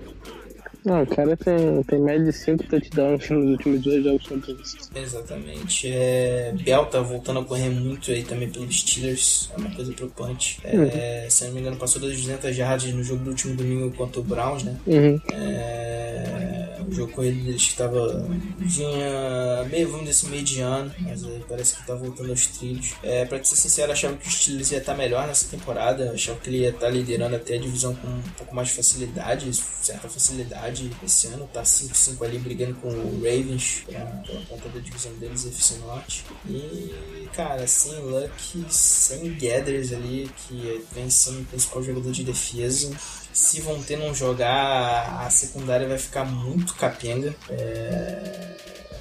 Não, 0.85 1.03
o 1.03 1.07
cara 1.07 1.35
tem, 1.37 1.83
tem 1.85 1.99
média 1.99 2.25
de 2.25 2.33
5 2.33 2.65
touchdowns 2.65 3.31
nos 3.31 3.51
últimos 3.53 3.81
dois 3.81 4.05
jogos 4.05 4.27
contra 4.27 4.51
eles. 4.53 4.91
Exatamente. 4.95 5.91
É, 5.91 6.53
Bell 6.63 6.85
tá 6.87 7.01
voltando 7.01 7.41
a 7.41 7.45
correr 7.45 7.71
muito 7.71 8.11
aí 8.11 8.23
também 8.23 8.51
pelos 8.51 8.81
Steelers. 8.81 9.51
É 9.57 9.61
uma 9.61 9.71
coisa 9.71 9.93
preocupante. 9.93 10.61
É, 10.63 11.27
se 11.31 11.45
eu 11.45 11.49
não 11.49 11.55
me 11.55 11.61
engano, 11.63 11.77
passou 11.77 12.03
das 12.03 12.13
200 12.13 12.55
jardas 12.55 12.93
no 12.93 13.03
jogo 13.03 13.25
do 13.25 13.31
último 13.31 13.57
domingo 13.57 13.91
contra 13.97 14.21
o 14.21 14.25
Browns, 14.25 14.63
né? 14.63 14.77
Uhum. 14.87 15.19
É, 15.33 16.81
o 16.87 16.93
jogo 16.93 17.13
corrido 17.13 17.45
deles 17.45 17.69
que 17.69 17.77
tava. 17.77 18.27
vinha 18.59 19.65
meio, 19.71 19.91
vamos 19.91 20.09
dizer 20.09 20.27
assim, 20.27 20.37
mediano, 20.37 20.95
mas 21.01 21.25
é, 21.25 21.41
parece 21.49 21.77
que 21.77 21.87
tá 21.87 21.95
voltando 21.95 22.31
aos 22.31 22.47
trilhos. 22.47 22.95
É, 23.03 23.25
pra 23.25 23.43
ser 23.43 23.57
sincero, 23.57 23.93
achava 23.93 24.17
que 24.17 24.27
o 24.27 24.31
Steelers 24.31 24.71
ia 24.73 24.79
estar 24.79 24.95
melhor 24.95 25.27
nessa 25.27 25.49
temporada. 25.49 26.13
Achava 26.13 26.39
que 26.41 26.51
ele 26.51 26.59
ia 26.59 26.71
estar 26.71 26.89
liderando 26.89 27.37
até 27.37 27.55
a 27.55 27.59
divisão 27.59 27.95
com 27.95 28.09
um 28.09 28.23
pouco 28.37 28.55
mais 28.55 28.69
de 28.69 28.75
facilidade, 28.75 29.53
certa 29.83 30.09
facilidade 30.09 30.91
esse 31.05 31.29
ano. 31.29 31.49
Tá 31.53 31.63
5-5 31.63 32.25
ali 32.25 32.39
brigando 32.39 32.75
com 32.77 32.89
o 32.89 33.23
Ravens 33.23 33.85
pra, 33.87 34.01
pela 34.01 34.41
ponta 34.43 34.69
da 34.69 34.81
divisão 34.81 35.13
deles, 35.15 35.47
FC 35.47 35.79
Norte. 35.79 36.25
E, 36.49 37.29
cara, 37.35 37.67
sem 37.67 37.99
Luck, 38.01 38.65
sem 38.69 39.35
Gathers 39.35 39.93
ali, 39.93 40.31
que 40.47 40.85
vem 40.93 41.09
sendo 41.11 41.43
o 41.43 41.45
principal 41.45 41.83
jogador 41.83 42.13
de 42.13 42.25
defesa. 42.25 42.91
Se 43.35 43.61
vão 43.61 43.83
ter 43.83 43.99
não 43.99 44.15
jogar, 44.15 45.25
a 45.27 45.29
secundária 45.29 45.87
vai 45.87 45.99
ficar 45.99 46.25
muito 46.25 46.75
capenga. 46.75 47.35
É 47.51 48.55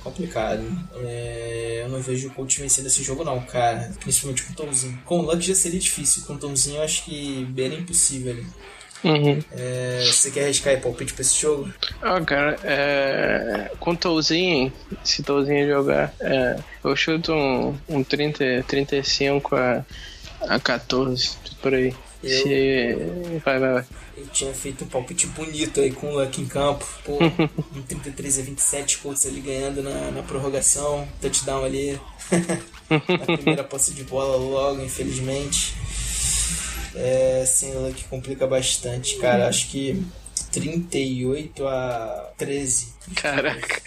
complicado. 0.04 0.64
É, 1.06 1.82
eu 1.84 1.90
não 1.90 2.02
vejo 2.02 2.28
o 2.28 2.32
Colts 2.32 2.58
vencendo 2.58 2.88
esse 2.88 3.02
jogo, 3.02 3.24
não, 3.24 3.40
cara. 3.42 3.92
Principalmente 4.02 4.44
com 4.44 4.54
o 4.54 4.56
Tomzinho. 4.56 5.00
Com 5.06 5.20
o 5.20 5.22
Luck 5.22 5.42
já 5.42 5.56
seria 5.56 5.80
difícil. 5.80 6.24
Com 6.26 6.34
o 6.34 6.38
Tomzinho, 6.38 6.78
eu 6.78 6.84
acho 6.84 7.06
que 7.06 7.46
beira 7.50 7.76
impossível 7.76 8.34
ali. 8.34 8.46
Uhum. 9.04 9.40
É, 9.52 10.04
você 10.06 10.32
quer 10.32 10.46
arriscar 10.46 10.74
aí 10.74 10.80
palpite 10.80 11.14
pra 11.14 11.22
esse 11.22 11.40
jogo? 11.40 11.72
Ah, 12.02 12.22
cara, 12.22 12.58
é... 12.64 13.72
com 13.78 13.92
o 13.92 13.98
Touzinho, 13.98 14.72
se 15.04 15.20
o 15.20 15.24
Touzinho 15.26 15.68
jogar, 15.68 16.14
é... 16.22 16.58
eu 16.82 16.96
chuto 16.96 17.34
um, 17.34 17.78
um 17.90 18.02
30, 18.04 18.64
35 18.66 19.56
a, 19.58 19.86
a 20.42 20.58
14, 20.58 21.32
por 21.62 21.74
aí. 21.74 21.94
Eu- 22.24 22.30
Se... 22.44 22.96
Vai, 23.44 23.60
vai, 23.60 23.74
vai. 23.74 23.86
Eu 24.16 24.28
tinha 24.28 24.54
feito 24.54 24.84
um 24.84 24.88
palpite 24.88 25.26
bonito 25.28 25.82
aí 25.82 25.92
com 25.92 26.14
o 26.14 26.20
Luck 26.20 26.40
em 26.40 26.46
campo. 26.46 26.88
Pô, 27.04 27.18
um 27.76 27.82
33 27.82 28.40
a 28.40 28.42
27, 28.44 28.98
Colts 29.00 29.26
ali 29.26 29.42
ganhando 29.42 29.82
na, 29.82 30.12
na 30.12 30.24
prorrogação. 30.24 31.08
Touchdown 31.20 31.66
ali. 31.66 32.00
na 32.90 33.38
primeira 33.38 33.64
posse 33.64 33.94
de 33.94 34.04
bola 34.04 34.38
logo, 34.38 34.84
infelizmente. 34.84 35.76
É, 36.96 37.44
sem 37.46 37.76
o 37.76 37.88
Luck 37.88 38.04
complica 38.06 38.46
bastante, 38.46 39.18
cara. 39.18 39.48
Acho 39.48 39.70
que 39.70 40.04
38 40.54 41.68
a 41.68 42.30
13. 42.38 42.94
Caraca. 43.16 43.82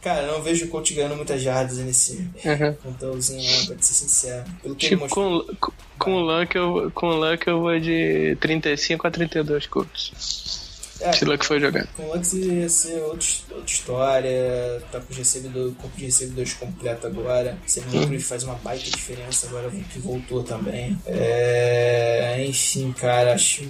Cara, 0.00 0.26
eu 0.26 0.32
não 0.34 0.42
vejo 0.42 0.66
o 0.66 0.68
Colt 0.68 0.92
ganhando 0.92 1.16
muitas 1.16 1.40
jardas 1.42 1.78
nesse 1.78 2.12
Uhum. 2.44 2.74
contãozinho, 2.82 3.42
não, 3.42 3.66
pra 3.66 3.76
ser 3.80 3.94
sincero. 3.94 4.44
Pelo 4.62 4.76
que 4.76 4.88
Tipo, 4.88 5.08
com, 5.08 5.40
com, 5.58 5.72
com 5.98 6.12
o 6.14 6.20
Luck 6.20 6.54
eu, 6.54 6.90
com 6.94 7.06
o 7.08 7.16
Luck 7.16 7.46
eu 7.48 7.60
vou 7.60 7.78
de 7.80 8.36
35 8.40 9.06
a 9.06 9.10
32 9.10 9.66
curtos. 9.66 10.63
É, 11.00 11.24
Luck 11.24 11.44
for 11.44 11.60
jogar. 11.60 11.86
Com 11.96 12.06
Lux 12.12 12.32
ia 12.34 12.68
ser 12.68 13.02
outra, 13.02 13.26
outra 13.50 13.66
história, 13.66 14.82
tá 14.92 15.00
com 15.00 15.12
o 15.12 15.16
recebedor, 15.16 15.72
corpo 15.74 15.96
de 15.96 16.06
recebedores 16.06 16.52
completo 16.54 17.06
agora. 17.06 17.58
Sendo 17.66 18.06
Cruz 18.06 18.24
faz 18.24 18.44
uma 18.44 18.54
baita 18.54 18.84
diferença 18.90 19.46
agora 19.48 19.70
que 19.70 19.98
voltou 19.98 20.42
também. 20.42 20.98
É, 21.06 22.44
enfim, 22.46 22.92
cara, 22.92 23.34
acho 23.34 23.62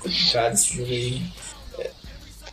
complicado 0.00 0.54
esse 0.54 0.76
jogo 0.76 0.90
aí. 0.90 1.22
É, 1.78 1.90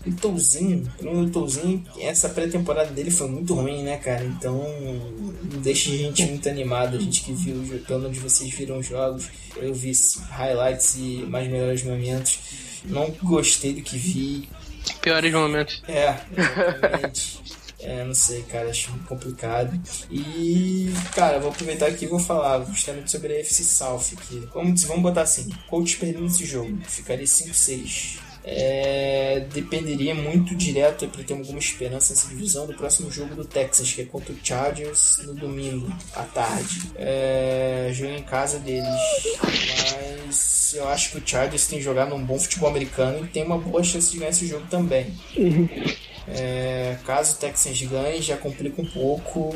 O 0.07 0.13
Touzinho, 0.13 0.89
o 1.01 1.29
Touzinho, 1.29 1.85
essa 1.99 2.29
pré-temporada 2.29 2.91
dele 2.91 3.11
foi 3.11 3.27
muito 3.27 3.53
ruim, 3.53 3.83
né, 3.83 3.97
cara? 3.97 4.23
Então 4.23 4.63
não 5.51 5.61
deixa 5.61 5.91
a 5.91 5.97
gente 5.97 6.25
muito 6.25 6.47
animado. 6.47 6.95
A 6.95 6.99
gente 6.99 7.21
que 7.21 7.33
viu, 7.33 7.81
pelo 7.85 7.99
menos 8.03 8.17
vocês 8.17 8.49
viram 8.53 8.79
os 8.79 8.87
jogos, 8.87 9.25
eu 9.57 9.73
vi 9.73 9.91
highlights 10.29 10.95
e 10.95 11.25
mais 11.27 11.49
melhores 11.49 11.83
momentos. 11.83 12.39
Não 12.85 13.09
gostei 13.23 13.73
do 13.73 13.81
que 13.81 13.97
vi, 13.97 14.49
Piores 15.01 15.33
momentos. 15.33 15.81
é, 15.87 16.19
exatamente. 16.35 17.39
É, 17.81 18.03
não 18.03 18.13
sei, 18.13 18.41
cara, 18.43 18.69
acho 18.69 18.91
muito 18.91 19.07
complicado. 19.07 19.79
E, 20.11 20.91
cara, 21.15 21.39
vou 21.39 21.49
aproveitar 21.49 21.87
aqui 21.87 22.03
e 22.05 22.07
vou 22.09 22.19
falar 22.19 22.63
justamente 22.65 23.09
sobre 23.09 23.33
a 23.33 23.39
FC 23.39 23.63
South 23.63 24.01
aqui. 24.17 24.47
Vamos, 24.53 24.83
vamos 24.83 25.01
botar 25.03 25.21
assim: 25.21 25.47
Colts 25.69 25.95
perdendo 25.95 26.25
esse 26.25 26.45
jogo, 26.45 26.77
ficaria 26.85 27.25
5-6. 27.25 28.19
É, 28.51 29.45
dependeria 29.53 30.15
muito 30.15 30.55
direto 30.55 31.07
para 31.07 31.23
ter 31.23 31.33
alguma 31.33 31.59
esperança 31.59 32.13
nessa 32.13 32.27
divisão 32.29 32.65
do 32.65 32.73
próximo 32.73 33.11
jogo 33.11 33.35
do 33.35 33.45
Texas, 33.45 33.93
que 33.93 34.01
é 34.01 34.05
contra 34.05 34.33
o 34.33 34.37
Chargers 34.43 35.19
no 35.23 35.35
domingo 35.35 35.87
à 36.15 36.23
tarde. 36.23 36.91
É, 36.95 37.91
jogo 37.93 38.13
em 38.13 38.23
casa 38.23 38.57
deles, 38.57 38.89
mas 39.43 40.73
eu 40.73 40.87
acho 40.87 41.11
que 41.11 41.17
o 41.19 41.23
Chargers 41.23 41.67
tem 41.67 41.79
jogado 41.79 42.15
um 42.15 42.23
bom 42.23 42.39
futebol 42.39 42.69
americano 42.69 43.23
e 43.23 43.27
tem 43.27 43.43
uma 43.43 43.57
boa 43.57 43.83
chance 43.83 44.11
de 44.11 44.17
ganhar 44.17 44.31
esse 44.31 44.47
jogo 44.47 44.65
também. 44.67 45.13
É, 46.31 46.97
caso 47.05 47.35
o 47.35 47.37
Texans 47.37 47.81
ganhe, 47.83 48.21
já 48.21 48.37
complica 48.37 48.81
um 48.81 48.85
pouco 48.85 49.51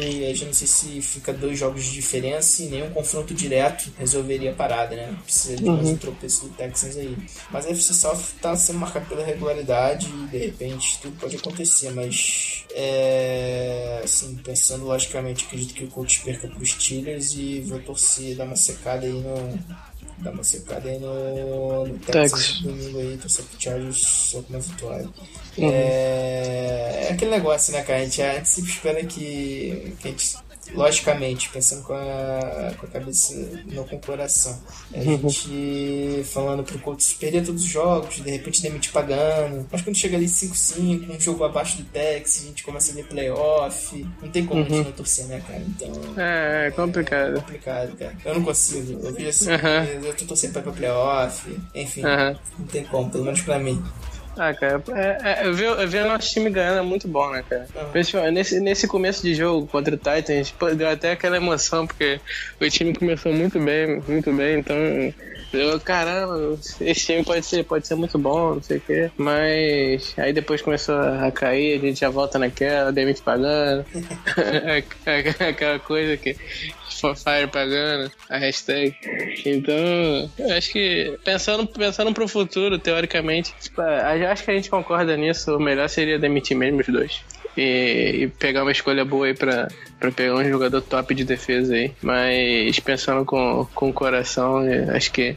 e 0.00 0.24
aí 0.24 0.34
já 0.34 0.46
não 0.46 0.52
sei 0.52 0.66
se 0.66 1.00
fica 1.00 1.32
dois 1.32 1.58
jogos 1.58 1.84
de 1.84 1.92
diferença 1.92 2.62
e 2.62 2.66
nenhum 2.66 2.90
confronto 2.90 3.34
direto 3.34 3.92
resolveria 3.98 4.52
a 4.52 4.54
parada, 4.54 4.94
né? 4.94 5.16
Precisa 5.24 5.56
de 5.56 5.64
mais 5.64 5.88
um 5.88 5.96
tropeço 5.96 6.46
do 6.46 6.54
Texans 6.54 6.96
aí. 6.96 7.16
Mas 7.50 7.66
a 7.66 7.70
FC 7.70 7.94
South 7.94 8.22
tá 8.40 8.54
sendo 8.54 8.78
marcado 8.78 9.06
pela 9.06 9.24
regularidade 9.24 10.06
e 10.06 10.26
de 10.28 10.38
repente 10.38 10.98
tudo 11.00 11.16
pode 11.18 11.36
acontecer, 11.36 11.90
mas 11.90 12.64
é, 12.74 14.00
assim, 14.04 14.36
pensando 14.36 14.84
logicamente, 14.84 15.44
acredito 15.46 15.74
que 15.74 15.84
o 15.84 15.88
Colts 15.88 16.18
perca 16.18 16.48
pros 16.48 16.70
Steelers 16.70 17.34
e 17.34 17.60
vou 17.60 17.78
torcer, 17.80 18.36
dar 18.36 18.44
uma 18.44 18.56
secada 18.56 19.06
aí 19.06 19.12
no 19.12 19.58
dar 20.24 20.32
uma 20.32 20.42
secada 20.42 20.88
aí 20.88 20.98
no, 20.98 21.86
no 21.86 21.98
Texas 21.98 22.60
domingo 22.62 22.98
aí, 22.98 23.16
torcer 23.18 23.44
pro 23.44 23.60
Chargers 23.60 23.98
só 23.98 24.42
com 24.42 24.54
uma 24.54 24.60
vitória. 24.60 25.08
É, 25.58 27.06
é 27.08 27.12
aquele 27.12 27.30
negócio, 27.30 27.72
né, 27.72 27.82
cara? 27.82 28.00
A 28.00 28.04
gente, 28.04 28.22
a 28.22 28.34
gente 28.34 28.48
sempre 28.48 28.70
espera 28.70 29.04
que, 29.04 29.94
que 30.00 30.08
a 30.08 30.10
gente, 30.10 30.36
logicamente, 30.72 31.48
pensando 31.50 31.82
com 31.82 31.92
a, 31.94 32.72
com 32.78 32.86
a 32.86 32.88
cabeça, 32.88 33.34
não 33.66 33.84
com 33.86 33.96
o 33.96 34.00
coração. 34.00 34.58
A 34.92 35.00
gente 35.00 36.22
falando 36.32 36.62
pro 36.64 36.78
Colts 36.78 37.12
perder 37.14 37.44
todos 37.44 37.62
os 37.64 37.68
jogos, 37.68 38.16
de 38.16 38.30
repente 38.30 38.62
demitir 38.62 38.92
pagando. 38.92 39.66
Mas 39.70 39.82
quando 39.82 39.96
chega 39.96 40.16
ali 40.16 40.26
5-5, 40.26 41.16
um 41.16 41.20
jogo 41.20 41.44
abaixo 41.44 41.76
do 41.78 41.84
Texas, 41.84 42.42
a 42.44 42.46
gente 42.46 42.64
começa 42.64 42.92
a 42.92 42.94
ver 42.94 43.04
playoff. 43.06 44.06
Não 44.22 44.30
tem 44.30 44.46
como 44.46 44.60
a 44.62 44.64
gente 44.68 44.84
não 44.84 44.92
torcer, 44.92 45.26
né, 45.26 45.42
cara? 45.46 45.60
Então. 45.66 45.92
É, 46.16 46.64
é 46.64 46.68
É 46.68 46.70
complicado. 46.70 47.34
complicado, 47.40 47.96
cara. 47.96 48.16
Eu 48.24 48.34
não 48.34 48.42
consigo. 48.44 49.00
Eu 49.06 49.12
vi 49.14 49.28
assim, 49.28 49.50
Aham. 49.52 49.84
eu 50.02 50.14
tô 50.14 50.24
torcendo 50.24 50.52
pra 50.52 50.60
ir 50.60 50.64
pra 50.64 50.72
playoff. 50.72 51.60
Enfim, 51.74 52.04
Aham. 52.04 52.36
não 52.58 52.66
tem 52.66 52.84
como, 52.84 53.10
pelo 53.10 53.24
menos 53.24 53.40
pra 53.42 53.58
mim. 53.58 53.82
Ah, 54.36 54.52
cara, 54.52 54.82
é, 54.96 55.42
é, 55.42 55.46
eu, 55.46 55.54
ver, 55.54 55.86
ver 55.86 56.04
o 56.04 56.08
nosso 56.08 56.28
time 56.30 56.50
ganhando 56.50 56.78
é 56.78 56.82
muito 56.82 57.06
bom, 57.06 57.30
né, 57.30 57.44
cara? 57.48 57.66
Principalmente 57.92 58.34
nesse, 58.34 58.60
nesse 58.60 58.88
começo 58.88 59.22
de 59.22 59.34
jogo 59.34 59.66
contra 59.68 59.94
o 59.94 59.98
Titans, 59.98 60.54
deu 60.76 60.88
até 60.88 61.12
aquela 61.12 61.36
emoção, 61.36 61.86
porque 61.86 62.20
o 62.60 62.68
time 62.68 62.94
começou 62.94 63.32
muito 63.32 63.60
bem, 63.60 64.02
muito 64.06 64.32
bem, 64.32 64.58
então. 64.58 64.76
Eu, 65.52 65.78
caramba, 65.78 66.58
esse 66.80 67.06
time 67.06 67.24
pode 67.24 67.46
ser, 67.46 67.64
pode 67.64 67.86
ser 67.86 67.94
muito 67.94 68.18
bom, 68.18 68.56
não 68.56 68.62
sei 68.62 68.78
o 68.78 68.80
quê. 68.80 69.10
Mas 69.16 70.12
aí 70.18 70.32
depois 70.32 70.60
começou 70.60 70.96
a 70.96 71.30
cair, 71.30 71.78
a 71.78 71.80
gente 71.80 72.00
já 72.00 72.10
volta 72.10 72.38
naquela, 72.38 72.90
demite 72.90 73.22
pagando. 73.22 73.86
aquela 75.48 75.78
coisa 75.78 76.16
que 76.16 76.36
fire 77.14 77.48
pagando, 77.50 78.10
a 78.30 78.38
hashtag. 78.38 78.94
Então, 79.44 80.30
acho 80.56 80.72
que 80.72 81.18
pensando, 81.24 81.66
pensando 81.66 82.14
pro 82.14 82.28
futuro, 82.28 82.78
teoricamente, 82.78 83.52
eu 83.76 84.28
acho 84.28 84.44
que 84.44 84.50
a 84.50 84.54
gente 84.54 84.70
concorda 84.70 85.16
nisso, 85.16 85.56
o 85.56 85.60
melhor 85.60 85.88
seria 85.88 86.18
demitir 86.18 86.56
mesmo 86.56 86.80
os 86.80 86.86
dois. 86.86 87.20
E, 87.56 88.22
e 88.22 88.28
pegar 88.28 88.62
uma 88.62 88.72
escolha 88.72 89.04
boa 89.04 89.26
aí 89.26 89.34
pra, 89.34 89.68
pra 90.00 90.10
pegar 90.10 90.34
um 90.34 90.44
jogador 90.48 90.80
top 90.80 91.14
de 91.14 91.24
defesa 91.24 91.74
aí. 91.74 91.92
Mas 92.02 92.78
pensando 92.80 93.24
com, 93.24 93.66
com 93.74 93.90
o 93.90 93.92
coração, 93.92 94.62
acho 94.94 95.12
que 95.12 95.34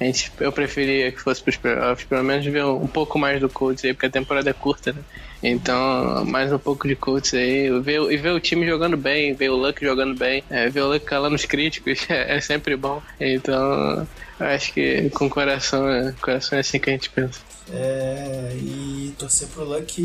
a 0.00 0.04
gente, 0.04 0.30
eu 0.38 0.52
preferia 0.52 1.10
que 1.10 1.20
fosse 1.20 1.42
pros 1.42 1.56
playoffs, 1.56 2.06
pelo 2.06 2.22
menos 2.22 2.46
ver 2.46 2.64
um 2.64 2.86
pouco 2.86 3.18
mais 3.18 3.40
do 3.40 3.48
Colts 3.48 3.84
aí, 3.84 3.92
porque 3.92 4.06
a 4.06 4.10
temporada 4.10 4.48
é 4.48 4.52
curta, 4.52 4.92
né? 4.92 5.00
Então, 5.42 6.24
mais 6.24 6.52
um 6.52 6.58
pouco 6.58 6.88
de 6.88 6.96
Colts 6.96 7.32
aí. 7.34 7.70
Ver, 7.80 8.00
e 8.10 8.16
ver 8.16 8.30
o 8.32 8.40
time 8.40 8.66
jogando 8.66 8.96
bem, 8.96 9.34
ver 9.34 9.50
o 9.50 9.56
Luck 9.56 9.84
jogando 9.84 10.14
bem, 10.18 10.42
é, 10.50 10.68
ver 10.68 10.82
o 10.82 10.88
Luck 10.88 11.04
calando 11.04 11.36
os 11.36 11.44
críticos 11.44 12.08
é, 12.10 12.36
é 12.36 12.40
sempre 12.40 12.76
bom. 12.76 13.00
Então, 13.20 14.06
acho 14.38 14.72
que 14.72 15.10
com 15.10 15.26
o 15.26 15.30
coração, 15.30 15.88
é- 15.88 16.12
coração 16.20 16.56
é 16.56 16.60
assim 16.60 16.78
que 16.78 16.90
a 16.90 16.92
gente 16.92 17.10
pensa. 17.10 17.47
É, 17.72 18.56
e 18.60 19.14
torcer 19.18 19.48
pro 19.48 19.64
Luck, 19.64 20.02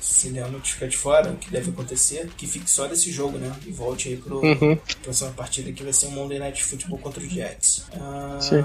se 0.00 0.28
ele 0.28 0.36
realmente 0.36 0.72
ficar 0.74 0.86
de 0.88 0.96
fora, 0.96 1.30
o 1.30 1.36
que 1.36 1.50
deve 1.50 1.70
acontecer, 1.70 2.28
que 2.36 2.46
fique 2.46 2.70
só 2.70 2.86
desse 2.86 3.10
jogo, 3.10 3.38
né? 3.38 3.54
E 3.66 3.72
volte 3.72 4.08
aí 4.08 4.16
pro 4.16 4.40
Uhum. 4.44 4.76
próxima 5.02 5.30
partida 5.30 5.72
que 5.72 5.82
vai 5.82 5.92
ser 5.92 6.06
um 6.06 6.10
Monday 6.12 6.38
Night 6.38 6.62
Football 6.62 6.98
contra 6.98 7.22
o 7.22 7.28
Jets. 7.28 7.84
Ah, 7.94 8.38
Sim. 8.40 8.64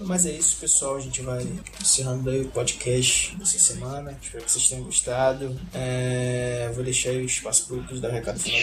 mas 0.00 0.26
é 0.26 0.32
isso, 0.32 0.56
pessoal. 0.60 0.96
A 0.96 1.00
gente 1.00 1.22
vai 1.22 1.46
encerrando 1.80 2.28
aí 2.30 2.40
o 2.42 2.48
podcast 2.48 3.36
dessa 3.36 3.58
semana. 3.58 4.18
Espero 4.22 4.44
que 4.44 4.50
vocês 4.50 4.68
tenham 4.68 4.84
gostado. 4.84 5.58
É, 5.74 6.70
vou 6.74 6.82
deixar 6.84 7.10
aí 7.10 7.18
o 7.22 7.26
espaço 7.26 7.66
pro 7.66 7.76
Lucas 7.76 8.00
dar 8.00 8.08
o 8.10 8.12
recado 8.12 8.38
final. 8.38 8.60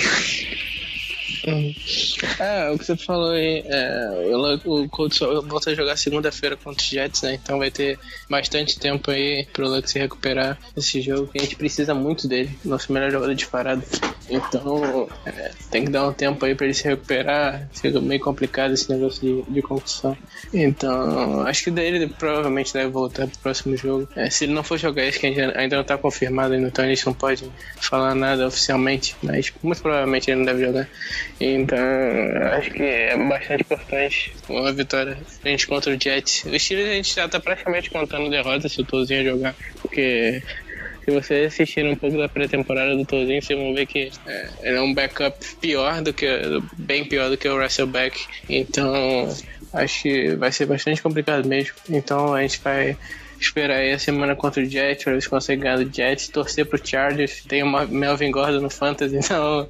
É, 2.39 2.69
o 2.71 2.77
que 2.77 2.85
você 2.85 2.97
falou 2.97 3.31
aí, 3.31 3.63
é, 3.65 4.09
Luck- 4.35 4.67
o 4.67 4.89
Colts 4.89 5.19
volta 5.19 5.71
a 5.71 5.75
jogar 5.75 5.95
segunda-feira 5.97 6.55
contra 6.57 6.81
os 6.81 6.89
Jets, 6.89 7.21
né? 7.21 7.35
Então 7.35 7.59
vai 7.59 7.69
ter 7.71 7.99
bastante 8.29 8.79
tempo 8.79 9.11
aí 9.11 9.45
pro 9.53 9.67
Luck 9.67 9.89
se 9.89 9.99
recuperar 9.99 10.57
desse 10.75 11.01
jogo, 11.01 11.27
que 11.27 11.37
a 11.37 11.41
gente 11.41 11.55
precisa 11.55 11.93
muito 11.93 12.27
dele, 12.27 12.49
nosso 12.63 12.91
melhor 12.91 13.11
jogador 13.11 13.33
disparado. 13.35 13.83
Então 14.29 15.07
é, 15.25 15.51
tem 15.69 15.85
que 15.85 15.91
dar 15.91 16.07
um 16.07 16.13
tempo 16.13 16.43
aí 16.45 16.55
pra 16.55 16.65
ele 16.65 16.73
se 16.73 16.83
recuperar, 16.83 17.69
fica 17.73 18.01
meio 18.01 18.19
complicado 18.19 18.73
esse 18.73 18.89
negócio 18.89 19.21
de, 19.21 19.51
de 19.53 19.61
concussão. 19.61 20.17
Então 20.53 21.41
acho 21.41 21.63
que 21.63 21.71
daí 21.71 21.87
ele 21.87 22.07
provavelmente 22.07 22.73
deve 22.73 22.89
voltar 22.89 23.27
pro 23.27 23.37
próximo 23.39 23.77
jogo. 23.77 24.07
É, 24.15 24.29
se 24.29 24.45
ele 24.45 24.53
não 24.53 24.63
for 24.63 24.77
jogar 24.77 25.05
esse 25.05 25.19
que 25.19 25.27
ainda 25.27 25.77
não 25.77 25.83
tá 25.83 25.97
confirmado, 25.97 26.55
então 26.55 26.83
a 26.83 26.87
gente 26.87 27.05
não 27.05 27.13
pode 27.13 27.45
falar 27.79 28.15
nada 28.15 28.47
oficialmente, 28.47 29.15
mas 29.21 29.53
muito 29.61 29.81
provavelmente 29.81 30.29
ele 30.29 30.37
não 30.39 30.45
deve 30.45 30.65
jogar. 30.65 30.87
Então, 31.39 31.77
acho 32.53 32.71
que 32.71 32.81
é 32.81 33.17
bastante 33.17 33.61
importante 33.61 34.33
uma 34.47 34.71
vitória 34.71 35.17
a 35.43 35.49
gente 35.49 35.67
contra 35.67 35.93
o 35.93 35.99
Jets. 35.99 36.45
O 36.45 36.57
Steelers 36.57 36.89
a 36.89 36.93
gente 36.93 37.13
já 37.13 37.27
tá 37.27 37.39
praticamente 37.39 37.89
contando 37.89 38.29
derrota 38.29 38.69
se 38.69 38.79
o 38.79 38.85
Tozinho 38.85 39.23
jogar, 39.23 39.53
porque 39.81 40.41
se 41.03 41.11
vocês 41.11 41.53
assistirem 41.53 41.91
um 41.91 41.95
pouco 41.95 42.17
da 42.17 42.29
pré-temporada 42.29 42.95
do 42.95 43.05
Tozinho, 43.05 43.41
vocês 43.41 43.59
vão 43.59 43.75
ver 43.75 43.85
que 43.85 44.11
é, 44.25 44.49
ele 44.63 44.77
é 44.77 44.81
um 44.81 44.93
backup 44.93 45.37
pior 45.61 46.01
do 46.01 46.13
que, 46.13 46.27
bem 46.77 47.05
pior 47.05 47.29
do 47.29 47.37
que 47.37 47.47
o 47.47 47.61
Russell 47.61 47.85
Beck. 47.85 48.25
Então, 48.49 49.29
acho 49.73 50.03
que 50.03 50.35
vai 50.35 50.51
ser 50.51 50.65
bastante 50.65 51.01
complicado 51.01 51.47
mesmo. 51.47 51.75
Então, 51.89 52.33
a 52.33 52.41
gente 52.41 52.59
vai 52.59 52.97
esperar 53.45 53.77
aí 53.77 53.91
a 53.93 53.99
semana 53.99 54.35
contra 54.35 54.61
o 54.61 54.65
Jets, 54.65 55.03
pra 55.03 55.13
ver 55.13 55.21
se 55.21 55.29
consegue 55.29 55.61
ganhar 55.61 55.77
do 55.77 55.93
Jets, 55.93 56.27
torcer 56.29 56.65
pro 56.65 56.79
Chargers. 56.85 57.43
Tem 57.47 57.63
o 57.63 57.67
Ma- 57.67 57.85
Melvin 57.85 58.31
Gordon 58.31 58.61
no 58.61 58.69
Fantasy, 58.69 59.17
então 59.23 59.67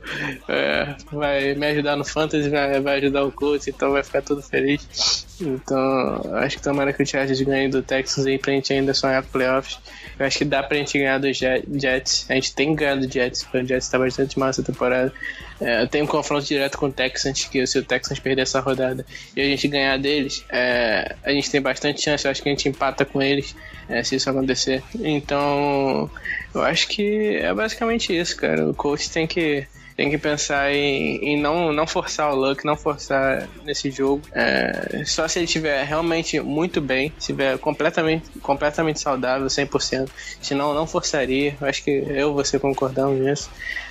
é, 0.48 0.96
vai 1.12 1.54
me 1.56 1.66
ajudar 1.68 1.96
no 1.96 2.04
Fantasy, 2.06 2.50
vai, 2.50 2.80
vai 2.80 2.98
ajudar 2.98 3.24
o 3.24 3.32
Colts, 3.32 3.68
então 3.68 3.92
vai 3.92 4.04
ficar 4.04 4.22
tudo 4.22 4.42
feliz. 4.42 5.26
Então, 5.42 6.22
acho 6.36 6.58
que 6.58 6.64
tomara 6.64 6.94
que 6.94 7.04
o 7.04 7.06
Chargers 7.06 7.42
ganhe 7.42 7.68
do 7.70 7.82
Texans 7.82 8.26
aí 8.26 8.38
pra 8.38 8.54
gente 8.54 8.72
ainda 8.72 8.94
sonhar 8.94 9.22
playoffs. 9.24 9.78
Eu 10.18 10.26
acho 10.26 10.38
que 10.38 10.46
dá 10.46 10.64
pra 10.64 10.78
gente 10.78 10.98
ganhar 10.98 11.18
do 11.20 11.32
Jet- 11.34 11.66
Jets. 11.74 12.26
A 12.30 12.36
gente 12.36 12.56
tem 12.56 12.74
ganhar 12.74 12.96
do 12.96 13.12
Jets, 13.12 13.44
porque 13.44 13.58
o 13.58 13.68
Jets 13.68 13.90
tá 13.90 14.00
bastante 14.00 14.40
mal 14.40 14.50
essa 14.50 14.64
temporada. 14.64 15.12
É, 15.60 15.86
tem 15.86 16.02
um 16.02 16.08
confronto 16.08 16.46
direto 16.46 16.78
com 16.78 16.88
o 16.88 16.92
Texans, 16.92 17.46
que 17.46 17.66
se 17.66 17.80
o 17.80 17.84
Texans 17.84 18.20
perder 18.20 18.42
essa 18.42 18.60
rodada 18.60 19.06
e 19.36 19.42
a 19.42 19.46
gente 19.46 19.68
ganhar 19.68 19.98
deles, 19.98 20.44
é, 20.50 21.16
a 21.24 21.32
gente 21.32 21.50
tem 21.50 21.62
bastante 21.62 22.02
chance. 22.02 22.26
Eu 22.26 22.32
acho 22.32 22.44
que 22.44 22.50
a 22.50 22.52
gente 22.52 22.68
empata 22.68 23.06
com 23.06 23.22
eles 23.22 23.56
é, 23.88 24.04
se 24.04 24.16
isso 24.16 24.30
acontecer. 24.30 24.84
Então, 25.00 26.10
eu 26.54 26.62
acho 26.62 26.88
que 26.88 27.38
é 27.38 27.54
basicamente 27.54 28.16
isso, 28.16 28.36
cara. 28.36 28.70
O 28.70 28.74
coach 28.74 29.10
tem 29.10 29.26
que 29.26 29.66
tem 29.96 30.10
que 30.10 30.18
pensar 30.18 30.74
em, 30.74 31.18
em 31.24 31.42
não, 31.42 31.72
não 31.72 31.88
forçar 31.88 32.32
o 32.32 32.36
Luck, 32.36 32.66
não 32.66 32.76
forçar 32.76 33.48
nesse 33.64 33.90
jogo. 33.90 34.22
É, 34.34 35.04
só 35.06 35.28
se 35.28 35.40
ele 35.40 35.46
estiver 35.46 35.84
realmente 35.86 36.40
muito 36.42 36.82
bem, 36.82 37.14
estiver 37.18 37.58
completamente, 37.58 38.30
completamente 38.40 39.00
saudável, 39.00 39.48
100%. 39.48 40.10
Senão, 40.42 40.74
não 40.74 40.86
forçaria. 40.86 41.56
Acho 41.62 41.84
que 41.84 41.92
eu 41.92 42.32
e 42.32 42.34
você 42.34 42.60
concordamos 42.60 43.20
nisso. 43.20 43.50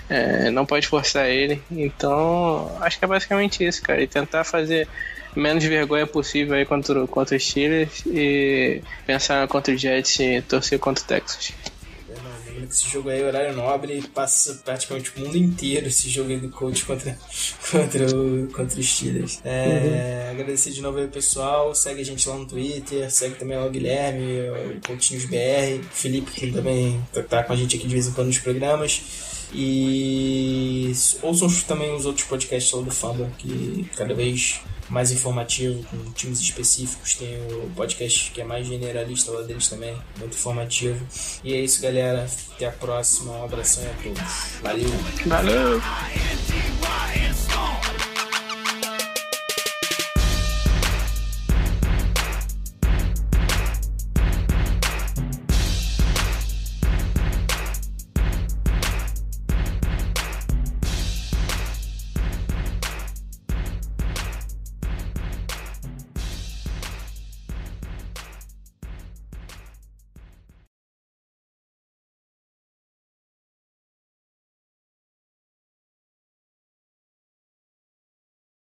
É, 0.09 0.51
não 0.51 0.67
pode 0.67 0.87
forçar 0.87 1.29
ele. 1.29 1.63
Então, 1.71 2.71
acho 2.81 2.99
que 2.99 3.05
é 3.05 3.09
basicamente 3.09 3.65
isso, 3.65 3.83
cara. 3.83 4.03
E 4.03 4.07
tentar 4.07 4.45
fazer 4.45 4.87
menos 5.35 5.65
vergonha 5.65 6.07
possível 6.07 6.55
aí 6.55 6.65
contra, 6.65 7.07
contra 7.07 7.37
os 7.37 7.43
Steelers 7.43 8.05
e 8.07 8.83
pensar 9.07 9.49
contra 9.49 9.75
o 9.75 9.77
Jets 9.77 10.21
e 10.21 10.43
torcer 10.43 10.79
contra 10.79 11.03
o 11.03 11.07
Texas. 11.07 11.53
Que 12.67 12.73
esse 12.73 12.89
jogo 12.89 13.09
aí 13.09 13.21
é 13.21 13.25
horário 13.25 13.55
nobre 13.55 13.99
e 13.99 14.03
passa 14.03 14.61
praticamente 14.65 15.13
o 15.17 15.21
mundo 15.21 15.37
inteiro 15.37 15.87
esse 15.87 16.09
jogo 16.09 16.31
aí 16.31 16.39
do 16.39 16.51
coach 16.51 16.85
contra, 16.85 17.17
contra, 17.71 18.17
o, 18.17 18.49
contra 18.49 18.81
os 18.81 18.87
Steelers. 18.87 19.41
É, 19.45 20.29
Agradecer 20.31 20.71
de 20.71 20.81
novo 20.83 20.99
aí, 20.99 21.09
pessoal. 21.09 21.75
Segue 21.75 22.01
a 22.01 22.05
gente 22.05 22.29
lá 22.29 22.37
no 22.37 22.47
Twitter, 22.47 23.11
segue 23.11 23.37
também 23.37 23.57
lá 23.57 23.67
o 23.67 23.71
Guilherme, 23.71 24.23
o 24.77 24.87
Coutinhos 24.87 25.25
BR, 25.25 25.81
o 25.81 25.85
Felipe, 25.91 26.31
que 26.33 26.53
também 26.53 27.01
tá, 27.13 27.23
tá 27.23 27.43
com 27.43 27.53
a 27.53 27.57
gente 27.57 27.77
aqui 27.77 27.87
de 27.87 27.95
vez 27.95 28.09
em 28.09 28.13
quando 28.13 28.29
nos 28.29 28.39
programas. 28.39 29.34
E 29.55 30.93
ouçam 31.23 31.49
também 31.67 31.95
os 31.95 32.07
outros 32.07 32.27
podcasts 32.27 32.73
lá 32.73 32.83
do 32.83 32.91
Famba, 32.91 33.31
que 33.39 33.89
cada 33.97 34.13
vez 34.15 34.61
mais 34.89 35.11
informativo, 35.11 35.83
com 35.85 36.13
times 36.13 36.41
específicos. 36.41 37.15
Tem 37.15 37.37
o 37.47 37.71
podcast 37.75 38.31
que 38.33 38.41
é 38.41 38.45
mais 38.45 38.67
generalista 38.67 39.31
lá 39.33 39.43
deles 39.43 39.69
também, 39.69 39.97
muito 40.19 40.35
informativo. 40.35 41.05
E 41.43 41.55
é 41.55 41.61
isso, 41.61 41.81
galera. 41.81 42.29
Até 42.55 42.67
a 42.67 42.73
próxima. 42.73 43.33
Um 43.33 43.45
abração 43.45 43.85
a 43.85 44.03
todos. 44.03 44.21
Valeu! 44.63 44.91
Valeu! 45.27 45.81